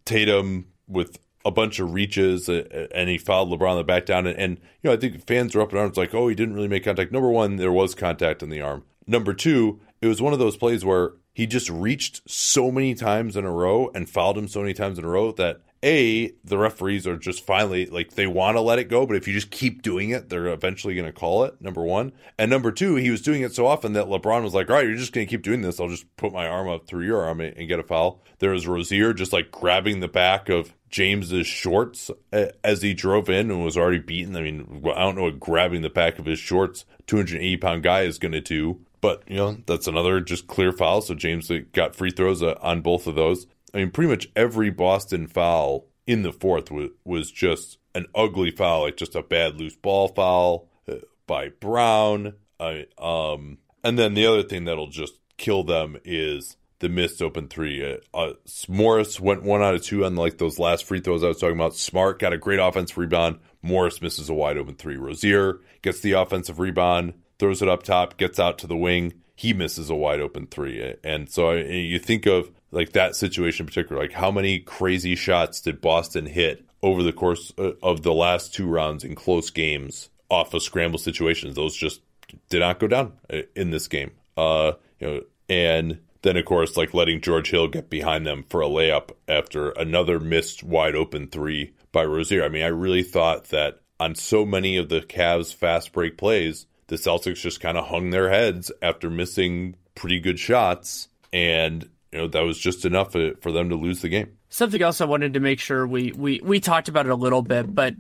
Tatum 0.05 0.67
with 0.87 1.19
a 1.45 1.51
bunch 1.51 1.79
of 1.79 1.93
reaches 1.95 2.49
uh, 2.49 2.89
and 2.93 3.09
he 3.09 3.19
fouled 3.19 3.51
LeBron 3.51 3.71
on 3.71 3.77
the 3.77 3.85
back 3.85 4.05
down. 4.07 4.27
And, 4.27 4.39
and, 4.39 4.59
you 4.83 4.91
know, 4.91 4.93
I 4.93 4.97
think 4.97 5.25
fans 5.27 5.55
were 5.55 5.63
up 5.63 5.73
in 5.73 5.79
arms 5.79 5.97
like, 5.97 6.15
oh, 6.15 6.29
he 6.29 6.35
didn't 6.35 6.55
really 6.55 6.69
make 6.69 6.85
contact. 6.85 7.13
Number 7.13 7.31
one, 7.31 7.57
there 7.57 7.73
was 7.73 7.95
contact 7.95 8.43
in 8.43 8.51
the 8.51 8.61
arm. 8.61 8.85
Number 9.07 9.33
two, 9.33 9.81
it 10.01 10.09
was 10.09 10.21
one 10.21 10.33
of 10.33 10.39
those 10.39 10.57
plays 10.57 10.85
where 10.85 11.13
he 11.33 11.47
just 11.47 11.71
reached 11.71 12.29
so 12.29 12.73
many 12.73 12.95
times 12.95 13.37
in 13.37 13.45
a 13.45 13.51
row 13.51 13.91
and 13.95 14.09
fouled 14.09 14.37
him 14.37 14.49
so 14.49 14.61
many 14.61 14.75
times 14.75 14.99
in 14.99 15.05
a 15.05 15.09
row 15.09 15.33
that 15.33 15.61
a 15.83 16.33
the 16.43 16.57
referees 16.57 17.07
are 17.07 17.17
just 17.17 17.45
finally 17.45 17.87
like 17.87 18.13
they 18.13 18.27
want 18.27 18.57
to 18.57 18.61
let 18.61 18.79
it 18.79 18.85
go 18.85 19.07
but 19.07 19.17
if 19.17 19.29
you 19.29 19.35
just 19.35 19.51
keep 19.51 19.83
doing 19.83 20.11
it 20.11 20.29
they're 20.29 20.49
eventually 20.49 20.95
going 20.95 21.07
to 21.07 21.13
call 21.13 21.45
it 21.45 21.61
number 21.61 21.83
one 21.83 22.13
and 22.39 22.51
number 22.51 22.73
two 22.73 22.95
he 22.97 23.11
was 23.11 23.21
doing 23.21 23.43
it 23.43 23.55
so 23.55 23.67
often 23.67 23.93
that 23.93 24.07
lebron 24.07 24.43
was 24.43 24.55
like 24.55 24.71
all 24.71 24.77
right 24.77 24.87
you're 24.87 24.97
just 24.97 25.13
going 25.13 25.27
to 25.27 25.31
keep 25.31 25.43
doing 25.43 25.61
this 25.61 25.79
i'll 25.79 25.89
just 25.89 26.07
put 26.17 26.33
my 26.33 26.47
arm 26.47 26.69
up 26.69 26.87
through 26.87 27.05
your 27.05 27.23
arm 27.23 27.41
and 27.41 27.69
get 27.69 27.79
a 27.79 27.83
foul 27.83 28.23
there 28.39 28.51
was 28.51 28.67
rozier 28.67 29.13
just 29.13 29.33
like 29.33 29.51
grabbing 29.51 30.01
the 30.01 30.09
back 30.09 30.49
of 30.49 30.73
james's 30.89 31.47
shorts 31.47 32.11
as 32.33 32.81
he 32.81 32.95
drove 32.95 33.29
in 33.29 33.51
and 33.51 33.63
was 33.63 33.77
already 33.77 33.99
beaten 33.99 34.35
i 34.35 34.41
mean 34.41 34.83
i 34.95 35.01
don't 35.01 35.17
know 35.17 35.25
what 35.25 35.39
grabbing 35.39 35.83
the 35.83 35.91
back 35.91 36.19
of 36.19 36.25
his 36.25 36.39
shorts 36.39 36.85
280 37.07 37.57
pound 37.59 37.83
guy 37.83 38.03
is 38.03 38.19
going 38.19 38.33
to 38.33 38.41
do 38.41 38.81
but 39.07 39.23
you 39.29 39.37
know 39.37 39.59
that's 39.67 39.87
another 39.87 40.21
just 40.21 40.49
clear 40.49 40.73
foul. 40.73 41.01
So 41.01 41.15
James 41.15 41.49
got 41.73 41.95
free 41.95 42.11
throws 42.11 42.43
uh, 42.43 42.57
on 42.61 42.81
both 42.81 43.07
of 43.07 43.15
those. 43.15 43.47
I 43.75 43.79
mean, 43.79 43.91
pretty 43.91 44.11
much 44.11 44.29
every 44.35 44.71
Boston 44.71 45.27
foul 45.27 45.87
in 46.07 46.23
the 46.23 46.33
fourth 46.33 46.71
was, 46.71 46.91
was 47.05 47.31
just 47.31 47.79
an 47.95 48.07
ugly 48.15 48.51
foul, 48.51 48.83
like 48.83 48.97
just 48.97 49.15
a 49.15 49.23
bad 49.23 49.59
loose 49.59 49.77
ball 49.77 50.09
foul 50.09 50.69
uh, 50.89 50.97
by 51.27 51.49
Brown. 51.49 52.35
I, 52.61 52.87
um, 52.99 53.59
and 53.83 53.99
then 53.99 54.15
the 54.15 54.27
other 54.27 54.43
thing 54.43 54.65
that'll 54.65 54.89
just 54.89 55.15
kill 55.37 55.65
them 55.65 55.97
is 56.05 56.57
the 56.79 56.89
missed 56.89 57.23
open 57.23 57.49
three. 57.49 57.85
Uh, 57.85 57.97
uh, 58.15 58.33
Morris 58.69 59.19
went 59.19 59.43
one 59.43 59.63
out 59.63 59.75
of 59.75 59.83
two 59.83 60.05
on 60.05 60.15
like 60.15 60.39
those 60.39 60.59
last 60.59 60.85
free 60.85 61.01
throws 61.01 61.25
I 61.25 61.29
was 61.29 61.39
talking 61.39 61.57
about. 61.57 61.75
Smart 61.75 62.19
got 62.19 62.33
a 62.33 62.39
great 62.39 62.61
offensive 62.61 62.99
rebound. 62.99 63.39
Morris 63.63 64.03
misses 64.03 64.29
a 64.29 64.35
wide 64.35 64.59
open 64.59 64.75
three. 64.75 64.97
Rozier 64.97 65.61
gets 65.83 66.01
the 66.01 66.13
offensive 66.13 66.59
rebound, 66.59 67.15
throws 67.39 67.63
it 67.63 67.69
up 67.69 67.83
top, 67.83 68.17
gets 68.17 68.39
out 68.39 68.59
to 68.59 68.67
the 68.67 68.77
wing. 68.77 69.15
He 69.35 69.53
misses 69.53 69.91
a 69.91 69.95
wide 69.95 70.21
open 70.21 70.47
three. 70.47 70.95
And 71.03 71.29
so 71.29 71.53
you 71.53 71.99
think 71.99 72.27
of 72.27 72.51
like 72.71 72.93
that 72.93 73.17
situation 73.17 73.65
in 73.65 73.69
particular, 73.69 74.03
like 74.03 74.13
how 74.13 74.31
many 74.31 74.59
crazy 74.59 75.15
shots 75.15 75.61
did 75.61 75.81
Boston 75.81 76.27
hit 76.27 76.65
over 76.83 77.03
the 77.03 77.13
course 77.13 77.53
uh, 77.59 77.73
of 77.83 78.03
the 78.03 78.13
last 78.13 78.55
two 78.55 78.67
rounds 78.67 79.05
in 79.05 79.15
close 79.15 79.51
games 79.51 80.11
off 80.29 80.55
of 80.55 80.63
scramble 80.63 80.99
situations? 80.99 81.55
Those 81.55 81.77
just 81.77 82.01
did 82.49 82.61
not 82.61 82.79
go 82.79 82.89
down 82.89 83.13
uh, 83.33 83.43
in 83.55 83.71
this 83.71 83.89
game. 83.89 84.13
Uh, 84.37 84.73
you 85.01 85.07
know, 85.07 85.23
and 85.49 86.01
then 86.23 86.37
of 86.37 86.45
course 86.45 86.77
like 86.77 86.93
letting 86.93 87.21
George 87.21 87.51
Hill 87.51 87.69
get 87.69 87.89
behind 87.89 88.27
them 88.27 88.45
for 88.49 88.61
a 88.61 88.67
layup 88.67 89.11
after 89.29 89.71
another 89.71 90.19
missed 90.19 90.63
wide 90.63 90.97
open 90.97 91.29
three 91.29 91.73
by 91.93 92.05
Rozier. 92.05 92.45
I 92.45 92.49
mean, 92.49 92.63
I 92.63 92.69
really 92.69 93.03
thought 93.03 93.45
that 93.51 93.81
on 93.99 94.15
so 94.15 94.45
many 94.45 94.77
of 94.77 94.89
the 94.89 95.01
Cavs 95.01 95.55
fast 95.55 95.93
break 95.93 96.19
plays, 96.19 96.67
the 96.89 96.97
Celtics 96.97 97.41
just 97.41 97.61
kind 97.61 97.79
of 97.79 97.87
hung 97.87 98.11
their 98.11 98.31
heads 98.31 98.71
after 98.83 99.09
missing 99.09 99.77
pretty 99.95 100.21
good 100.21 100.39
shots 100.39 101.09
and 101.33 101.89
you 102.13 102.19
know 102.19 102.29
that 102.29 102.43
was 102.43 102.59
just 102.59 102.85
enough 102.85 103.13
for 103.13 103.53
them 103.53 103.69
to 103.69 103.77
lose 103.77 104.03
the 104.03 104.09
game. 104.09 104.37
Something 104.49 104.83
else 104.83 105.01
I 105.01 105.05
wanted 105.05 105.35
to 105.35 105.41
make 105.41 105.61
sure 105.61 105.87
we 105.87 106.13
we 106.13 106.41
we 106.43 106.61
talked 106.61 106.89
about 106.89 107.07
it 107.07 107.13
a 107.13 107.17
little 107.17 107.43
bit, 107.43 107.75
but 107.75 107.95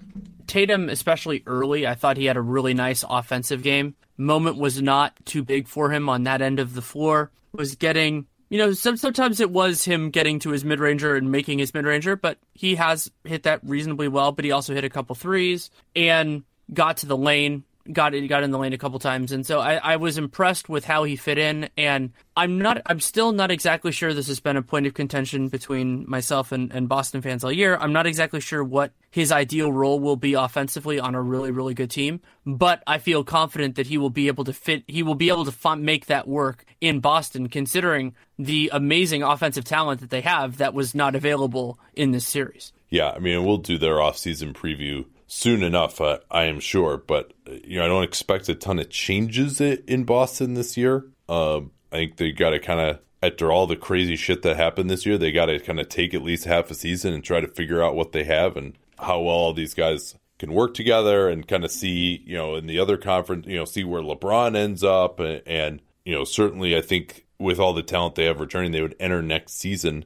Tatum, 0.46 0.88
especially 0.88 1.42
early, 1.46 1.86
I 1.86 1.94
thought 1.94 2.16
he 2.16 2.26
had 2.26 2.36
a 2.36 2.42
really 2.42 2.74
nice 2.74 3.04
offensive 3.08 3.62
game. 3.62 3.94
Moment 4.16 4.56
was 4.56 4.80
not 4.80 5.14
too 5.26 5.42
big 5.42 5.68
for 5.68 5.90
him 5.90 6.08
on 6.08 6.24
that 6.24 6.40
end 6.40 6.60
of 6.60 6.74
the 6.74 6.82
floor. 6.82 7.30
Was 7.52 7.74
getting, 7.74 8.26
you 8.48 8.58
know, 8.58 8.72
some, 8.72 8.96
sometimes 8.96 9.40
it 9.40 9.50
was 9.50 9.84
him 9.84 10.10
getting 10.10 10.38
to 10.40 10.50
his 10.50 10.64
mid 10.64 10.80
ranger 10.80 11.16
and 11.16 11.30
making 11.30 11.58
his 11.58 11.74
mid 11.74 11.84
ranger, 11.84 12.16
but 12.16 12.38
he 12.54 12.76
has 12.76 13.10
hit 13.24 13.42
that 13.42 13.60
reasonably 13.64 14.08
well. 14.08 14.32
But 14.32 14.44
he 14.44 14.52
also 14.52 14.74
hit 14.74 14.84
a 14.84 14.90
couple 14.90 15.14
threes 15.14 15.70
and 15.94 16.44
got 16.72 16.98
to 16.98 17.06
the 17.06 17.16
lane 17.16 17.64
got 17.92 18.14
it, 18.14 18.27
got 18.29 18.42
in 18.42 18.51
the 18.51 18.59
lane 18.59 18.72
a 18.72 18.79
couple 18.79 18.99
times, 18.99 19.33
and 19.33 19.46
so 19.46 19.61
I, 19.61 19.75
I 19.77 19.96
was 19.96 20.18
impressed 20.18 20.68
with 20.68 20.85
how 20.85 21.05
he 21.05 21.16
fit 21.16 21.38
in. 21.38 21.68
And 21.77 22.12
I'm 22.37 22.59
not, 22.59 22.83
I'm 22.87 23.01
still 23.01 23.33
not 23.33 23.51
exactly 23.51 23.92
sure. 23.92 24.12
This 24.12 24.29
has 24.29 24.40
been 24.40 24.57
a 24.57 24.62
point 24.62 24.87
of 24.87 24.94
contention 24.94 25.49
between 25.49 26.09
myself 26.09 26.53
and, 26.53 26.72
and 26.72 26.88
Boston 26.88 27.22
fans 27.22 27.44
all 27.44 27.53
year. 27.53 27.77
I'm 27.77 27.92
not 27.92 28.07
exactly 28.07 28.40
sure 28.40 28.62
what 28.62 28.92
his 29.11 29.33
ideal 29.33 29.72
role 29.72 29.99
will 29.99 30.16
be 30.16 30.35
offensively 30.35 31.01
on 31.01 31.14
a 31.14 31.22
really, 31.22 31.51
really 31.51 31.75
good 31.75 31.90
team, 31.90 32.20
but 32.44 32.83
I 32.87 32.99
feel 32.99 33.25
confident 33.25 33.77
that 33.77 33.87
he 33.87 33.99
will 33.99 34.11
be 34.11 34.29
able 34.29 34.44
to 34.44 34.53
fit. 34.53 34.85
He 34.87 35.03
will 35.03 35.14
be 35.14 35.29
able 35.29 35.44
to 35.46 35.55
f- 35.64 35.79
make 35.79 36.07
that 36.07 36.29
work 36.29 36.64
in 36.81 37.01
Boston, 37.01 37.49
considering 37.49 38.14
the 38.38 38.70
amazing 38.72 39.22
offensive 39.22 39.64
talent 39.64 40.01
that 40.01 40.11
they 40.11 40.20
have 40.20 40.59
that 40.59 40.75
was 40.75 40.94
not 40.94 41.14
available 41.14 41.79
in 41.94 42.11
this 42.11 42.27
series. 42.27 42.72
Yeah, 42.90 43.11
I 43.11 43.18
mean, 43.18 43.44
we'll 43.44 43.57
do 43.57 43.79
their 43.79 43.94
offseason 43.94 44.53
preview 44.53 45.07
soon 45.26 45.62
enough, 45.62 46.00
uh, 46.00 46.18
I 46.30 46.44
am 46.44 46.60
sure. 46.60 46.96
But 46.96 47.32
you 47.64 47.78
know, 47.78 47.84
I 47.84 47.88
don't 47.88 48.04
expect 48.04 48.48
a 48.48 48.54
ton 48.54 48.78
of 48.78 48.90
changes 48.90 49.60
in 49.60 50.04
Boston 50.04 50.54
this 50.54 50.76
year. 50.76 51.06
Uh, 51.28 51.60
I 51.92 51.96
think 51.96 52.16
they 52.16 52.32
got 52.32 52.50
to 52.50 52.58
kind 52.58 52.80
of 52.80 53.00
after 53.22 53.50
all 53.50 53.66
the 53.66 53.76
crazy 53.76 54.16
shit 54.16 54.42
that 54.42 54.56
happened 54.56 54.90
this 54.90 55.06
year, 55.06 55.18
they 55.18 55.32
got 55.32 55.46
to 55.46 55.58
kind 55.58 55.80
of 55.80 55.88
take 55.88 56.14
at 56.14 56.22
least 56.22 56.44
half 56.44 56.70
a 56.70 56.74
season 56.74 57.12
and 57.12 57.24
try 57.24 57.40
to 57.40 57.48
figure 57.48 57.82
out 57.82 57.94
what 57.94 58.12
they 58.12 58.24
have 58.24 58.56
and 58.56 58.76
how 58.98 59.20
well 59.20 59.34
all 59.34 59.52
these 59.52 59.74
guys 59.74 60.14
can 60.38 60.52
work 60.52 60.74
together 60.74 61.28
and 61.28 61.48
kind 61.48 61.64
of 61.64 61.70
see, 61.70 62.22
you 62.26 62.36
know, 62.36 62.56
in 62.56 62.66
the 62.66 62.78
other 62.78 62.96
conference, 62.96 63.46
you 63.46 63.56
know, 63.56 63.64
see 63.64 63.84
where 63.84 64.02
LeBron 64.02 64.54
ends 64.54 64.84
up. 64.84 65.18
And, 65.18 65.42
and, 65.46 65.82
you 66.04 66.14
know, 66.14 66.24
certainly 66.24 66.76
I 66.76 66.82
think 66.82 67.24
with 67.38 67.58
all 67.58 67.72
the 67.72 67.82
talent 67.82 68.14
they 68.14 68.26
have 68.26 68.40
returning, 68.40 68.72
they 68.72 68.82
would 68.82 68.96
enter 69.00 69.22
next 69.22 69.54
season 69.54 70.04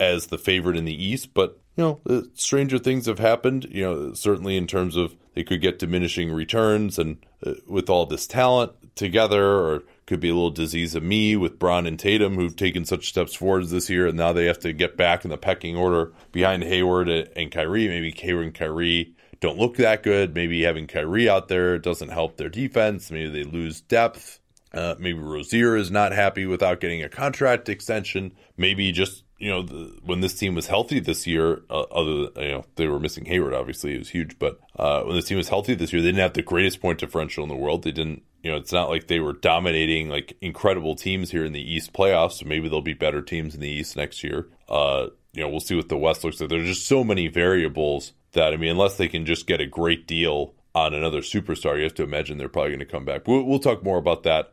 as 0.00 0.26
the 0.26 0.38
favorite 0.38 0.76
in 0.76 0.86
the 0.86 1.04
East. 1.04 1.34
But 1.34 1.60
you 1.76 2.00
know, 2.06 2.24
stranger 2.34 2.78
things 2.78 3.06
have 3.06 3.18
happened, 3.18 3.66
you 3.70 3.82
know, 3.82 4.12
certainly 4.14 4.56
in 4.56 4.66
terms 4.66 4.96
of 4.96 5.14
they 5.34 5.44
could 5.44 5.60
get 5.60 5.78
diminishing 5.78 6.32
returns 6.32 6.98
and 6.98 7.18
uh, 7.44 7.52
with 7.68 7.90
all 7.90 8.06
this 8.06 8.26
talent 8.26 8.72
together, 8.96 9.44
or 9.44 9.82
could 10.06 10.20
be 10.20 10.30
a 10.30 10.34
little 10.34 10.50
disease 10.50 10.94
of 10.94 11.02
me 11.02 11.36
with 11.36 11.58
Brown 11.58 11.86
and 11.86 11.98
Tatum, 11.98 12.36
who've 12.36 12.56
taken 12.56 12.86
such 12.86 13.08
steps 13.08 13.34
forwards 13.34 13.70
this 13.70 13.90
year, 13.90 14.06
and 14.06 14.16
now 14.16 14.32
they 14.32 14.46
have 14.46 14.58
to 14.60 14.72
get 14.72 14.96
back 14.96 15.24
in 15.24 15.30
the 15.30 15.36
pecking 15.36 15.76
order 15.76 16.12
behind 16.32 16.62
Hayward 16.64 17.10
and 17.10 17.52
Kyrie. 17.52 17.88
Maybe 17.88 18.10
Hayward 18.10 18.46
and 18.46 18.54
Kyrie 18.54 19.14
don't 19.40 19.58
look 19.58 19.76
that 19.76 20.02
good. 20.02 20.34
Maybe 20.34 20.62
having 20.62 20.86
Kyrie 20.86 21.28
out 21.28 21.48
there 21.48 21.78
doesn't 21.78 22.08
help 22.08 22.38
their 22.38 22.48
defense. 22.48 23.10
Maybe 23.10 23.28
they 23.28 23.44
lose 23.44 23.82
depth. 23.82 24.40
Uh, 24.72 24.94
maybe 24.98 25.18
Rozier 25.18 25.76
is 25.76 25.90
not 25.90 26.12
happy 26.12 26.46
without 26.46 26.80
getting 26.80 27.02
a 27.02 27.08
contract 27.10 27.68
extension. 27.68 28.32
Maybe 28.56 28.92
just 28.92 29.24
you 29.38 29.50
know, 29.50 29.62
the, 29.62 29.98
when 30.02 30.20
this 30.20 30.34
team 30.34 30.54
was 30.54 30.66
healthy 30.66 30.98
this 30.98 31.26
year, 31.26 31.62
uh, 31.68 31.82
other 31.82 32.30
than, 32.30 32.42
you 32.42 32.52
know, 32.52 32.64
they 32.76 32.86
were 32.86 32.98
missing 32.98 33.26
Hayward, 33.26 33.52
obviously, 33.52 33.94
it 33.94 33.98
was 33.98 34.08
huge. 34.08 34.38
But 34.38 34.58
uh, 34.76 35.02
when 35.02 35.14
this 35.14 35.26
team 35.26 35.36
was 35.36 35.48
healthy 35.48 35.74
this 35.74 35.92
year, 35.92 36.00
they 36.00 36.08
didn't 36.08 36.22
have 36.22 36.32
the 36.32 36.42
greatest 36.42 36.80
point 36.80 36.98
differential 36.98 37.42
in 37.42 37.50
the 37.50 37.56
world. 37.56 37.84
They 37.84 37.92
didn't, 37.92 38.22
you 38.42 38.50
know, 38.50 38.56
it's 38.56 38.72
not 38.72 38.88
like 38.88 39.08
they 39.08 39.20
were 39.20 39.34
dominating 39.34 40.08
like 40.08 40.36
incredible 40.40 40.94
teams 40.94 41.30
here 41.30 41.44
in 41.44 41.52
the 41.52 41.60
East 41.60 41.92
playoffs. 41.92 42.38
So 42.38 42.46
maybe 42.46 42.68
there'll 42.68 42.82
be 42.82 42.94
better 42.94 43.20
teams 43.20 43.54
in 43.54 43.60
the 43.60 43.68
East 43.68 43.96
next 43.96 44.24
year. 44.24 44.48
Uh, 44.68 45.08
you 45.34 45.42
know, 45.42 45.50
we'll 45.50 45.60
see 45.60 45.76
what 45.76 45.90
the 45.90 45.98
West 45.98 46.24
looks 46.24 46.40
like. 46.40 46.48
There's 46.48 46.66
just 46.66 46.86
so 46.86 47.04
many 47.04 47.28
variables 47.28 48.14
that, 48.32 48.54
I 48.54 48.56
mean, 48.56 48.70
unless 48.70 48.96
they 48.96 49.08
can 49.08 49.26
just 49.26 49.46
get 49.46 49.60
a 49.60 49.66
great 49.66 50.06
deal 50.06 50.54
on 50.74 50.94
another 50.94 51.20
superstar, 51.20 51.76
you 51.76 51.82
have 51.82 51.94
to 51.94 52.02
imagine 52.02 52.38
they're 52.38 52.48
probably 52.48 52.70
going 52.70 52.80
to 52.80 52.86
come 52.86 53.04
back. 53.04 53.28
We'll, 53.28 53.42
we'll 53.42 53.58
talk 53.58 53.82
more 53.82 53.98
about 53.98 54.22
that 54.22 54.52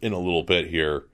in 0.00 0.12
a 0.12 0.18
little 0.18 0.42
bit 0.42 0.68
here. 0.68 1.04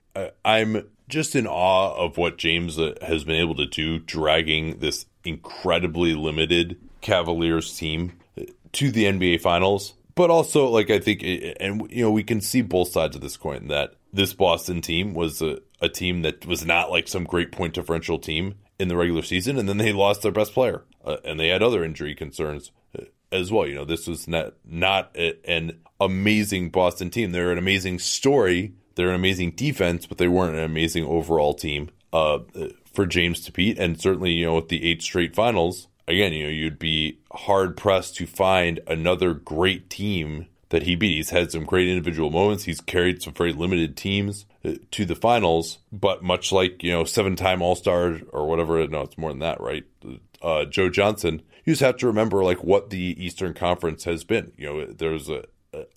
I'm 0.43 0.87
just 1.11 1.35
in 1.35 1.45
awe 1.45 1.93
of 1.95 2.17
what 2.17 2.37
James 2.37 2.79
uh, 2.79 2.95
has 3.01 3.23
been 3.23 3.35
able 3.35 3.55
to 3.55 3.67
do, 3.67 3.99
dragging 3.99 4.79
this 4.79 5.05
incredibly 5.23 6.15
limited 6.15 6.79
Cavaliers 7.01 7.77
team 7.77 8.13
uh, 8.39 8.45
to 8.73 8.91
the 8.91 9.05
NBA 9.05 9.41
Finals. 9.41 9.93
But 10.15 10.29
also, 10.29 10.67
like 10.67 10.89
I 10.89 10.99
think, 10.99 11.21
and 11.59 11.89
you 11.91 12.03
know, 12.03 12.11
we 12.11 12.23
can 12.23 12.41
see 12.41 12.61
both 12.61 12.89
sides 12.89 13.15
of 13.15 13.21
this 13.21 13.37
coin. 13.37 13.67
That 13.67 13.95
this 14.11 14.33
Boston 14.33 14.81
team 14.81 15.13
was 15.13 15.41
a, 15.41 15.59
a 15.79 15.89
team 15.89 16.23
that 16.23 16.45
was 16.45 16.65
not 16.65 16.91
like 16.91 17.07
some 17.07 17.23
great 17.23 17.51
point 17.51 17.73
differential 17.73 18.19
team 18.19 18.55
in 18.77 18.87
the 18.87 18.97
regular 18.97 19.21
season, 19.21 19.57
and 19.57 19.69
then 19.69 19.77
they 19.77 19.93
lost 19.93 20.21
their 20.21 20.31
best 20.31 20.53
player, 20.53 20.83
uh, 21.05 21.17
and 21.23 21.39
they 21.39 21.47
had 21.47 21.63
other 21.63 21.83
injury 21.83 22.13
concerns 22.13 22.71
uh, 22.97 23.03
as 23.31 23.51
well. 23.51 23.65
You 23.65 23.75
know, 23.75 23.85
this 23.85 24.05
was 24.05 24.27
not 24.27 24.53
not 24.65 25.11
a, 25.15 25.33
an 25.49 25.79
amazing 25.99 26.71
Boston 26.71 27.09
team. 27.09 27.31
They're 27.31 27.51
an 27.51 27.57
amazing 27.57 27.99
story 27.99 28.73
they're 28.95 29.09
an 29.09 29.15
amazing 29.15 29.51
defense, 29.51 30.05
but 30.05 30.17
they 30.17 30.27
weren't 30.27 30.57
an 30.57 30.63
amazing 30.63 31.05
overall 31.05 31.53
team 31.53 31.89
uh, 32.13 32.39
for 32.93 33.05
James 33.05 33.41
to 33.41 33.51
beat. 33.51 33.77
And 33.79 33.99
certainly, 33.99 34.31
you 34.33 34.45
know, 34.45 34.55
with 34.55 34.69
the 34.69 34.83
eight 34.89 35.01
straight 35.01 35.35
finals, 35.35 35.87
again, 36.07 36.33
you 36.33 36.43
know, 36.43 36.49
you'd 36.49 36.79
be 36.79 37.19
hard 37.31 37.77
pressed 37.77 38.15
to 38.17 38.25
find 38.25 38.79
another 38.87 39.33
great 39.33 39.89
team 39.89 40.47
that 40.69 40.83
he 40.83 40.95
beat. 40.95 41.15
He's 41.15 41.29
had 41.29 41.51
some 41.51 41.65
great 41.65 41.87
individual 41.87 42.29
moments. 42.29 42.63
He's 42.63 42.81
carried 42.81 43.21
some 43.21 43.33
very 43.33 43.53
limited 43.53 43.97
teams 43.97 44.45
uh, 44.63 44.73
to 44.91 45.05
the 45.05 45.15
finals, 45.15 45.79
but 45.91 46.23
much 46.23 46.51
like, 46.51 46.81
you 46.83 46.91
know, 46.91 47.03
seven 47.03 47.35
time 47.35 47.61
All 47.61 47.75
Star 47.75 48.19
or 48.31 48.47
whatever, 48.47 48.85
no, 48.87 49.01
it's 49.01 49.17
more 49.17 49.31
than 49.31 49.39
that, 49.39 49.61
right? 49.61 49.83
Uh, 50.41 50.65
Joe 50.65 50.89
Johnson, 50.89 51.41
you 51.65 51.73
just 51.73 51.81
have 51.81 51.97
to 51.97 52.07
remember 52.07 52.43
like 52.43 52.63
what 52.63 52.89
the 52.89 53.15
Eastern 53.23 53.53
Conference 53.53 54.05
has 54.05 54.23
been. 54.23 54.53
You 54.57 54.67
know, 54.67 54.85
there's 54.85 55.29
a, 55.29 55.43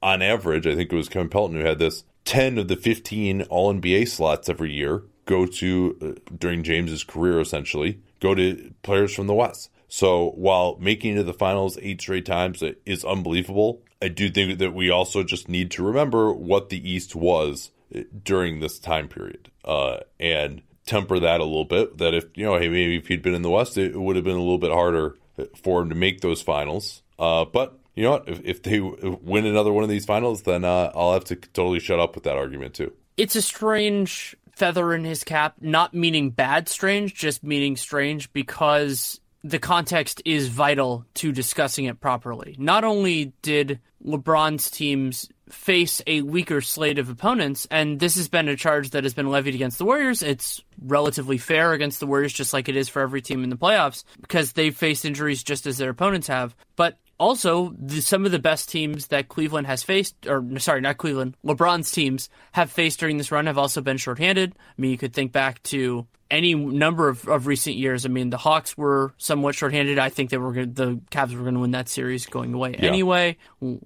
on 0.03 0.23
average, 0.23 0.67
I 0.67 0.75
think 0.75 0.93
it 0.93 0.97
was 0.97 1.09
Kevin 1.09 1.29
Pelton 1.29 1.57
who 1.57 1.65
had 1.65 1.79
this 1.79 2.05
10 2.25 2.59
of 2.59 2.69
the 2.69 2.77
15 2.77 3.43
All 3.43 3.73
NBA 3.73 4.09
slots 4.09 4.49
every 4.49 4.73
year 4.73 5.03
go 5.27 5.47
to, 5.47 5.97
uh, 6.03 6.33
during 6.37 6.63
James's 6.63 7.05
career 7.05 7.41
essentially, 7.41 8.01
go 8.21 8.35
to 8.35 8.73
players 8.83 9.15
from 9.15 9.27
the 9.27 9.35
West. 9.35 9.71
So 9.89 10.31
while 10.31 10.77
making 10.81 11.15
it 11.15 11.17
to 11.17 11.23
the 11.23 11.33
finals 11.33 11.79
eight 11.81 12.01
straight 12.01 12.27
times 12.27 12.63
is 12.85 13.05
unbelievable, 13.05 13.83
I 14.03 14.09
do 14.09 14.29
think 14.29 14.59
that 14.59 14.75
we 14.75 14.91
also 14.91 15.23
just 15.23 15.49
need 15.49 15.71
to 15.73 15.83
remember 15.83 16.33
what 16.33 16.69
the 16.69 16.91
East 16.91 17.15
was 17.15 17.71
uh, 17.95 18.01
during 18.23 18.61
this 18.61 18.79
time 18.79 19.09
period 19.09 19.51
uh, 19.65 19.99
and 20.19 20.63
temper 20.85 21.19
that 21.21 21.41
a 21.41 21.45
little 21.45 21.65
bit. 21.65 21.99
That 21.99 22.15
if, 22.15 22.25
you 22.35 22.45
know, 22.45 22.59
hey, 22.59 22.69
maybe 22.69 22.97
if 22.97 23.09
he'd 23.09 23.23
been 23.23 23.35
in 23.35 23.43
the 23.43 23.51
West, 23.51 23.79
it 23.79 23.99
would 23.99 24.17
have 24.17 24.25
been 24.25 24.37
a 24.37 24.41
little 24.41 24.59
bit 24.59 24.73
harder 24.73 25.17
for 25.63 25.83
him 25.83 25.89
to 25.89 25.95
make 25.95 26.21
those 26.21 26.43
finals. 26.43 27.03
Uh, 27.19 27.45
but 27.45 27.79
you 27.95 28.03
know 28.05 28.13
what? 28.13 28.29
If, 28.29 28.41
if 28.45 28.63
they 28.63 28.81
win 28.81 29.47
another 29.47 29.73
one 29.73 29.85
of 29.85 29.91
these 29.91 30.05
finals, 30.05 30.43
then 30.43 30.65
uh, 30.65 30.91
I'll 30.95 31.13
have 31.13 31.25
to 31.25 31.37
totally 31.37 31.81
shut 31.81 32.01
up 32.01 32.15
with 32.15 32.25
that 32.25 32.37
argument 32.37 32.75
too. 32.75 32.93
It's 33.17 33.37
a 33.37 33.43
strange 33.43 34.37
feather 34.57 34.95
in 34.95 35.05
his 35.05 35.25
cap, 35.25 35.55
not 35.61 35.95
meaning 35.95 36.31
bad 36.31 36.69
strange, 36.69 37.15
just 37.15 37.43
meaning 37.43 37.77
strange 37.77 38.33
because 38.33 39.21
the 39.43 39.59
context 39.59 40.23
is 40.25 40.49
vital 40.49 41.05
to 41.15 41.31
discussing 41.31 41.85
it 41.85 42.01
properly. 42.01 42.57
Not 42.59 42.83
only 42.83 43.33
did 43.43 43.81
LeBron's 44.05 44.71
teams 44.71 45.29
face 45.51 46.01
a 46.07 46.23
weaker 46.23 46.63
slate 46.63 46.99
of 46.99 47.11
opponents, 47.11 47.67
and 47.71 48.01
this 48.01 48.17
has 48.17 48.29
been 48.29 48.49
a 48.49 48.57
charge 48.57 48.91
that 48.91 49.05
has 49.05 49.13
been 49.13 49.29
levied 49.29 49.55
against 49.55 49.79
the 49.79 49.85
Warriors. 49.85 50.23
It's 50.23 50.63
relatively 50.81 51.37
fair 51.37 51.73
against 51.73 52.01
the 52.01 52.07
Warriors, 52.07 52.33
just 52.33 52.53
like 52.53 52.69
it 52.69 52.77
is 52.77 52.89
for 52.89 53.03
every 53.03 53.21
team 53.21 53.45
in 53.45 53.51
the 53.51 53.57
playoffs, 53.57 54.05
because 54.21 54.53
they've 54.53 54.75
faced 54.75 55.05
injuries 55.05 55.43
just 55.43 55.67
as 55.67 55.77
their 55.77 55.91
opponents 55.91 56.29
have. 56.29 56.57
But 56.77 56.99
also, 57.19 57.75
the, 57.79 58.01
some 58.01 58.27
of 58.27 58.33
the 58.33 58.39
best 58.39 58.69
teams 58.69 59.09
that 59.09 59.29
Cleveland 59.29 59.67
has 59.67 59.83
faced, 59.83 60.27
or 60.27 60.45
sorry, 60.59 60.81
not 60.81 60.99
Cleveland, 60.99 61.37
LeBron's 61.45 61.91
teams 61.91 62.29
have 62.53 62.71
faced 62.71 63.01
during 63.01 63.19
this 63.19 63.31
run 63.31 63.47
have 63.47 63.59
also 63.59 63.81
been 63.81 63.97
shorthanded. 63.97 64.55
I 64.57 64.81
mean, 64.81 64.91
you 64.91 64.99
could 64.99 65.13
think 65.13 65.33
back 65.33 65.63
to 65.65 66.07
any 66.31 66.55
number 66.55 67.09
of, 67.09 67.29
of 67.29 67.47
recent 67.47 67.77
years. 67.77 68.05
I 68.05 68.09
mean, 68.09 68.31
the 68.31 68.37
Hawks 68.37 68.77
were 68.77 69.15
somewhat 69.19 69.55
shorthanded. 69.55 69.99
I 69.99 70.09
think 70.09 70.31
they 70.31 70.39
were 70.39 70.53
gonna, 70.53 70.67
the 70.67 71.01
Cavs 71.11 71.35
were 71.35 71.43
going 71.43 71.55
to 71.55 71.61
win 71.61 71.73
that 71.73 71.89
series 71.89 72.27
going 72.27 72.53
away 72.55 72.77
Yeah. 72.79 72.89
anyway 72.89 73.37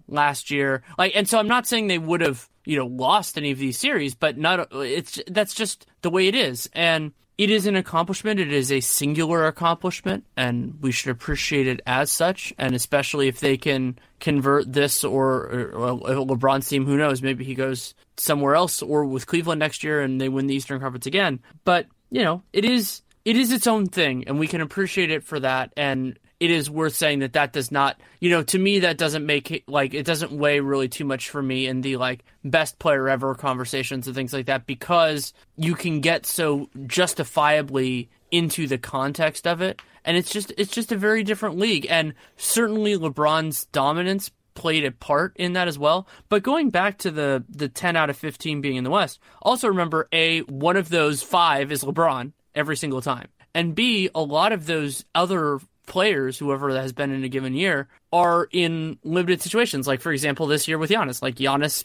last 0.06 0.50
year. 0.50 0.82
Like, 0.96 1.12
and 1.14 1.28
so 1.28 1.38
I'm 1.38 1.48
not 1.48 1.66
saying 1.66 1.88
they 1.88 1.98
would 1.98 2.20
have 2.20 2.48
you 2.64 2.76
know 2.76 2.86
lost 2.86 3.36
any 3.36 3.50
of 3.50 3.58
these 3.58 3.78
series, 3.78 4.14
but 4.14 4.38
not 4.38 4.68
it's 4.72 5.20
that's 5.26 5.54
just 5.54 5.86
the 6.02 6.10
way 6.10 6.28
it 6.28 6.34
is, 6.34 6.70
and 6.72 7.12
it 7.38 7.50
is 7.50 7.66
an 7.66 7.76
accomplishment. 7.76 8.40
It 8.40 8.52
is 8.52 8.72
a 8.72 8.80
singular 8.80 9.46
accomplishment, 9.46 10.24
and 10.36 10.76
we 10.80 10.90
should 10.90 11.12
appreciate 11.12 11.68
it 11.68 11.80
as 11.86 12.10
such. 12.10 12.52
And 12.58 12.74
especially 12.74 13.28
if 13.28 13.38
they 13.38 13.56
can 13.56 13.96
convert 14.18 14.72
this 14.72 15.04
or, 15.04 15.70
or 15.72 16.26
LeBron's 16.26 16.68
team, 16.68 16.84
who 16.84 16.96
knows? 16.96 17.22
Maybe 17.22 17.44
he 17.44 17.54
goes 17.54 17.94
somewhere 18.16 18.56
else 18.56 18.82
or 18.82 19.04
with 19.04 19.28
Cleveland 19.28 19.60
next 19.60 19.84
year, 19.84 20.02
and 20.02 20.20
they 20.20 20.28
win 20.28 20.48
the 20.48 20.54
Eastern 20.56 20.80
Conference 20.80 21.06
again. 21.06 21.38
But 21.64 21.86
you 22.10 22.24
know, 22.24 22.42
it 22.52 22.64
is 22.64 23.02
it 23.24 23.36
is 23.36 23.52
its 23.52 23.68
own 23.68 23.86
thing, 23.86 24.24
and 24.26 24.40
we 24.40 24.48
can 24.48 24.60
appreciate 24.60 25.12
it 25.12 25.22
for 25.22 25.38
that. 25.38 25.72
And 25.76 26.18
it 26.40 26.50
is 26.50 26.70
worth 26.70 26.94
saying 26.94 27.18
that 27.20 27.32
that 27.32 27.52
does 27.52 27.72
not, 27.72 28.00
you 28.20 28.30
know, 28.30 28.42
to 28.44 28.58
me 28.58 28.80
that 28.80 28.96
doesn't 28.96 29.26
make 29.26 29.50
it 29.50 29.68
like 29.68 29.94
it 29.94 30.06
doesn't 30.06 30.32
weigh 30.32 30.60
really 30.60 30.88
too 30.88 31.04
much 31.04 31.30
for 31.30 31.42
me 31.42 31.66
in 31.66 31.80
the 31.80 31.96
like 31.96 32.24
best 32.44 32.78
player 32.78 33.08
ever 33.08 33.34
conversations 33.34 34.06
and 34.06 34.14
things 34.14 34.32
like 34.32 34.46
that 34.46 34.66
because 34.66 35.32
you 35.56 35.74
can 35.74 36.00
get 36.00 36.26
so 36.26 36.68
justifiably 36.86 38.08
into 38.30 38.66
the 38.66 38.78
context 38.78 39.46
of 39.46 39.60
it, 39.62 39.80
and 40.04 40.16
it's 40.16 40.30
just 40.30 40.52
it's 40.56 40.72
just 40.72 40.92
a 40.92 40.96
very 40.96 41.24
different 41.24 41.58
league, 41.58 41.86
and 41.90 42.14
certainly 42.36 42.96
LeBron's 42.96 43.64
dominance 43.66 44.30
played 44.54 44.84
a 44.84 44.90
part 44.90 45.36
in 45.36 45.52
that 45.52 45.68
as 45.68 45.78
well. 45.78 46.06
But 46.28 46.42
going 46.42 46.70
back 46.70 46.98
to 46.98 47.10
the 47.10 47.44
the 47.48 47.68
10 47.68 47.96
out 47.96 48.10
of 48.10 48.16
15 48.16 48.60
being 48.60 48.76
in 48.76 48.84
the 48.84 48.90
West, 48.90 49.18
also 49.42 49.68
remember 49.68 50.08
a 50.12 50.40
one 50.40 50.76
of 50.76 50.88
those 50.88 51.22
5 51.22 51.72
is 51.72 51.82
LeBron 51.82 52.32
every 52.54 52.76
single 52.76 53.00
time. 53.00 53.28
And 53.54 53.74
B, 53.74 54.10
a 54.14 54.22
lot 54.22 54.52
of 54.52 54.66
those 54.66 55.04
other 55.14 55.58
players, 55.88 56.38
whoever 56.38 56.70
has 56.70 56.92
been 56.92 57.10
in 57.10 57.24
a 57.24 57.28
given 57.28 57.54
year, 57.54 57.88
are 58.12 58.48
in 58.52 58.98
limited 59.02 59.42
situations. 59.42 59.86
Like 59.86 60.00
for 60.00 60.12
example, 60.12 60.46
this 60.46 60.68
year 60.68 60.78
with 60.78 60.90
Giannis. 60.90 61.22
Like 61.22 61.36
Giannis 61.36 61.84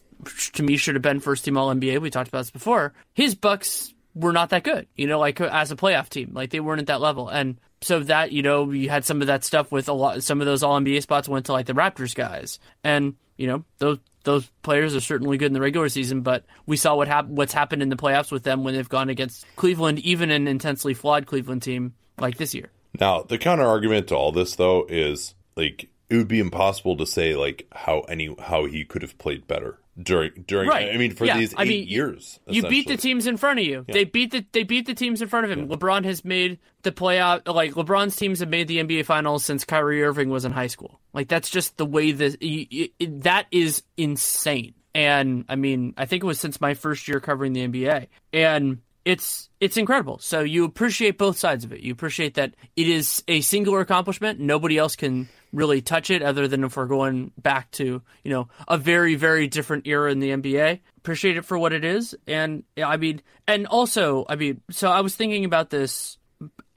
to 0.53 0.63
me 0.63 0.77
should 0.77 0.95
have 0.95 1.01
been 1.01 1.19
first 1.19 1.43
team 1.45 1.57
all 1.57 1.73
NBA. 1.73 2.01
We 2.01 2.09
talked 2.09 2.27
about 2.27 2.41
this 2.41 2.51
before. 2.51 2.93
His 3.13 3.33
Bucks 3.35 3.93
were 4.13 4.33
not 4.33 4.49
that 4.49 4.63
good, 4.63 4.87
you 4.95 5.07
know, 5.07 5.19
like 5.19 5.41
as 5.41 5.71
a 5.71 5.75
playoff 5.75 6.09
team. 6.09 6.31
Like 6.33 6.51
they 6.51 6.59
weren't 6.59 6.81
at 6.81 6.87
that 6.87 7.01
level. 7.01 7.29
And 7.29 7.57
so 7.81 7.99
that, 8.01 8.31
you 8.31 8.41
know, 8.41 8.71
you 8.71 8.89
had 8.89 9.05
some 9.05 9.21
of 9.21 9.27
that 9.27 9.43
stuff 9.43 9.71
with 9.71 9.89
a 9.89 9.93
lot 9.93 10.23
some 10.23 10.39
of 10.39 10.45
those 10.45 10.63
all 10.63 10.79
NBA 10.79 11.01
spots 11.01 11.27
went 11.27 11.47
to 11.47 11.53
like 11.53 11.65
the 11.65 11.73
Raptors 11.73 12.15
guys. 12.15 12.59
And, 12.83 13.15
you 13.37 13.47
know, 13.47 13.65
those 13.79 13.97
those 14.23 14.49
players 14.61 14.95
are 14.95 15.01
certainly 15.01 15.37
good 15.37 15.47
in 15.47 15.53
the 15.53 15.61
regular 15.61 15.89
season, 15.89 16.21
but 16.21 16.45
we 16.65 16.77
saw 16.77 16.95
what 16.95 17.07
hap- 17.07 17.27
what's 17.27 17.53
happened 17.53 17.81
in 17.81 17.89
the 17.89 17.97
playoffs 17.97 18.31
with 18.31 18.43
them 18.43 18.63
when 18.63 18.73
they've 18.73 18.87
gone 18.87 19.09
against 19.09 19.45
Cleveland, 19.55 19.99
even 19.99 20.31
an 20.31 20.47
intensely 20.47 20.93
flawed 20.93 21.25
Cleveland 21.25 21.61
team 21.61 21.93
like 22.17 22.37
this 22.37 22.53
year. 22.53 22.69
Now, 22.99 23.23
the 23.23 23.37
counter 23.37 23.63
argument 23.65 24.07
to 24.09 24.15
all 24.15 24.31
this 24.31 24.55
though 24.55 24.85
is 24.89 25.35
like 25.55 25.89
it 26.09 26.17
would 26.17 26.27
be 26.27 26.39
impossible 26.39 26.97
to 26.97 27.05
say 27.05 27.35
like 27.35 27.67
how 27.71 28.01
any 28.01 28.35
how 28.39 28.65
he 28.65 28.85
could 28.85 29.01
have 29.01 29.17
played 29.17 29.47
better 29.47 29.79
during 30.01 30.43
during 30.47 30.67
Right. 30.69 30.93
I 30.93 30.97
mean 30.97 31.13
for 31.15 31.25
Yeah. 31.25 31.37
these 31.37 31.53
eight 31.53 31.59
I 31.59 31.65
mean, 31.65 31.87
years. 31.87 32.39
You 32.47 32.63
beat 32.63 32.87
the 32.87 32.97
teams 32.97 33.25
in 33.27 33.37
front 33.37 33.59
of 33.59 33.65
you. 33.65 33.85
They 33.87 34.03
beat 34.03 34.31
the 34.31 34.45
they 34.51 34.63
beat 34.63 34.85
the 34.85 34.93
teams 34.95 35.21
in 35.21 35.27
front 35.27 35.45
of 35.45 35.51
him. 35.51 35.67
LeBron 35.69 36.03
has 36.05 36.23
made 36.25 36.59
the 36.83 36.91
playoff. 36.91 37.47
Like 37.51 37.73
LeBron's 37.73 38.15
teams 38.15 38.39
have 38.41 38.49
made 38.49 38.67
the 38.67 38.77
NBA 38.79 39.05
Finals 39.05 39.43
since 39.45 39.63
Kyrie 39.65 40.03
Irving 40.03 40.29
was 40.29 40.45
in 40.45 40.51
high 40.51 40.67
school. 40.67 40.99
Like 41.13 41.27
that's 41.27 41.49
just 41.49 41.77
the 41.77 41.85
way 41.85 42.11
that 42.11 42.37
y- 42.41 42.67
y- 42.71 42.89
it- 42.99 43.21
that 43.21 43.47
is 43.51 43.83
insane. 43.97 44.73
And 44.95 45.45
I 45.49 45.55
mean, 45.55 45.93
I 45.97 46.05
think 46.05 46.23
it 46.23 46.27
was 46.27 46.39
since 46.39 46.61
my 46.61 46.75
first 46.75 47.07
year 47.07 47.19
covering 47.19 47.53
the 47.53 47.67
NBA, 47.67 48.07
and 48.33 48.79
it's 49.05 49.49
it's 49.59 49.77
incredible. 49.77 50.19
So 50.19 50.41
you 50.41 50.65
appreciate 50.65 51.17
both 51.17 51.37
sides 51.37 51.63
of 51.63 51.73
it. 51.73 51.81
You 51.81 51.91
appreciate 51.91 52.35
that 52.35 52.53
it 52.75 52.87
is 52.87 53.23
a 53.27 53.41
singular 53.41 53.79
accomplishment. 53.81 54.39
Nobody 54.39 54.77
else 54.77 54.95
can 54.95 55.27
really 55.51 55.81
touch 55.81 56.09
it, 56.09 56.23
other 56.23 56.47
than 56.47 56.63
if 56.63 56.75
we're 56.75 56.85
going 56.85 57.31
back 57.37 57.69
to 57.71 58.01
you 58.23 58.31
know 58.31 58.47
a 58.67 58.77
very 58.77 59.15
very 59.15 59.47
different 59.47 59.87
era 59.87 60.11
in 60.11 60.19
the 60.19 60.29
NBA. 60.29 60.79
Appreciate 60.97 61.37
it 61.37 61.45
for 61.45 61.57
what 61.57 61.73
it 61.73 61.83
is, 61.83 62.15
and 62.27 62.63
I 62.81 62.97
mean, 62.97 63.21
and 63.47 63.67
also 63.67 64.25
I 64.29 64.35
mean, 64.35 64.61
so 64.71 64.89
I 64.89 65.01
was 65.01 65.15
thinking 65.15 65.45
about 65.45 65.69
this 65.69 66.17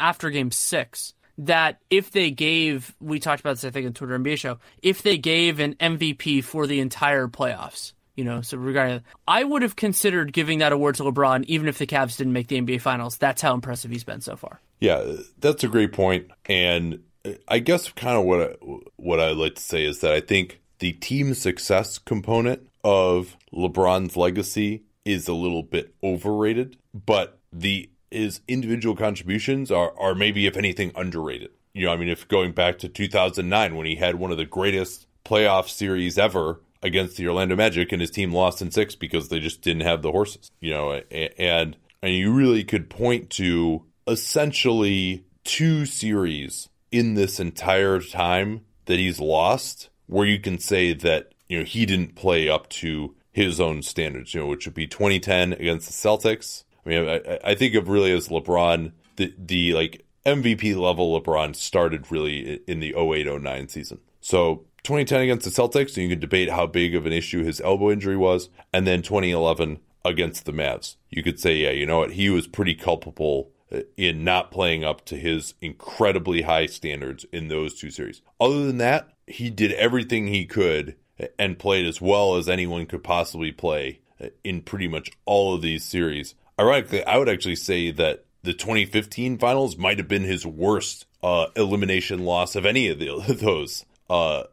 after 0.01 0.31
Game 0.31 0.51
Six 0.51 1.14
that 1.39 1.81
if 1.91 2.11
they 2.11 2.31
gave, 2.31 2.97
we 3.01 3.20
talked 3.20 3.41
about 3.41 3.53
this 3.53 3.64
I 3.64 3.70
think 3.70 3.87
in 3.87 3.93
Twitter 3.93 4.18
NBA 4.18 4.39
show, 4.39 4.59
if 4.83 5.03
they 5.03 5.18
gave 5.18 5.61
an 5.61 5.74
MVP 5.74 6.43
for 6.43 6.66
the 6.66 6.81
entire 6.81 7.29
playoffs, 7.29 7.93
you 8.17 8.25
know, 8.25 8.41
so 8.41 8.57
regarding, 8.57 9.03
I 9.29 9.45
would 9.45 9.62
have 9.62 9.77
considered 9.77 10.33
giving 10.33 10.59
that 10.59 10.73
award 10.73 10.97
to 10.97 11.05
LeBron 11.05 11.45
even 11.45 11.69
if 11.69 11.79
the 11.79 11.87
Cavs 11.87 12.17
didn't 12.17 12.33
make 12.33 12.49
the 12.49 12.61
NBA 12.61 12.81
Finals. 12.81 13.19
That's 13.19 13.43
how 13.43 13.55
impressive 13.55 13.91
he's 13.91 14.05
been 14.05 14.23
so 14.23 14.37
far. 14.37 14.61
Yeah, 14.81 15.17
that's 15.39 15.64
a 15.64 15.69
great 15.69 15.93
point, 15.93 16.31
and 16.47 17.03
I 17.49 17.59
guess 17.61 17.91
kind 17.93 18.17
of 18.17 18.25
what 18.25 18.41
I, 18.41 18.55
what 18.97 19.21
I 19.21 19.31
like 19.31 19.57
to 19.57 19.62
say 19.62 19.85
is 19.85 20.01
that 20.01 20.12
I 20.12 20.21
think 20.21 20.61
the 20.79 20.93
team 20.93 21.35
success 21.35 21.99
component 21.99 22.69
of 22.85 23.37
LeBron's 23.53 24.17
legacy 24.17 24.83
is 25.05 25.29
a 25.29 25.35
little 25.35 25.62
bit 25.62 25.95
overrated, 26.03 26.77
but 26.93 27.39
the 27.53 27.91
his 28.11 28.41
individual 28.49 28.97
contributions 28.97 29.71
are 29.71 29.93
are 29.99 30.14
maybe 30.14 30.47
if 30.47 30.57
anything 30.57 30.93
underrated. 30.95 31.51
You 31.75 31.87
know, 31.87 31.93
I 31.93 31.97
mean, 31.97 32.09
if 32.09 32.27
going 32.29 32.53
back 32.53 32.79
to 32.79 32.89
2009 32.89 33.77
when 33.77 33.87
he 33.87 33.97
had 33.97 34.14
one 34.17 34.31
of 34.31 34.39
the 34.39 34.47
greatest 34.47 35.07
playoff 35.25 35.69
series 35.69 36.17
ever 36.17 36.61
against 36.87 37.16
the 37.16 37.28
Orlando 37.28 37.57
Magic 37.57 37.93
and 37.93 38.01
his 38.01 38.11
team 38.11 38.32
lost 38.32 38.62
in 38.62 38.70
6 38.70 38.95
because 38.95 39.28
they 39.28 39.41
just 39.41 39.62
didn't 39.62 39.82
have 39.82 40.03
the 40.03 40.12
horses, 40.12 40.51
you 40.61 40.70
know, 40.70 40.93
and 40.93 41.76
and 42.03 42.14
you 42.14 42.32
really 42.32 42.64
could 42.64 42.89
point 42.89 43.30
to 43.30 43.84
essentially 44.07 45.24
two 45.45 45.87
series 45.87 46.68
in 46.93 47.14
this 47.14 47.41
entire 47.41 48.01
time 48.01 48.62
that 48.87 48.99
he's 48.99 49.20
lost 49.20 49.91
where 50.07 50.26
you 50.26 50.39
can 50.39 50.59
say 50.59 50.93
that 50.93 51.32
you 51.49 51.59
know 51.59 51.64
he 51.64 51.84
didn't 51.84 52.14
play 52.14 52.49
up 52.49 52.68
to 52.68 53.14
his 53.32 53.61
own 53.61 53.82
standards 53.82 54.32
you 54.32 54.41
know 54.41 54.47
which 54.47 54.66
would 54.66 54.74
be 54.74 54.87
2010 54.87 55.53
against 55.55 55.87
the 55.89 56.09
celtics. 56.09 56.64
I 56.84 56.89
mean 56.89 57.09
i, 57.09 57.39
I 57.45 57.55
think 57.55 57.74
of 57.74 57.89
really 57.89 58.12
as 58.12 58.28
lebron 58.28 58.93
the 59.16 59.34
the 59.37 59.74
like 59.74 60.05
mvp 60.24 60.76
level 60.76 61.20
lebron 61.20 61.55
started 61.55 62.11
really 62.11 62.61
in 62.66 62.80
the 62.80 62.95
0809 62.95 63.68
season. 63.68 63.99
So 64.20 64.66
2010 64.87 65.20
against 65.20 65.45
the 65.45 65.51
celtics 65.51 65.97
and 65.97 66.05
you 66.05 66.09
can 66.11 66.20
debate 66.20 66.49
how 66.49 66.64
big 66.64 66.95
of 66.95 67.07
an 67.07 67.12
issue 67.12 67.43
his 67.43 67.61
elbow 67.61 67.91
injury 67.91 68.16
was 68.16 68.49
and 68.72 68.87
then 68.87 69.03
2011 69.03 69.80
against 70.05 70.45
the 70.45 70.53
Mavs. 70.53 70.95
You 71.11 71.24
could 71.24 71.41
say, 71.41 71.57
yeah, 71.57 71.70
you 71.70 71.87
know 71.87 71.99
what? 71.99 72.12
He 72.12 72.30
was 72.30 72.47
pretty 72.47 72.76
culpable 72.76 73.51
uh, 73.72 73.80
in 73.97 74.22
not 74.22 74.53
playing 74.53 74.84
up 74.84 75.05
to 75.07 75.16
his 75.16 75.55
incredibly 75.61 76.43
high 76.43 76.66
standards 76.66 77.26
in 77.32 77.49
those 77.49 77.74
two 77.74 77.91
series. 77.91 78.22
Other 78.41 78.64
than 78.64 78.78
that, 78.78 79.09
he 79.26 79.51
did 79.51 79.72
everything 79.72 80.28
he 80.28 80.47
could 80.47 80.95
and 81.37 81.59
played 81.59 81.84
as 81.84 82.01
well 82.01 82.37
as 82.37 82.49
anyone 82.49 82.87
could 82.87 83.03
possibly 83.03 83.51
play 83.51 84.01
uh, 84.22 84.28
in 84.45 84.62
pretty 84.62 84.87
much 84.87 85.11
all 85.24 85.53
of 85.53 85.62
these 85.62 85.84
series. 85.84 86.37
Ironically, 86.61 87.05
I 87.05 87.18
would 87.18 87.28
actually 87.28 87.57
say 87.57 87.91
that 87.91 88.24
the 88.45 88.55
2015 88.55 89.39
finals 89.39 89.76
might 89.76 89.99
have 89.99 90.07
been 90.07 90.22
his 90.22 90.47
worst 90.47 91.07
uh, 91.24 91.47
elimination 91.57 92.24
loss 92.24 92.55
of 92.55 92.64
any 92.64 92.87
of 92.89 93.01
the, 93.01 93.34
those. 93.41 93.84
Uh, 94.09 94.45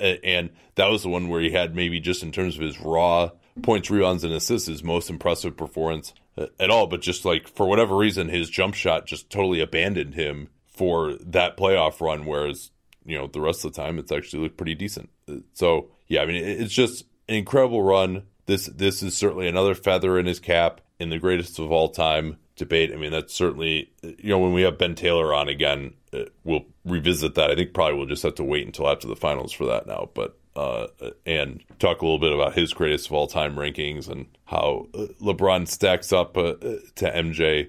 and 0.00 0.50
that 0.74 0.90
was 0.90 1.02
the 1.02 1.08
one 1.08 1.28
where 1.28 1.40
he 1.40 1.50
had 1.50 1.74
maybe 1.74 2.00
just 2.00 2.22
in 2.22 2.32
terms 2.32 2.56
of 2.56 2.62
his 2.62 2.80
raw 2.80 3.30
points, 3.62 3.90
rebounds, 3.90 4.24
and 4.24 4.32
assists, 4.32 4.68
his 4.68 4.84
most 4.84 5.10
impressive 5.10 5.56
performance 5.56 6.14
uh, 6.36 6.46
at 6.60 6.70
all. 6.70 6.86
But 6.86 7.02
just 7.02 7.24
like 7.24 7.48
for 7.48 7.66
whatever 7.66 7.96
reason, 7.96 8.28
his 8.28 8.50
jump 8.50 8.74
shot 8.74 9.06
just 9.06 9.30
totally 9.30 9.60
abandoned 9.60 10.14
him 10.14 10.48
for 10.66 11.14
that 11.14 11.56
playoff 11.56 12.00
run. 12.00 12.24
Whereas 12.26 12.70
you 13.04 13.18
know 13.18 13.26
the 13.26 13.40
rest 13.40 13.64
of 13.64 13.72
the 13.72 13.80
time, 13.80 13.98
it's 13.98 14.12
actually 14.12 14.42
looked 14.42 14.56
pretty 14.56 14.74
decent. 14.74 15.10
Uh, 15.28 15.36
So 15.54 15.90
yeah, 16.06 16.22
I 16.22 16.26
mean, 16.26 16.36
it's 16.36 16.74
just 16.74 17.04
an 17.28 17.34
incredible 17.36 17.82
run. 17.82 18.22
This 18.46 18.66
this 18.66 19.02
is 19.02 19.16
certainly 19.16 19.48
another 19.48 19.74
feather 19.74 20.18
in 20.18 20.26
his 20.26 20.40
cap 20.40 20.80
in 20.98 21.10
the 21.10 21.18
greatest 21.18 21.58
of 21.58 21.70
all 21.70 21.88
time 21.88 22.36
debate. 22.56 22.92
I 22.92 22.96
mean, 22.96 23.12
that's 23.12 23.34
certainly 23.34 23.92
you 24.02 24.30
know 24.30 24.38
when 24.38 24.52
we 24.52 24.62
have 24.62 24.78
Ben 24.78 24.94
Taylor 24.94 25.34
on 25.34 25.48
again, 25.48 25.94
uh, 25.94 25.97
we'll 26.44 26.66
revisit 26.84 27.34
that. 27.34 27.50
I 27.50 27.54
think 27.54 27.74
probably 27.74 27.96
we'll 27.96 28.06
just 28.06 28.22
have 28.22 28.36
to 28.36 28.44
wait 28.44 28.66
until 28.66 28.88
after 28.88 29.06
the 29.06 29.16
finals 29.16 29.52
for 29.52 29.66
that 29.66 29.86
now, 29.86 30.10
but. 30.14 30.36
Uh, 30.56 30.88
and 31.24 31.62
talk 31.78 32.02
a 32.02 32.04
little 32.04 32.18
bit 32.18 32.32
about 32.32 32.52
his 32.52 32.72
greatest 32.72 33.06
of 33.06 33.12
all 33.12 33.28
time 33.28 33.54
rankings 33.54 34.08
and 34.08 34.26
how 34.46 34.88
uh, 34.92 35.06
LeBron 35.20 35.68
stacks 35.68 36.12
up 36.12 36.36
uh, 36.36 36.54
to 36.96 37.12
MJ. 37.14 37.68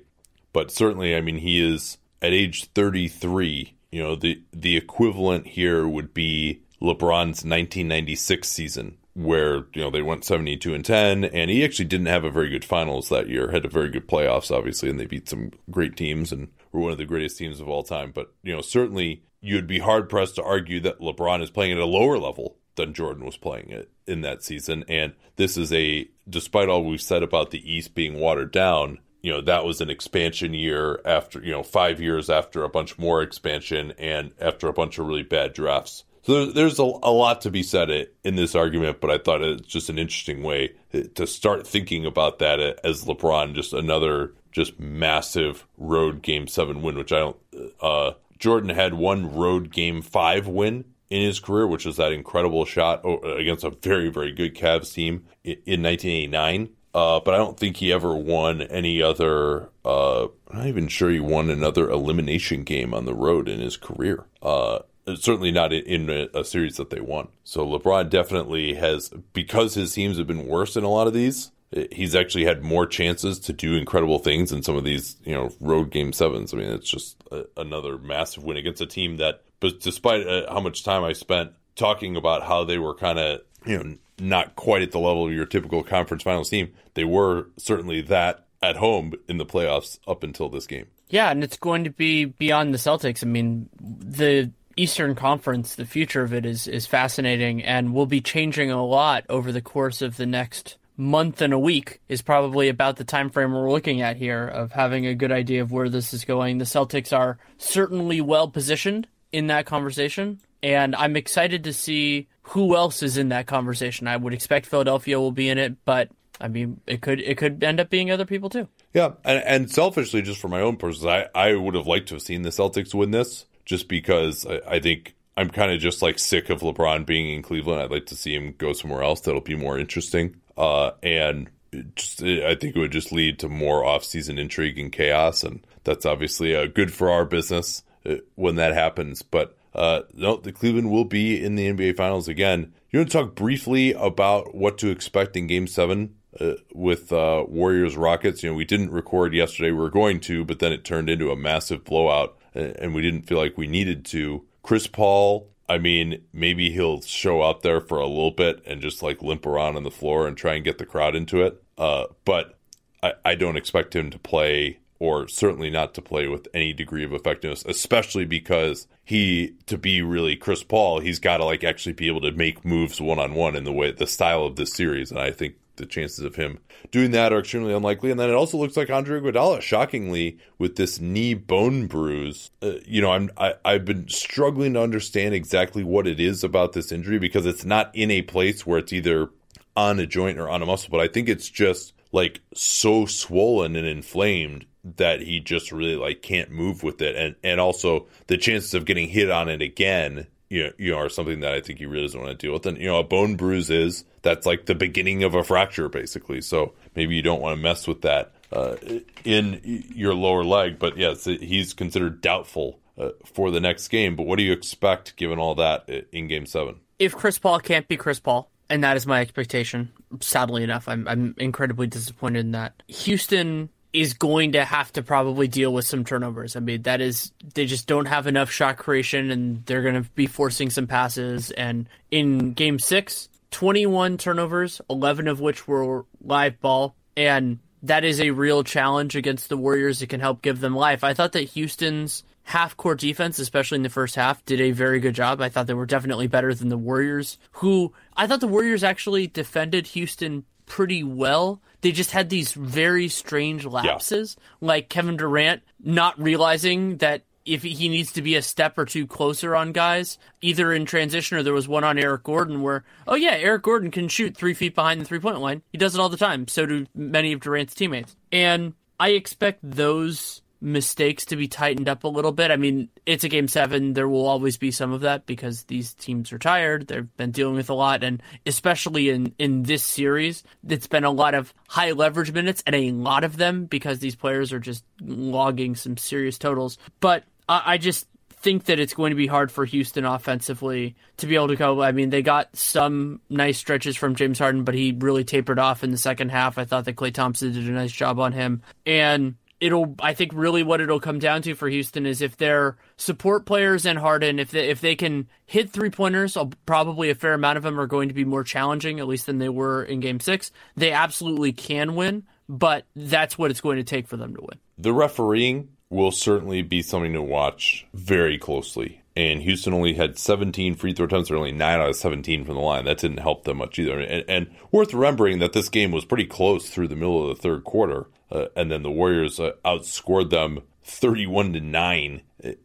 But 0.53 0.71
certainly, 0.71 1.15
I 1.15 1.21
mean, 1.21 1.37
he 1.37 1.61
is 1.61 1.99
at 2.19 2.33
age 2.33 2.65
33. 2.73 3.75
You 3.91 4.03
know, 4.03 4.15
the 4.15 4.41
the 4.51 4.75
equivalent 4.75 5.45
here 5.45 5.87
would 5.87 6.15
be 6.15 6.61
LeBron's 6.81 7.43
1996 7.45 8.49
season 8.49 8.97
where 9.13 9.65
you 9.73 9.81
know 9.81 9.89
they 9.89 10.01
went 10.01 10.23
72 10.23 10.73
and 10.73 10.85
10 10.85 11.25
and 11.25 11.49
he 11.51 11.63
actually 11.65 11.85
didn't 11.85 12.05
have 12.05 12.23
a 12.23 12.31
very 12.31 12.49
good 12.49 12.63
finals 12.63 13.09
that 13.09 13.27
year 13.27 13.51
had 13.51 13.65
a 13.65 13.69
very 13.69 13.89
good 13.89 14.07
playoffs 14.07 14.55
obviously 14.55 14.89
and 14.89 14.99
they 14.99 15.05
beat 15.05 15.27
some 15.27 15.51
great 15.69 15.97
teams 15.97 16.31
and 16.31 16.47
were 16.71 16.81
one 16.81 16.91
of 16.91 16.97
the 16.97 17.05
greatest 17.05 17.37
teams 17.37 17.59
of 17.59 17.69
all 17.69 17.83
time. 17.83 18.11
But 18.13 18.33
you 18.43 18.53
know 18.55 18.61
certainly 18.61 19.23
you'd 19.41 19.67
be 19.67 19.79
hard 19.79 20.09
pressed 20.09 20.35
to 20.35 20.43
argue 20.43 20.79
that 20.81 20.99
LeBron 20.99 21.41
is 21.41 21.49
playing 21.49 21.73
at 21.73 21.77
a 21.79 21.85
lower 21.85 22.17
level 22.17 22.57
than 22.75 22.93
Jordan 22.93 23.25
was 23.25 23.37
playing 23.37 23.69
it 23.69 23.89
in 24.07 24.21
that 24.21 24.43
season. 24.43 24.83
And 24.87 25.13
this 25.35 25.57
is 25.57 25.71
a 25.73 26.09
despite 26.29 26.69
all 26.69 26.83
we've 26.83 27.01
said 27.01 27.23
about 27.23 27.51
the 27.51 27.73
East 27.73 27.95
being 27.95 28.19
watered 28.19 28.51
down 28.51 28.99
you 29.21 29.31
know 29.31 29.41
that 29.41 29.65
was 29.65 29.81
an 29.81 29.89
expansion 29.89 30.53
year 30.53 31.01
after 31.05 31.41
you 31.41 31.51
know 31.51 31.63
5 31.63 32.01
years 32.01 32.29
after 32.29 32.63
a 32.63 32.69
bunch 32.69 32.97
more 32.97 33.21
expansion 33.21 33.93
and 33.97 34.31
after 34.39 34.67
a 34.67 34.73
bunch 34.73 34.97
of 34.97 35.07
really 35.07 35.23
bad 35.23 35.53
drafts. 35.53 36.03
So 36.23 36.45
there's 36.47 36.79
a, 36.79 36.83
a 36.83 37.11
lot 37.11 37.41
to 37.41 37.51
be 37.51 37.63
said 37.63 38.09
in 38.23 38.35
this 38.35 38.53
argument, 38.53 38.99
but 39.01 39.09
I 39.09 39.17
thought 39.17 39.41
it's 39.41 39.67
just 39.67 39.89
an 39.89 39.97
interesting 39.97 40.43
way 40.43 40.73
to 41.15 41.25
start 41.25 41.65
thinking 41.65 42.05
about 42.05 42.39
that 42.39 42.59
as 42.59 43.05
LeBron, 43.05 43.55
just 43.55 43.73
another 43.73 44.33
just 44.51 44.79
massive 44.79 45.65
road 45.77 46.21
game 46.21 46.47
seven 46.47 46.81
win, 46.81 46.97
which 46.97 47.11
I 47.11 47.19
don't. 47.19 47.37
Uh, 47.81 48.11
Jordan 48.37 48.69
had 48.69 48.93
one 48.93 49.33
road 49.33 49.71
game 49.71 50.01
five 50.01 50.47
win 50.47 50.85
in 51.09 51.21
his 51.21 51.39
career, 51.39 51.67
which 51.67 51.85
was 51.85 51.97
that 51.97 52.11
incredible 52.11 52.65
shot 52.65 53.03
against 53.25 53.63
a 53.63 53.71
very 53.71 54.09
very 54.09 54.31
good 54.31 54.55
Cavs 54.55 54.93
team 54.93 55.25
in 55.43 55.83
1989. 55.83 56.69
Uh, 56.91 57.19
but 57.19 57.35
I 57.35 57.37
don't 57.37 57.59
think 57.59 57.77
he 57.77 57.93
ever 57.93 58.15
won 58.15 58.61
any 58.63 59.01
other. 59.01 59.69
Uh, 59.85 60.23
I'm 60.49 60.57
not 60.57 60.67
even 60.67 60.87
sure 60.87 61.11
he 61.11 61.19
won 61.19 61.49
another 61.49 61.89
elimination 61.89 62.63
game 62.63 62.93
on 62.93 63.05
the 63.05 63.13
road 63.13 63.47
in 63.47 63.59
his 63.59 63.77
career. 63.77 64.25
Uh, 64.41 64.79
certainly 65.15 65.51
not 65.51 65.71
in 65.71 66.09
a, 66.09 66.27
a, 66.33 66.43
series 66.43 66.77
that 66.77 66.89
they 66.89 66.99
won. 66.99 67.27
So 67.43 67.65
LeBron 67.65 68.09
definitely 68.09 68.75
has, 68.75 69.09
because 69.33 69.75
his 69.75 69.93
teams 69.93 70.17
have 70.17 70.27
been 70.27 70.47
worse 70.47 70.75
in 70.75 70.83
a 70.83 70.89
lot 70.89 71.07
of 71.07 71.13
these, 71.13 71.51
he's 71.91 72.15
actually 72.15 72.45
had 72.45 72.63
more 72.63 72.85
chances 72.85 73.39
to 73.39 73.53
do 73.53 73.75
incredible 73.75 74.19
things 74.19 74.51
in 74.51 74.63
some 74.63 74.75
of 74.75 74.83
these, 74.83 75.17
you 75.23 75.33
know, 75.33 75.51
road 75.59 75.91
game 75.91 76.13
sevens. 76.13 76.53
I 76.53 76.57
mean, 76.57 76.69
it's 76.69 76.89
just 76.89 77.15
a, 77.31 77.45
another 77.57 77.97
massive 77.97 78.43
win 78.43 78.57
against 78.57 78.81
a 78.81 78.85
team 78.85 79.17
that, 79.17 79.43
but 79.59 79.79
despite 79.79 80.25
uh, 80.25 80.51
how 80.51 80.59
much 80.59 80.83
time 80.83 81.03
I 81.03 81.13
spent 81.13 81.51
talking 81.75 82.15
about 82.15 82.43
how 82.43 82.63
they 82.63 82.77
were 82.77 82.95
kind 82.95 83.19
of, 83.19 83.41
you 83.65 83.83
know, 83.83 83.95
not 84.19 84.55
quite 84.55 84.81
at 84.81 84.91
the 84.91 84.99
level 84.99 85.27
of 85.27 85.33
your 85.33 85.45
typical 85.45 85.83
conference 85.83 86.23
finals 86.23 86.49
team, 86.49 86.73
they 86.95 87.03
were 87.03 87.47
certainly 87.57 88.01
that 88.01 88.45
at 88.61 88.75
home 88.75 89.13
in 89.27 89.37
the 89.37 89.45
playoffs 89.45 89.99
up 90.07 90.23
until 90.23 90.49
this 90.49 90.67
game. 90.67 90.87
Yeah, 91.09 91.31
and 91.31 91.43
it's 91.43 91.57
going 91.57 91.85
to 91.85 91.89
be 91.89 92.25
beyond 92.25 92.73
the 92.73 92.77
Celtics. 92.77 93.23
I 93.23 93.27
mean, 93.27 93.69
the 93.79 94.51
Eastern 94.75 95.15
Conference, 95.15 95.75
the 95.75 95.85
future 95.85 96.21
of 96.21 96.33
it 96.33 96.45
is 96.45 96.67
is 96.67 96.85
fascinating 96.85 97.63
and 97.63 97.93
will 97.93 98.05
be 98.05 98.21
changing 98.21 98.71
a 98.71 98.85
lot 98.85 99.25
over 99.27 99.51
the 99.51 99.61
course 99.61 100.01
of 100.01 100.17
the 100.17 100.25
next 100.25 100.77
month 100.99 101.41
and 101.41 101.53
a 101.53 101.59
week 101.59 102.01
is 102.09 102.21
probably 102.21 102.67
about 102.67 102.97
the 102.97 103.05
time 103.05 103.29
frame 103.29 103.53
we're 103.53 103.71
looking 103.71 104.01
at 104.01 104.17
here 104.17 104.45
of 104.45 104.73
having 104.73 105.05
a 105.05 105.15
good 105.15 105.31
idea 105.31 105.61
of 105.61 105.71
where 105.71 105.87
this 105.87 106.13
is 106.13 106.25
going. 106.25 106.57
The 106.57 106.65
Celtics 106.65 107.17
are 107.17 107.37
certainly 107.57 108.19
well 108.19 108.49
positioned 108.49 109.07
in 109.31 109.47
that 109.47 109.65
conversation, 109.65 110.41
and 110.61 110.93
I'm 110.95 111.15
excited 111.15 111.63
to 111.63 111.73
see 111.73 112.27
who 112.41 112.75
else 112.75 113.01
is 113.01 113.17
in 113.17 113.29
that 113.29 113.47
conversation. 113.47 114.07
I 114.07 114.17
would 114.17 114.33
expect 114.33 114.65
Philadelphia 114.65 115.17
will 115.19 115.31
be 115.31 115.47
in 115.47 115.57
it, 115.57 115.77
but 115.85 116.09
I 116.41 116.49
mean, 116.49 116.81
it 116.85 117.01
could 117.01 117.21
it 117.21 117.37
could 117.37 117.63
end 117.63 117.79
up 117.79 117.89
being 117.89 118.11
other 118.11 118.25
people 118.25 118.49
too. 118.49 118.67
Yeah, 118.93 119.11
and, 119.23 119.43
and 119.45 119.71
selfishly, 119.71 120.21
just 120.21 120.41
for 120.41 120.49
my 120.49 120.59
own 120.59 120.75
purposes, 120.75 121.05
I, 121.05 121.27
I 121.33 121.55
would 121.55 121.75
have 121.75 121.87
liked 121.87 122.09
to 122.09 122.15
have 122.15 122.21
seen 122.21 122.41
the 122.41 122.49
Celtics 122.49 122.93
win 122.93 123.11
this 123.11 123.45
just 123.63 123.87
because 123.87 124.45
I, 124.45 124.59
I 124.67 124.79
think 124.79 125.15
I'm 125.37 125.49
kind 125.49 125.71
of 125.71 125.79
just 125.79 126.01
like 126.01 126.19
sick 126.19 126.49
of 126.49 126.59
LeBron 126.59 127.05
being 127.05 127.33
in 127.33 127.41
Cleveland. 127.41 127.81
I'd 127.81 127.91
like 127.91 128.07
to 128.07 128.15
see 128.17 128.35
him 128.35 128.53
go 128.57 128.73
somewhere 128.73 129.03
else 129.03 129.21
that'll 129.21 129.39
be 129.39 129.55
more 129.55 129.79
interesting. 129.79 130.35
Uh, 130.59 130.91
and 131.01 131.49
just, 131.95 132.21
I 132.21 132.55
think 132.55 132.75
it 132.75 132.79
would 132.79 132.91
just 132.91 133.13
lead 133.13 133.39
to 133.39 133.49
more 133.49 133.85
off-season 133.85 134.37
intrigue 134.37 134.77
and 134.77 134.91
chaos, 134.91 135.43
and 135.43 135.65
that's 135.85 136.05
obviously 136.05 136.53
uh, 136.53 136.67
good 136.67 136.93
for 136.93 137.09
our 137.09 137.23
business 137.23 137.83
uh, 138.05 138.15
when 138.35 138.55
that 138.55 138.73
happens. 138.73 139.21
But 139.21 139.57
uh, 139.73 140.01
no, 140.13 140.35
the 140.35 140.51
Cleveland 140.51 140.91
will 140.91 141.05
be 141.05 141.41
in 141.41 141.55
the 141.55 141.71
NBA 141.71 141.95
Finals 141.95 142.27
again. 142.27 142.73
You 142.89 142.99
want 142.99 143.11
to 143.11 143.17
talk 143.17 143.35
briefly 143.35 143.93
about 143.93 144.53
what 144.53 144.77
to 144.79 144.89
expect 144.89 145.37
in 145.37 145.47
Game 145.47 145.67
Seven 145.67 146.15
uh, 146.39 146.53
with 146.73 147.13
uh, 147.13 147.45
Warriors 147.47 147.95
Rockets? 147.95 148.43
You 148.43 148.49
know, 148.49 148.55
we 148.55 148.65
didn't 148.65 148.91
record 148.91 149.33
yesterday. 149.33 149.71
We 149.71 149.77
were 149.77 149.89
going 149.89 150.19
to, 150.21 150.43
but 150.43 150.59
then 150.59 150.73
it 150.73 150.83
turned 150.83 151.09
into 151.09 151.31
a 151.31 151.37
massive 151.37 151.85
blowout 151.85 152.35
and 152.53 152.93
we 152.93 153.01
didn't 153.01 153.23
feel 153.27 153.37
like 153.37 153.57
we 153.57 153.67
needed 153.67 154.05
to. 154.05 154.43
Chris 154.63 154.87
Paul, 154.87 155.49
I 155.69 155.77
mean, 155.77 156.23
maybe 156.33 156.71
he'll 156.71 157.01
show 157.01 157.41
up 157.41 157.61
there 157.61 157.79
for 157.79 157.99
a 157.99 158.07
little 158.07 158.31
bit 158.31 158.61
and 158.65 158.81
just 158.81 159.03
like 159.03 159.21
limp 159.21 159.45
around 159.45 159.77
on 159.77 159.83
the 159.83 159.91
floor 159.91 160.27
and 160.27 160.35
try 160.35 160.55
and 160.55 160.65
get 160.65 160.79
the 160.79 160.85
crowd 160.85 161.15
into 161.15 161.43
it. 161.43 161.63
Uh, 161.77 162.05
but 162.25 162.57
I, 163.03 163.13
I 163.23 163.35
don't 163.35 163.55
expect 163.55 163.95
him 163.95 164.09
to 164.09 164.17
play, 164.17 164.79
or 164.97 165.27
certainly 165.27 165.69
not 165.69 165.93
to 165.93 166.01
play 166.01 166.27
with 166.27 166.47
any 166.53 166.73
degree 166.73 167.05
of 167.05 167.13
effectiveness, 167.13 167.63
especially 167.65 168.25
because 168.25 168.87
he, 169.05 169.53
to 169.67 169.77
be 169.77 170.01
really 170.01 170.35
Chris 170.35 170.63
Paul, 170.63 170.99
he's 170.99 171.19
got 171.19 171.37
to 171.37 171.45
like 171.45 171.63
actually 171.63 171.93
be 171.93 172.07
able 172.07 172.21
to 172.21 172.31
make 172.31 172.65
moves 172.65 172.99
one 172.99 173.19
on 173.19 173.35
one 173.35 173.55
in 173.55 173.63
the 173.63 173.71
way, 173.71 173.91
the 173.91 174.07
style 174.07 174.43
of 174.43 174.55
this 174.55 174.73
series. 174.73 175.11
And 175.11 175.19
I 175.19 175.31
think 175.31 175.55
the 175.79 175.85
chances 175.85 176.23
of 176.23 176.35
him 176.35 176.59
doing 176.91 177.11
that 177.11 177.33
are 177.33 177.39
extremely 177.39 177.73
unlikely. 177.73 178.11
And 178.11 178.19
then 178.19 178.29
it 178.29 178.35
also 178.35 178.57
looks 178.57 178.77
like 178.77 178.89
Andre 178.89 179.19
Iguodala, 179.19 179.61
shockingly, 179.61 180.37
with 180.57 180.75
this 180.75 180.99
knee 180.99 181.33
bone 181.33 181.87
bruise. 181.87 182.51
Uh, 182.61 182.73
you 182.85 183.01
know, 183.01 183.11
I'm 183.11 183.31
I, 183.37 183.55
I've 183.65 183.85
been 183.85 184.07
struggling 184.07 184.73
to 184.73 184.81
understand 184.81 185.33
exactly 185.33 185.83
what 185.83 186.07
it 186.07 186.19
is 186.19 186.43
about 186.43 186.73
this 186.73 186.91
injury 186.91 187.17
because 187.17 187.45
it's 187.45 187.65
not 187.65 187.89
in 187.95 188.11
a 188.11 188.21
place 188.21 188.65
where 188.65 188.79
it's 188.79 188.93
either 188.93 189.29
on 189.75 189.99
a 189.99 190.05
joint 190.05 190.37
or 190.37 190.49
on 190.49 190.61
a 190.61 190.65
muscle, 190.65 190.89
but 190.91 190.99
I 190.99 191.07
think 191.07 191.29
it's 191.29 191.49
just 191.49 191.93
like 192.11 192.41
so 192.53 193.05
swollen 193.05 193.75
and 193.75 193.87
inflamed 193.87 194.65
that 194.97 195.21
he 195.21 195.39
just 195.39 195.71
really 195.71 195.95
like 195.95 196.21
can't 196.21 196.51
move 196.51 196.83
with 196.83 197.01
it 197.01 197.15
and 197.15 197.35
and 197.43 197.59
also 197.59 198.07
the 198.27 198.37
chances 198.37 198.73
of 198.73 198.85
getting 198.85 199.09
hit 199.09 199.29
on 199.29 199.49
it 199.49 199.61
again 199.61 200.25
you 200.49 200.63
know, 200.63 200.71
you 200.77 200.91
know, 200.91 200.97
are 200.97 201.09
something 201.09 201.41
that 201.41 201.53
I 201.53 201.61
think 201.61 201.79
you 201.79 201.89
really 201.89 202.05
doesn't 202.05 202.19
want 202.19 202.37
to 202.37 202.47
deal 202.47 202.53
with. 202.53 202.65
And 202.65 202.77
you 202.77 202.87
know, 202.87 202.99
a 202.99 203.03
bone 203.03 203.35
bruise 203.35 203.69
is 203.69 204.03
that's 204.21 204.45
like 204.45 204.65
the 204.65 204.75
beginning 204.75 205.23
of 205.23 205.35
a 205.35 205.43
fracture, 205.43 205.89
basically. 205.89 206.41
So 206.41 206.73
maybe 206.95 207.15
you 207.15 207.21
don't 207.21 207.41
want 207.41 207.57
to 207.57 207.61
mess 207.61 207.87
with 207.87 208.01
that 208.01 208.33
uh, 208.51 208.75
in 209.23 209.83
your 209.93 210.13
lower 210.13 210.43
leg. 210.43 210.79
But 210.79 210.97
yes, 210.97 211.25
he's 211.25 211.73
considered 211.73 212.21
doubtful 212.21 212.79
uh, 212.97 213.09
for 213.25 213.51
the 213.51 213.59
next 213.59 213.87
game. 213.87 214.15
But 214.15 214.25
what 214.25 214.37
do 214.37 214.43
you 214.43 214.53
expect 214.53 215.15
given 215.15 215.39
all 215.39 215.55
that 215.55 215.89
in 216.11 216.27
Game 216.27 216.45
Seven? 216.45 216.75
If 216.97 217.15
Chris 217.15 217.39
Paul 217.39 217.59
can't 217.59 217.87
be 217.87 217.97
Chris 217.97 218.19
Paul, 218.19 218.49
and 218.69 218.83
that 218.83 218.97
is 218.97 219.07
my 219.07 219.21
expectation. 219.21 219.91
Sadly 220.19 220.63
enough, 220.63 220.87
I'm 220.87 221.07
I'm 221.07 221.35
incredibly 221.37 221.87
disappointed 221.87 222.39
in 222.39 222.51
that. 222.51 222.83
Houston 222.87 223.69
is 223.91 224.13
going 224.13 224.51
to 224.51 224.63
have 224.63 224.93
to 224.93 225.01
probably 225.01 225.47
deal 225.47 225.73
with 225.73 225.85
some 225.85 226.05
turnovers. 226.05 226.55
I 226.55 226.59
mean, 226.59 226.83
that 226.83 227.01
is 227.01 227.31
they 227.55 227.65
just 227.65 227.87
don't 227.87 228.05
have 228.05 228.27
enough 228.27 228.51
shot 228.51 228.77
creation 228.77 229.31
and 229.31 229.65
they're 229.65 229.81
going 229.81 230.03
to 230.03 230.09
be 230.11 230.27
forcing 230.27 230.69
some 230.69 230.85
passes 230.85 231.51
and 231.51 231.89
in 232.11 232.53
game 232.53 232.77
6, 232.77 233.29
21 233.51 234.17
turnovers, 234.17 234.81
11 234.89 235.27
of 235.27 235.39
which 235.39 235.67
were 235.67 236.05
live 236.21 236.59
ball 236.61 236.95
and 237.19 237.59
that 237.83 238.03
is 238.03 238.19
a 238.19 238.31
real 238.31 238.63
challenge 238.63 239.15
against 239.15 239.49
the 239.49 239.57
Warriors. 239.57 240.01
It 240.01 240.07
can 240.07 240.19
help 240.19 240.41
give 240.41 240.59
them 240.59 240.75
life. 240.75 241.03
I 241.03 241.13
thought 241.13 241.33
that 241.33 241.49
Houston's 241.49 242.23
half 242.43 242.75
court 242.77 242.99
defense, 242.99 243.39
especially 243.39 243.77
in 243.77 243.83
the 243.83 243.89
first 243.89 244.15
half, 244.15 244.43
did 244.45 244.59
a 244.61 244.71
very 244.71 244.99
good 244.99 245.15
job. 245.15 245.41
I 245.41 245.49
thought 245.49 245.67
they 245.67 245.73
were 245.73 245.85
definitely 245.85 246.27
better 246.27 246.53
than 246.53 246.69
the 246.69 246.77
Warriors, 246.77 247.37
who 247.53 247.93
I 248.15 248.27
thought 248.27 248.39
the 248.39 248.47
Warriors 248.47 248.83
actually 248.83 249.27
defended 249.27 249.87
Houston 249.87 250.45
pretty 250.65 251.03
well. 251.03 251.61
They 251.81 251.91
just 251.91 252.11
had 252.11 252.29
these 252.29 252.53
very 252.53 253.07
strange 253.07 253.65
lapses, 253.65 254.37
yeah. 254.37 254.67
like 254.67 254.89
Kevin 254.89 255.17
Durant 255.17 255.61
not 255.83 256.21
realizing 256.21 256.97
that 256.97 257.23
if 257.49 257.63
he 257.63 257.89
needs 257.89 258.11
to 258.13 258.21
be 258.21 258.35
a 258.35 258.41
step 258.41 258.77
or 258.77 258.85
two 258.85 259.07
closer 259.07 259.55
on 259.55 259.71
guys, 259.71 260.17
either 260.41 260.71
in 260.71 260.85
transition 260.85 261.37
or 261.37 261.43
there 261.43 261.53
was 261.53 261.67
one 261.67 261.83
on 261.83 261.97
Eric 261.97 262.23
Gordon 262.23 262.61
where, 262.61 262.83
oh 263.07 263.15
yeah, 263.15 263.35
Eric 263.35 263.63
Gordon 263.63 263.91
can 263.91 264.07
shoot 264.07 264.37
three 264.37 264.53
feet 264.53 264.75
behind 264.75 265.01
the 265.01 265.05
three 265.05 265.19
point 265.19 265.39
line. 265.39 265.63
He 265.71 265.77
does 265.77 265.95
it 265.95 266.01
all 266.01 266.09
the 266.09 266.17
time. 266.17 266.47
So 266.47 266.65
do 266.65 266.85
many 266.93 267.33
of 267.33 267.39
Durant's 267.39 267.73
teammates. 267.73 268.15
And 268.31 268.73
I 268.99 269.09
expect 269.09 269.59
those 269.63 270.41
mistakes 270.61 271.25
to 271.25 271.35
be 271.35 271.47
tightened 271.47 271.87
up 271.87 272.03
a 272.03 272.07
little 272.07 272.31
bit. 272.31 272.51
I 272.51 272.57
mean, 272.57 272.89
it's 273.05 273.23
a 273.23 273.29
game 273.29 273.47
seven. 273.47 273.93
There 273.93 274.09
will 274.09 274.25
always 274.25 274.57
be 274.57 274.71
some 274.71 274.91
of 274.91 275.01
that 275.01 275.25
because 275.25 275.63
these 275.63 275.93
teams 275.93 276.33
are 276.33 276.39
tired. 276.39 276.87
They've 276.87 277.15
been 277.17 277.31
dealing 277.31 277.55
with 277.55 277.69
a 277.69 277.73
lot. 277.73 278.03
And 278.03 278.21
especially 278.45 279.09
in, 279.09 279.33
in 279.39 279.63
this 279.63 279.83
series, 279.83 280.43
it's 280.67 280.87
been 280.87 281.05
a 281.05 281.11
lot 281.11 281.33
of 281.33 281.53
high 281.67 281.91
leverage 281.91 282.31
minutes 282.31 282.61
and 282.65 282.75
a 282.75 282.91
lot 282.91 283.23
of 283.23 283.37
them 283.37 283.65
because 283.65 283.99
these 283.99 284.15
players 284.15 284.51
are 284.51 284.59
just 284.59 284.83
logging 285.01 285.75
some 285.75 285.97
serious 285.97 286.37
totals. 286.37 286.77
But 286.99 287.23
I, 287.49 287.73
I 287.73 287.77
just 287.77 288.07
think 288.41 288.65
that 288.65 288.79
it's 288.79 288.93
going 288.93 289.09
to 289.09 289.17
be 289.17 289.27
hard 289.27 289.51
for 289.51 289.65
Houston 289.65 290.05
offensively 290.05 290.95
to 291.17 291.27
be 291.27 291.35
able 291.35 291.49
to 291.49 291.57
go. 291.57 291.81
I 291.81 291.91
mean, 291.91 292.09
they 292.09 292.21
got 292.21 292.55
some 292.55 293.19
nice 293.29 293.57
stretches 293.57 293.97
from 293.97 294.15
James 294.15 294.39
Harden, 294.39 294.63
but 294.63 294.75
he 294.75 294.95
really 294.97 295.25
tapered 295.25 295.59
off 295.59 295.83
in 295.83 295.91
the 295.91 295.97
second 295.97 296.29
half. 296.29 296.57
I 296.57 296.63
thought 296.63 296.85
that 296.85 296.95
Klay 296.95 297.13
Thompson 297.13 297.51
did 297.51 297.67
a 297.67 297.71
nice 297.71 297.91
job 297.91 298.17
on 298.19 298.31
him. 298.31 298.61
And 298.85 299.35
it'll 299.59 299.95
I 299.99 300.13
think 300.13 300.31
really 300.33 300.63
what 300.63 300.79
it'll 300.79 301.01
come 301.01 301.19
down 301.19 301.41
to 301.41 301.53
for 301.53 301.67
Houston 301.67 302.05
is 302.05 302.21
if 302.21 302.37
their 302.37 302.77
support 302.95 303.45
players 303.45 303.85
and 303.85 303.99
Harden 303.99 304.39
if 304.39 304.51
they 304.51 304.69
if 304.69 304.79
they 304.79 304.95
can 304.95 305.27
hit 305.45 305.71
three 305.71 305.89
pointers, 305.89 306.37
uh, 306.37 306.45
probably 306.65 307.09
a 307.09 307.15
fair 307.15 307.33
amount 307.33 307.57
of 307.57 307.63
them 307.63 307.79
are 307.79 307.87
going 307.87 308.07
to 308.07 308.15
be 308.15 308.25
more 308.25 308.43
challenging 308.43 309.01
at 309.01 309.07
least 309.07 309.25
than 309.25 309.39
they 309.39 309.49
were 309.49 309.83
in 309.83 309.99
Game 309.99 310.19
Six. 310.19 310.51
They 310.75 310.91
absolutely 310.91 311.51
can 311.51 311.95
win, 311.95 312.25
but 312.47 312.85
that's 312.95 313.37
what 313.37 313.51
it's 313.51 313.61
going 313.61 313.77
to 313.77 313.83
take 313.83 314.07
for 314.07 314.15
them 314.17 314.35
to 314.35 314.41
win. 314.41 314.59
The 314.77 314.93
refereeing 314.93 315.69
will 315.89 316.11
certainly 316.11 316.61
be 316.61 316.81
something 316.81 317.13
to 317.13 317.21
watch 317.21 317.87
very 317.93 318.37
closely. 318.37 319.01
And 319.15 319.41
Houston 319.41 319.73
only 319.73 319.95
had 319.95 320.17
17 320.17 320.75
free 320.75 320.93
throw 320.93 321.05
attempts, 321.05 321.29
or 321.29 321.35
only 321.35 321.51
9 321.51 321.79
out 321.79 321.89
of 321.89 321.95
17 321.95 322.45
from 322.45 322.55
the 322.55 322.61
line. 322.61 322.85
That 322.85 322.99
didn't 322.99 323.19
help 323.19 323.43
them 323.43 323.57
much 323.57 323.77
either. 323.79 323.99
And, 323.99 324.23
and 324.29 324.47
worth 324.71 324.93
remembering 324.93 325.39
that 325.39 325.53
this 325.53 325.67
game 325.67 325.91
was 325.91 326.05
pretty 326.05 326.25
close 326.25 326.69
through 326.69 326.87
the 326.87 326.95
middle 326.95 327.29
of 327.29 327.35
the 327.35 327.41
third 327.41 327.63
quarter. 327.63 328.07
Uh, 328.31 328.45
and 328.55 328.71
then 328.71 328.83
the 328.83 328.91
Warriors 328.91 329.39
uh, 329.39 329.53
outscored 329.65 330.29
them 330.29 330.61
31 330.83 331.53
to 331.53 331.59
9 331.59 332.21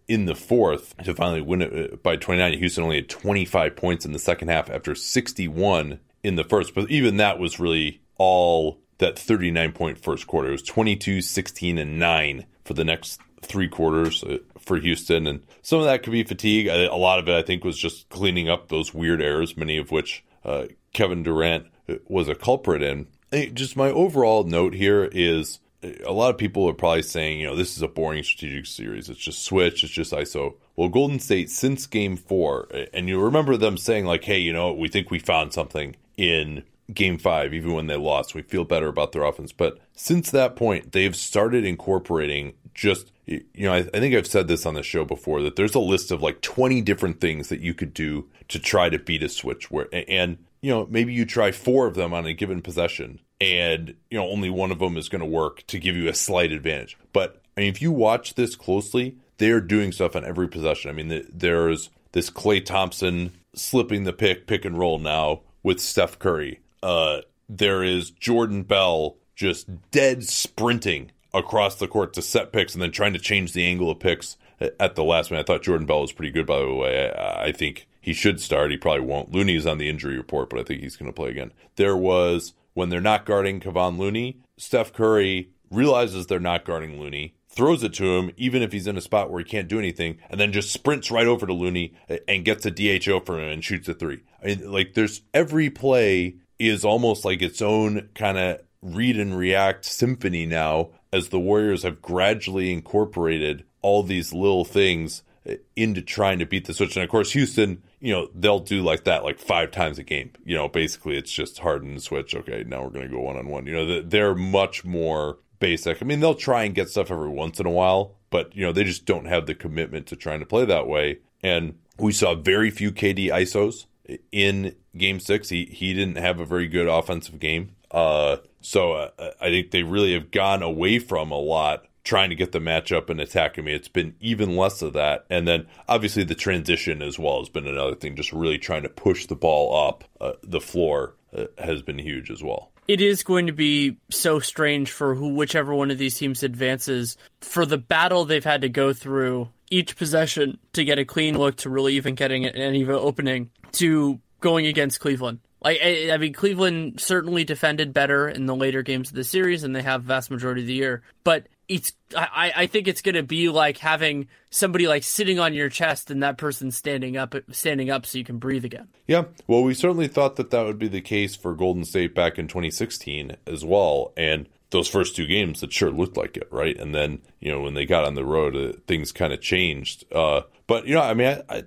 in 0.07 0.25
the 0.27 0.35
fourth 0.35 0.97
to 0.99 1.15
finally 1.15 1.41
win 1.41 1.63
it 1.63 1.93
uh, 1.93 1.97
by 1.97 2.17
29. 2.17 2.59
Houston 2.59 2.85
only 2.85 2.97
had 2.97 3.09
25 3.09 3.75
points 3.75 4.05
in 4.05 4.13
the 4.13 4.19
second 4.19 4.49
half 4.49 4.71
after 4.71 4.95
61 4.95 5.99
in 6.23 6.37
the 6.37 6.45
first. 6.45 6.75
But 6.75 6.91
even 6.91 7.17
that 7.17 7.39
was 7.39 7.59
really 7.59 8.03
all 8.17 8.79
that 9.05 9.19
39 9.19 9.73
point 9.73 9.99
first 9.99 10.27
quarter. 10.27 10.49
It 10.49 10.53
was 10.53 10.63
22, 10.63 11.21
16, 11.21 11.79
and 11.79 11.99
9 11.99 12.47
for 12.65 12.75
the 12.75 12.85
next 12.85 13.21
three 13.43 13.69
quarters 13.69 14.25
uh, 14.25 14.39
for 14.59 14.79
Houston. 14.79 15.27
And 15.27 15.43
some 15.63 15.81
of 15.81 15.85
that 15.85 16.03
could 16.03 16.13
be 16.13 16.25
fatigue. 16.25 16.67
A 16.69 16.95
lot 16.95 17.19
of 17.19 17.29
it, 17.29 17.35
I 17.35 17.43
think, 17.43 17.65
was 17.65 17.79
just 17.79 18.09
cleaning 18.09 18.49
up 18.49 18.69
those 18.69 18.95
weird 18.95 19.21
errors, 19.21 19.57
many 19.57 19.77
of 19.77 19.91
which 19.91 20.25
uh, 20.45 20.67
Kevin 20.93 21.23
Durant 21.23 21.67
uh, 21.89 21.95
was 22.09 22.29
a 22.29 22.35
culprit 22.35 22.83
in 22.83 23.07
just 23.53 23.77
my 23.77 23.91
overall 23.91 24.45
note 24.45 24.75
here 24.75 25.09
is 25.11 25.59
a 26.05 26.13
lot 26.13 26.31
of 26.31 26.39
people 26.39 26.69
are 26.69 26.75
probably 26.75 27.03
saying, 27.03 27.41
you 27.41 27.47
know, 27.47 27.57
this 27.57 27.77
is 27.77 27.83
a 27.83 27.89
boring 27.89 28.23
strategic 28.23 28.67
series. 28.67 29.11
It's 29.11 29.19
just 29.19 29.43
switch, 29.43 29.85
it's 29.85 29.93
just 29.93 30.13
ISO. 30.13 30.55
Well, 30.77 30.89
Golden 30.89 31.19
State 31.19 31.51
since 31.51 31.87
game 31.87 32.17
four, 32.17 32.69
and 32.93 33.09
you 33.09 33.21
remember 33.21 33.57
them 33.57 33.77
saying, 33.77 34.07
like, 34.07 34.25
hey, 34.25 34.39
you 34.39 34.53
know, 34.53 34.73
we 34.73 34.89
think 34.89 35.11
we 35.11 35.19
found 35.19 35.53
something 35.53 35.97
in 36.17 36.63
game 36.93 37.19
five, 37.19 37.55
even 37.55 37.73
when 37.73 37.87
they 37.87 37.97
lost. 37.97 38.35
We 38.35 38.43
feel 38.43 38.65
better 38.65 38.89
about 38.89 39.13
their 39.13 39.25
offense. 39.25 39.53
But 39.53 39.79
since 39.95 40.31
that 40.31 40.57
point, 40.57 40.93
they've 40.93 41.17
started 41.17 41.65
incorporating 41.65 42.55
just, 42.75 43.13
you 43.27 43.43
know, 43.57 43.73
I, 43.73 43.79
I 43.79 44.01
think 44.01 44.15
I've 44.15 44.27
said 44.27 44.49
this 44.49 44.67
on 44.67 44.75
the 44.75 44.83
show 44.83 45.05
before 45.05 45.43
that 45.43 45.57
there's 45.57 45.75
a 45.75 45.81
list 45.81 46.11
of 46.11 46.23
like 46.23 46.41
20 46.41 46.81
different 46.83 47.21
things 47.21 47.49
that 47.49 47.61
you 47.61 47.75
could 47.75 47.95
do 47.95 48.29
to 48.49 48.59
try 48.59 48.89
to 48.89 48.99
beat 48.99 49.23
a 49.23 49.29
switch 49.29 49.71
where, 49.71 49.89
and, 49.93 50.39
you 50.61 50.71
know, 50.71 50.87
maybe 50.91 51.13
you 51.13 51.25
try 51.25 51.53
four 51.53 51.87
of 51.87 51.95
them 51.95 52.13
on 52.13 52.27
a 52.27 52.35
given 52.35 52.61
possession 52.61 53.21
and 53.41 53.95
you 54.11 54.19
know 54.19 54.29
only 54.29 54.51
one 54.51 54.71
of 54.71 54.79
them 54.79 54.97
is 54.97 55.09
going 55.09 55.21
to 55.21 55.27
work 55.27 55.67
to 55.67 55.79
give 55.79 55.97
you 55.97 56.09
a 56.09 56.15
slight 56.15 56.53
advantage. 56.53 56.97
But 57.13 57.43
I 57.57 57.63
mean, 57.63 57.71
if 57.71 57.83
you 57.83 57.93
watch 57.93 58.35
this 58.35 58.57
closely, 58.57 59.17
they 59.39 59.51
are 59.51 59.61
doing 59.61 59.93
stuff 59.93 60.17
on 60.17 60.25
every 60.25 60.49
possession. 60.49 60.91
I 60.91 60.95
mean, 60.95 61.27
there's 61.33 61.91
this 62.13 62.31
Klay 62.31 62.65
Thompson 62.65 63.33
slipping 63.55 64.05
the 64.05 64.13
pick, 64.13 64.47
pick 64.47 64.65
and 64.65 64.79
roll 64.79 64.99
now 64.99 65.43
with 65.63 65.81
Steph 65.81 66.19
Curry. 66.19 66.61
Uh, 66.85 67.23
there 67.49 67.83
is 67.83 68.11
Jordan 68.11 68.63
Bell 68.63 69.17
just 69.35 69.91
dead 69.91 70.23
sprinting 70.25 71.11
across 71.33 71.77
the 71.77 71.89
court 71.89 72.13
to 72.13 72.23
set 72.23 72.53
picks 72.53 72.75
and 72.75 72.83
then 72.83 72.93
trying 72.93 73.15
to 73.15 73.19
change 73.19 73.55
the 73.55 73.65
angle 73.65 73.91
of 73.91 74.01
picks 74.01 74.37
at 74.61 74.95
the 74.95 75.03
last 75.03 75.31
minute. 75.31 75.49
I 75.49 75.53
thought 75.53 75.63
Jordan 75.63 75.87
Bell 75.87 76.03
was 76.03 76.13
pretty 76.13 76.31
good, 76.31 76.47
by 76.47 76.59
the 76.59 76.75
way. 76.75 77.11
I, 77.11 77.47
I 77.47 77.53
think 77.53 77.89
he 78.01 78.13
should 78.13 78.39
start. 78.39 78.71
He 78.71 78.77
probably 78.77 79.01
won't. 79.01 79.33
Looney 79.33 79.57
is 79.57 79.67
on 79.67 79.79
the 79.79 79.89
injury 79.89 80.19
report, 80.19 80.51
but 80.51 80.61
I 80.61 80.63
think 80.63 80.83
he's 80.83 80.97
going 80.97 81.11
to 81.11 81.17
play 81.17 81.31
again. 81.31 81.53
There 81.77 81.97
was 81.97 82.53
when 82.75 82.91
they're 82.91 83.01
not 83.01 83.25
guarding 83.25 83.61
Kevon 83.61 83.99
Looney, 83.99 84.41
Steph 84.59 84.93
Curry 84.93 85.51
realizes 85.71 86.27
they're 86.27 86.39
not 86.39 86.67
guarding 86.67 87.01
Looney, 87.01 87.35
throws 87.49 87.83
it 87.83 87.95
to 87.95 88.17
him, 88.17 88.31
even 88.37 88.63
if 88.63 88.73
he's 88.73 88.87
in 88.87 88.97
a 88.97 89.01
spot 89.01 89.31
where 89.31 89.39
he 89.39 89.49
can't 89.49 89.69
do 89.69 89.79
anything, 89.79 90.19
and 90.29 90.39
then 90.39 90.53
just 90.53 90.73
sprints 90.73 91.11
right 91.11 91.27
over 91.27 91.47
to 91.47 91.53
Looney 91.53 91.95
and 92.29 92.45
gets 92.45 92.67
a 92.67 92.71
DHO 92.71 93.21
from 93.21 93.37
him 93.37 93.49
and 93.49 93.65
shoots 93.65 93.89
a 93.89 93.95
three. 93.95 94.23
I 94.43 94.47
mean, 94.47 94.71
like 94.71 94.95
there's 94.95 95.23
every 95.33 95.71
play 95.71 96.37
is 96.59 96.85
almost 96.85 97.25
like 97.25 97.43
its 97.43 97.61
own 97.61 98.09
kind 98.15 98.39
of 98.39 98.61
read 98.83 99.19
and 99.19 99.37
react 99.37 99.85
symphony 99.85 100.47
now 100.47 100.91
as 101.13 101.29
the 101.29 101.41
Warriors 101.41 101.83
have 101.83 102.03
gradually 102.03 102.73
incorporated 102.73 103.65
all 103.83 104.03
these 104.03 104.33
little 104.33 104.65
things 104.65 105.23
uh, 105.49 105.55
into 105.77 106.03
trying 106.03 106.39
to 106.39 106.47
beat 106.47 106.67
the 106.67 106.75
switch. 106.75 106.97
And 106.97 107.05
of 107.05 107.11
course, 107.11 107.33
Houston, 107.33 107.83
you 108.01 108.13
know, 108.13 108.29
they'll 108.35 108.61
do 108.61 108.83
like 108.83 109.05
that 109.05 109.25
like 109.25 109.39
five 109.39 109.71
times 109.71 109.99
a 109.99 110.03
game. 110.03 110.33
You 110.45 110.57
know, 110.57 110.69
basically 110.69 111.17
it's 111.17 111.33
just 111.33 111.59
harden 111.59 111.99
switch. 111.99 112.35
Okay, 112.35 112.65
now 112.67 112.83
we're 112.83 112.91
going 112.91 113.09
to 113.09 113.15
go 113.15 113.21
one 113.21 113.37
on 113.37 113.49
one. 113.49 113.67
You 113.67 113.75
know, 113.75 114.03
they're 114.03 114.35
much 114.35 114.85
more 114.85 115.39
basic. 115.59 116.03
I 116.03 116.05
mean, 116.05 116.21
they'll 116.21 116.35
try 116.35 116.65
and 116.65 116.75
get 116.75 116.91
stuff 116.91 117.11
every 117.11 117.29
once 117.29 117.61
in 117.61 117.67
a 117.67 117.71
while, 117.71 118.17
but, 118.31 118.55
you 118.55 118.65
know, 118.65 118.73
they 118.73 118.85
just 118.85 119.07
don't 119.07 119.27
have 119.27 119.47
the 119.47 119.55
commitment 119.55 120.07
to 120.09 120.17
trying 120.17 120.41
to 120.41 120.47
play 120.47 120.65
that 120.65 120.87
way. 120.87 121.21
And 121.43 121.79
we 121.99 122.13
saw 122.13 122.35
very 122.35 122.71
few 122.71 122.91
KD 122.91 123.29
ISOs 123.29 123.87
in 124.33 124.75
game 124.97 125.21
six. 125.21 125.49
He, 125.49 125.67
he 125.67 125.95
didn't 125.95 126.17
have 126.17 126.41
a 126.41 126.47
very 126.47 126.69
good 126.69 126.89
offensive 126.89 127.39
game. 127.39 127.77
Uh, 127.91 128.39
so 128.61 128.93
uh, 128.93 129.11
I 129.41 129.51
think 129.51 129.71
they 129.71 129.83
really 129.83 130.15
have 130.15 130.31
gone 130.31 130.63
away 130.63 130.99
from 130.99 131.31
a 131.31 131.39
lot 131.39 131.87
trying 132.05 132.29
to 132.29 132.37
get 132.37 132.53
the 132.53 132.59
matchup 132.59 133.09
and 133.09 133.21
attacking 133.21 133.65
me. 133.65 133.73
It's 133.73 133.89
been 133.89 134.15
even 134.21 134.57
less 134.57 134.83
of 134.83 134.93
that. 134.93 135.25
And 135.31 135.49
then 135.49 135.67
obviously 135.89 136.23
the 136.23 136.35
transition 136.35 137.03
as 137.03 137.19
well 137.19 137.39
has 137.39 137.49
been 137.49 137.67
another 137.67 137.95
thing, 137.95 138.15
just 138.15 138.33
really 138.33 138.59
trying 138.59 138.83
to 138.83 138.91
push 138.91 139.27
the 139.27 139.35
ball 139.35 139.89
up 139.89 140.05
uh, 140.21 140.33
the 140.43 140.61
floor 140.61 141.15
uh, 141.37 141.47
has 141.59 141.83
been 141.83 141.99
huge 141.99 142.31
as 142.31 142.43
well. 142.43 142.71
It 142.87 143.01
is 143.01 143.23
going 143.23 143.47
to 143.47 143.53
be 143.53 143.97
so 144.11 144.39
strange 144.39 144.91
for 144.91 145.15
who 145.15 145.29
whichever 145.29 145.75
one 145.75 145.91
of 145.91 145.97
these 145.97 146.19
teams 146.19 146.43
advances 146.43 147.17
for 147.41 147.65
the 147.65 147.79
battle 147.79 148.27
they've 148.27 148.45
had 148.45 148.61
to 148.61 148.69
go 148.69 148.93
through 148.93 149.49
each 149.75 149.97
possession 149.97 150.59
to 150.73 150.85
get 150.85 151.01
a 151.01 151.05
clean 151.05 151.37
look 151.37 151.57
to 151.57 151.69
really 151.69 151.95
even 151.95 152.15
getting 152.15 152.47
an 152.47 152.91
opening 152.91 153.51
to 153.73 154.21
going 154.41 154.67
against 154.67 155.01
Cleveland. 155.01 155.41
Like 155.61 155.81
I, 155.83 156.17
mean, 156.19 156.33
Cleveland 156.33 157.01
certainly 157.01 157.43
defended 157.43 157.93
better 157.93 158.29
in 158.29 158.47
the 158.47 158.55
later 158.55 158.83
games 158.83 159.09
of 159.09 159.15
the 159.17 159.25
series, 159.25 159.65
and 159.65 159.75
they 159.75 159.83
have 159.83 160.05
vast 160.05 160.31
majority 160.31 160.61
of 160.61 160.67
the 160.67 160.75
year. 160.75 161.03
But 161.25 161.49
it's 161.69 161.95
I, 162.15 162.53
I 162.55 162.67
think 162.67 162.87
it's 162.87 163.01
gonna 163.01 163.23
be 163.23 163.49
like 163.49 163.79
having 163.79 164.29
somebody 164.51 164.87
like 164.87 165.03
sitting 165.03 165.41
on 165.41 165.55
your 165.55 165.71
chest 165.71 166.11
and 166.11 166.23
that 166.23 166.37
person 166.37 166.71
standing 166.71 167.17
up 167.17 167.35
standing 167.51 167.91
up 167.91 168.05
so 168.05 168.19
you 168.19 168.25
can 168.25 168.39
breathe 168.39 168.67
again. 168.67 168.89
Yeah, 169.07 169.25
well, 169.49 169.63
we 169.63 169.75
certainly 169.75 170.07
thought 170.07 170.37
that 170.37 170.51
that 170.51 170.67
would 170.67 170.79
be 170.79 170.89
the 170.89 171.01
case 171.01 171.35
for 171.35 171.55
Golden 171.55 171.85
State 171.85 172.15
back 172.15 172.39
in 172.39 172.47
2016 172.47 173.37
as 173.47 173.65
well, 173.65 174.13
and 174.17 174.47
those 174.71 174.89
first 174.89 175.17
two 175.17 175.27
games 175.27 175.63
it 175.63 175.73
sure 175.73 175.91
looked 175.91 176.17
like 176.17 176.37
it, 176.37 176.49
right? 176.51 176.77
And 176.77 176.95
then 176.95 177.23
you 177.41 177.51
know 177.51 177.61
when 177.61 177.75
they 177.75 177.87
got 177.87 178.05
on 178.05 178.15
the 178.15 178.25
road, 178.25 178.57
uh, 178.57 178.77
things 178.87 179.13
kind 179.13 179.33
of 179.33 179.41
changed. 179.41 180.05
Uh, 180.13 180.43
but 180.67 180.87
you 180.87 180.95
know, 180.95 181.03
I 181.03 181.15
mean, 181.15 181.43
I, 181.49 181.57
I, 181.57 181.63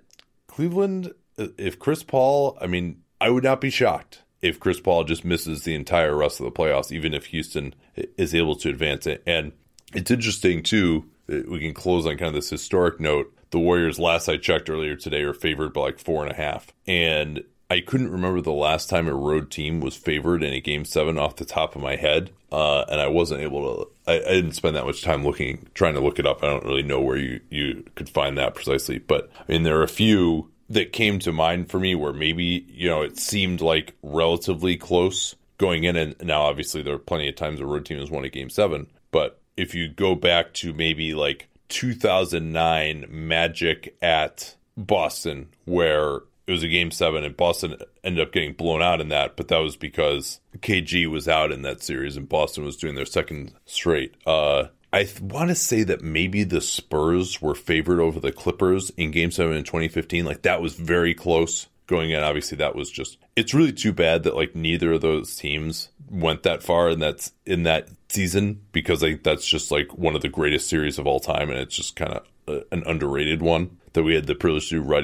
Cleveland, 0.48 1.14
uh, 1.38 1.48
if 1.58 1.80
Chris 1.80 2.04
Paul, 2.04 2.58
I 2.62 2.68
mean, 2.68 3.02
I 3.20 3.30
would 3.30 3.44
not 3.44 3.62
be 3.62 3.70
shocked 3.70 4.24
if 4.42 4.60
Chris 4.60 4.80
Paul 4.80 5.04
just 5.04 5.26
misses 5.26 5.64
the 5.64 5.76
entire 5.76 6.16
rest 6.16 6.40
of 6.40 6.46
the 6.46 6.52
playoffs, 6.52 6.92
even 6.92 7.14
if 7.14 7.28
Houston 7.28 7.74
is 7.96 8.36
able 8.36 8.56
to 8.58 8.70
advance 8.70 9.08
it. 9.08 9.24
And 9.26 9.52
it's 9.94 10.12
interesting 10.12 10.64
too. 10.64 11.10
that 11.28 11.50
We 11.50 11.60
can 11.60 11.74
close 11.74 12.06
on 12.06 12.18
kind 12.18 12.30
of 12.30 12.34
this 12.36 12.50
historic 12.50 13.00
note. 13.00 13.34
The 13.50 13.60
Warriors, 13.60 13.98
last 13.98 14.28
I 14.28 14.38
checked 14.38 14.70
earlier 14.70 14.96
today, 14.96 15.22
are 15.22 15.34
favored 15.34 15.74
by 15.74 15.82
like 15.82 16.00
four 16.00 16.24
and 16.24 16.32
a 16.32 16.36
half, 16.36 16.68
and 16.86 17.44
I 17.70 17.82
couldn't 17.82 18.12
remember 18.12 18.40
the 18.40 18.52
last 18.54 18.90
time 18.90 19.08
a 19.08 19.14
road 19.14 19.52
team 19.52 19.82
was 19.82 19.96
favored 19.96 20.42
in 20.42 20.54
a 20.54 20.62
game 20.62 20.86
seven 20.86 21.18
off 21.18 21.36
the 21.36 21.46
top 21.46 21.76
of 21.76 21.82
my 21.82 21.98
head, 21.98 22.32
uh, 22.52 22.86
and 22.88 23.02
I 23.02 23.08
wasn't 23.08 23.42
able 23.42 23.86
to. 23.86 24.12
I, 24.12 24.16
I, 24.26 24.34
didn't 24.36 24.54
spend 24.54 24.78
that 24.78 24.86
much 24.86 25.02
time 25.02 25.26
looking, 25.26 25.68
trying 25.74 25.96
to 25.96 26.00
look 26.00 26.18
it 26.18 26.26
up. 26.26 26.44
I 26.44 26.48
don't 26.48 26.64
really 26.64 26.84
know 26.84 27.02
where 27.02 27.18
you 27.18 27.42
you 27.50 27.84
could 27.96 28.10
find 28.10 28.38
that 28.38 28.56
precisely, 28.56 29.00
but 29.00 29.30
I 29.38 29.52
mean 29.52 29.64
there 29.64 29.78
are 29.78 29.84
a 29.84 29.90
few 29.90 30.50
that 30.70 30.94
came 30.94 31.20
to 31.20 31.34
mind 31.34 31.70
for 31.70 31.80
me 31.80 31.94
where 31.94 32.14
maybe 32.14 32.66
you 32.70 32.88
know 32.88 33.02
it 33.02 33.18
seemed 33.18 33.60
like 33.60 33.96
relatively 34.02 34.78
close 34.78 35.36
going 35.58 35.84
in, 35.84 35.98
and 35.98 36.16
now 36.24 36.44
obviously 36.44 36.82
there 36.82 36.96
are 36.96 37.00
plenty 37.00 37.28
of 37.28 37.36
times 37.36 37.60
a 37.60 37.66
road 37.66 37.86
team 37.86 38.00
has 38.00 38.10
won 38.10 38.24
a 38.24 38.30
game 38.30 38.50
seven, 38.50 38.88
but 39.12 39.42
if 39.58 39.76
you 39.76 39.90
go 39.90 40.16
back 40.16 40.54
to 40.54 40.74
maybe 40.74 41.14
like 41.14 41.50
2009 41.68 43.08
Magic 43.10 43.98
at 44.02 44.56
Boston, 44.78 45.50
where 45.66 46.22
it 46.48 46.52
was 46.52 46.64
a 46.64 46.68
game 46.68 46.92
seven 46.92 47.26
and 47.26 47.36
Boston 47.36 47.76
ended 48.04 48.26
up 48.26 48.32
getting 48.32 48.54
blown 48.54 48.82
out 48.82 49.02
in 49.02 49.10
that, 49.10 49.36
but 49.36 49.50
that 49.50 49.58
was 49.58 49.76
because 49.76 50.40
KG 50.60 51.06
was 51.08 51.28
out 51.28 51.52
in 51.52 51.62
that 51.64 51.84
series 51.84 52.16
and 52.16 52.30
Boston 52.30 52.64
was 52.64 52.78
doing 52.78 52.96
their 52.96 53.06
second 53.06 53.52
straight. 53.66 54.16
Uh, 54.26 54.68
I 54.94 55.04
th- 55.04 55.20
want 55.20 55.50
to 55.50 55.56
say 55.56 55.84
that 55.84 56.02
maybe 56.02 56.46
the 56.46 56.62
Spurs 56.62 57.42
were 57.42 57.54
favored 57.54 58.00
over 58.00 58.22
the 58.22 58.32
Clippers 58.32 58.90
in 58.92 59.12
game 59.12 59.32
seven 59.32 59.58
in 59.58 59.66
2015. 59.66 60.24
Like 60.24 60.44
that 60.44 60.62
was 60.62 60.76
very 60.76 61.14
close 61.14 61.68
going 61.86 62.12
in. 62.12 62.24
Obviously, 62.24 62.58
that 62.58 62.76
was 62.76 62.90
just, 62.90 63.18
it's 63.36 63.54
really 63.54 63.74
too 63.74 63.92
bad 63.92 64.24
that 64.24 64.36
like 64.36 64.56
neither 64.56 64.94
of 64.94 65.02
those 65.02 65.36
teams 65.36 65.90
went 66.10 66.44
that 66.44 66.64
far 66.64 66.88
and 66.88 67.02
that's 67.02 67.34
in 67.46 67.64
that 67.64 67.90
season 68.08 68.62
because 68.72 69.04
I 69.04 69.10
think 69.10 69.24
that's 69.24 69.46
just 69.46 69.70
like 69.70 69.98
one 69.98 70.16
of 70.16 70.22
the 70.22 70.30
greatest 70.30 70.70
series 70.70 70.98
of 70.98 71.08
all 71.08 71.20
time, 71.20 71.50
and 71.50 71.60
it's 71.60 71.76
just 71.76 71.98
kind 71.98 72.14
of 72.14 72.26
uh, 72.48 72.62
an 72.72 72.84
underrated 72.86 73.42
one 73.42 73.78
that 73.94 74.04
we 74.04 74.16
had 74.16 74.28
the 74.28 74.36
privilege 74.36 74.70
to 74.70 74.76
do 74.76 74.82
right 74.82 75.04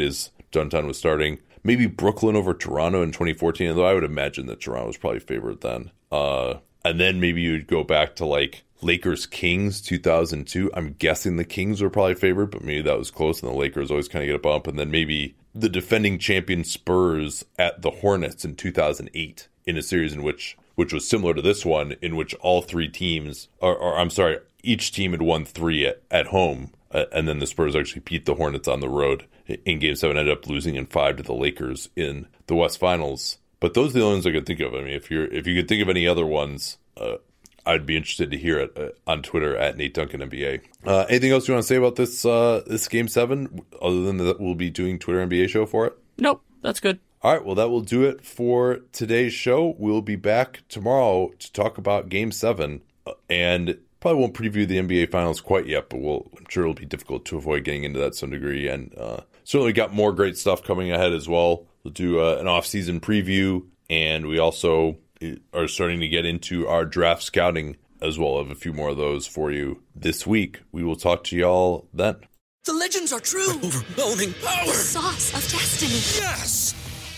Dunc'd 0.53 0.73
On 0.73 0.87
was 0.87 0.97
starting. 0.97 1.39
Maybe 1.63 1.87
Brooklyn 1.87 2.35
over 2.35 2.53
Toronto 2.53 3.01
in 3.01 3.11
2014, 3.11 3.69
although 3.69 3.85
I 3.85 3.93
would 3.93 4.03
imagine 4.03 4.45
that 4.47 4.61
Toronto 4.61 4.87
was 4.87 4.97
probably 4.97 5.19
favored 5.19 5.61
then. 5.61 5.91
Uh, 6.11 6.55
and 6.85 6.99
then 6.99 7.19
maybe 7.19 7.41
you'd 7.41 7.67
go 7.67 7.83
back 7.83 8.15
to 8.17 8.25
like 8.25 8.63
Lakers 8.81 9.25
Kings 9.25 9.81
2002. 9.81 10.71
I'm 10.73 10.95
guessing 10.99 11.37
the 11.37 11.45
Kings 11.45 11.81
were 11.81 11.89
probably 11.89 12.15
favored, 12.15 12.51
but 12.51 12.63
maybe 12.63 12.81
that 12.81 12.97
was 12.97 13.11
close, 13.11 13.41
and 13.41 13.51
the 13.51 13.57
Lakers 13.57 13.89
always 13.89 14.07
kind 14.07 14.23
of 14.23 14.27
get 14.27 14.35
a 14.35 14.39
bump. 14.39 14.67
And 14.67 14.77
then 14.77 14.91
maybe 14.91 15.35
the 15.55 15.69
defending 15.69 16.19
champion 16.19 16.63
Spurs 16.63 17.45
at 17.57 17.81
the 17.81 17.91
Hornets 17.91 18.43
in 18.43 18.55
2008 18.55 19.47
in 19.65 19.77
a 19.77 19.81
series 19.81 20.13
in 20.13 20.23
which 20.23 20.57
which 20.75 20.91
was 20.91 21.07
similar 21.07 21.35
to 21.35 21.41
this 21.41 21.63
one, 21.63 21.95
in 22.01 22.15
which 22.15 22.33
all 22.35 22.63
three 22.63 22.87
teams, 22.87 23.47
or, 23.59 23.75
or 23.75 23.95
I'm 23.95 24.09
sorry, 24.09 24.39
each 24.63 24.91
team 24.91 25.11
had 25.11 25.21
won 25.21 25.45
three 25.45 25.85
at, 25.85 26.01
at 26.09 26.27
home, 26.27 26.71
uh, 26.91 27.05
and 27.11 27.27
then 27.27 27.37
the 27.37 27.45
Spurs 27.45 27.75
actually 27.75 28.01
beat 28.03 28.25
the 28.25 28.33
Hornets 28.33 28.67
on 28.67 28.79
the 28.79 28.89
road 28.89 29.27
in 29.47 29.79
Game 29.79 29.95
Seven, 29.95 30.17
ended 30.17 30.37
up 30.37 30.47
losing 30.47 30.75
in 30.75 30.85
five 30.85 31.17
to 31.17 31.23
the 31.23 31.33
Lakers 31.33 31.89
in 31.95 32.27
the 32.47 32.55
West 32.55 32.79
Finals. 32.79 33.37
But 33.59 33.73
those 33.73 33.91
are 33.91 33.99
the 33.99 34.03
only 34.03 34.15
ones 34.15 34.27
I 34.27 34.31
could 34.31 34.45
think 34.45 34.59
of. 34.59 34.73
I 34.73 34.79
mean, 34.79 34.93
if 34.93 35.09
you're 35.09 35.25
if 35.25 35.47
you 35.47 35.55
could 35.55 35.67
think 35.67 35.81
of 35.81 35.89
any 35.89 36.07
other 36.07 36.25
ones, 36.25 36.77
uh, 36.97 37.17
I'd 37.65 37.85
be 37.85 37.95
interested 37.95 38.31
to 38.31 38.37
hear 38.37 38.59
it 38.59 38.77
uh, 38.77 38.89
on 39.09 39.21
Twitter 39.21 39.55
at 39.55 39.77
Nate 39.77 39.93
Duncan 39.93 40.21
NBA. 40.21 40.61
Uh, 40.85 41.05
anything 41.09 41.31
else 41.31 41.47
you 41.47 41.53
want 41.53 41.63
to 41.63 41.67
say 41.67 41.77
about 41.77 41.95
this 41.95 42.25
uh, 42.25 42.61
this 42.67 42.87
Game 42.87 43.07
Seven, 43.07 43.63
other 43.81 44.01
than 44.01 44.17
that 44.17 44.39
we'll 44.39 44.55
be 44.55 44.69
doing 44.69 44.99
Twitter 44.99 45.25
NBA 45.25 45.49
show 45.49 45.65
for 45.65 45.85
it? 45.87 45.97
Nope, 46.17 46.43
that's 46.61 46.79
good. 46.79 46.99
All 47.21 47.31
right, 47.31 47.45
well, 47.45 47.55
that 47.55 47.69
will 47.69 47.81
do 47.81 48.03
it 48.03 48.25
for 48.25 48.81
today's 48.91 49.31
show. 49.31 49.75
We'll 49.77 50.01
be 50.01 50.17
back 50.17 50.63
tomorrow 50.67 51.31
to 51.39 51.53
talk 51.53 51.77
about 51.77 52.09
Game 52.09 52.33
7 52.33 52.81
uh, 53.07 53.13
and 53.29 53.77
probably 54.01 54.19
won't 54.19 54.33
preview 54.33 54.67
the 54.67 54.77
NBA 54.77 55.09
Finals 55.09 55.39
quite 55.39 55.65
yet, 55.65 55.87
but 55.87 56.01
we'll, 56.01 56.29
I'm 56.37 56.45
sure 56.49 56.63
it'll 56.63 56.73
be 56.73 56.85
difficult 56.85 57.23
to 57.27 57.37
avoid 57.37 57.63
getting 57.63 57.85
into 57.85 57.99
that 57.99 58.15
some 58.15 58.31
degree. 58.31 58.67
And 58.67 58.93
uh, 58.97 59.21
certainly 59.43 59.73
got 59.73 59.93
more 59.93 60.13
great 60.13 60.37
stuff 60.37 60.63
coming 60.63 60.91
ahead 60.91 61.13
as 61.13 61.27
well. 61.27 61.65
We'll 61.83 61.93
do 61.93 62.19
uh, 62.19 62.37
an 62.39 62.47
off-season 62.47 62.99
preview, 63.01 63.65
and 63.89 64.25
we 64.25 64.39
also 64.39 64.97
uh, 65.21 65.35
are 65.53 65.67
starting 65.67 65.99
to 65.99 66.07
get 66.07 66.25
into 66.25 66.67
our 66.67 66.85
draft 66.85 67.23
scouting 67.23 67.77
as 68.01 68.17
well. 68.17 68.35
I 68.35 68.43
have 68.43 68.51
a 68.51 68.55
few 68.55 68.73
more 68.73 68.89
of 68.89 68.97
those 68.97 69.27
for 69.27 69.51
you 69.51 69.81
this 69.95 70.25
week. 70.27 70.61
We 70.71 70.83
will 70.83 70.95
talk 70.95 71.23
to 71.25 71.35
y'all 71.37 71.87
then. 71.93 72.17
The 72.65 72.73
legends 72.73 73.11
are 73.11 73.19
true. 73.19 73.49
Overwhelming 73.49 74.33
power! 74.41 74.65
The 74.65 74.73
sauce 74.73 75.33
of 75.33 75.51
destiny. 75.51 76.23
Yes! 76.23 76.73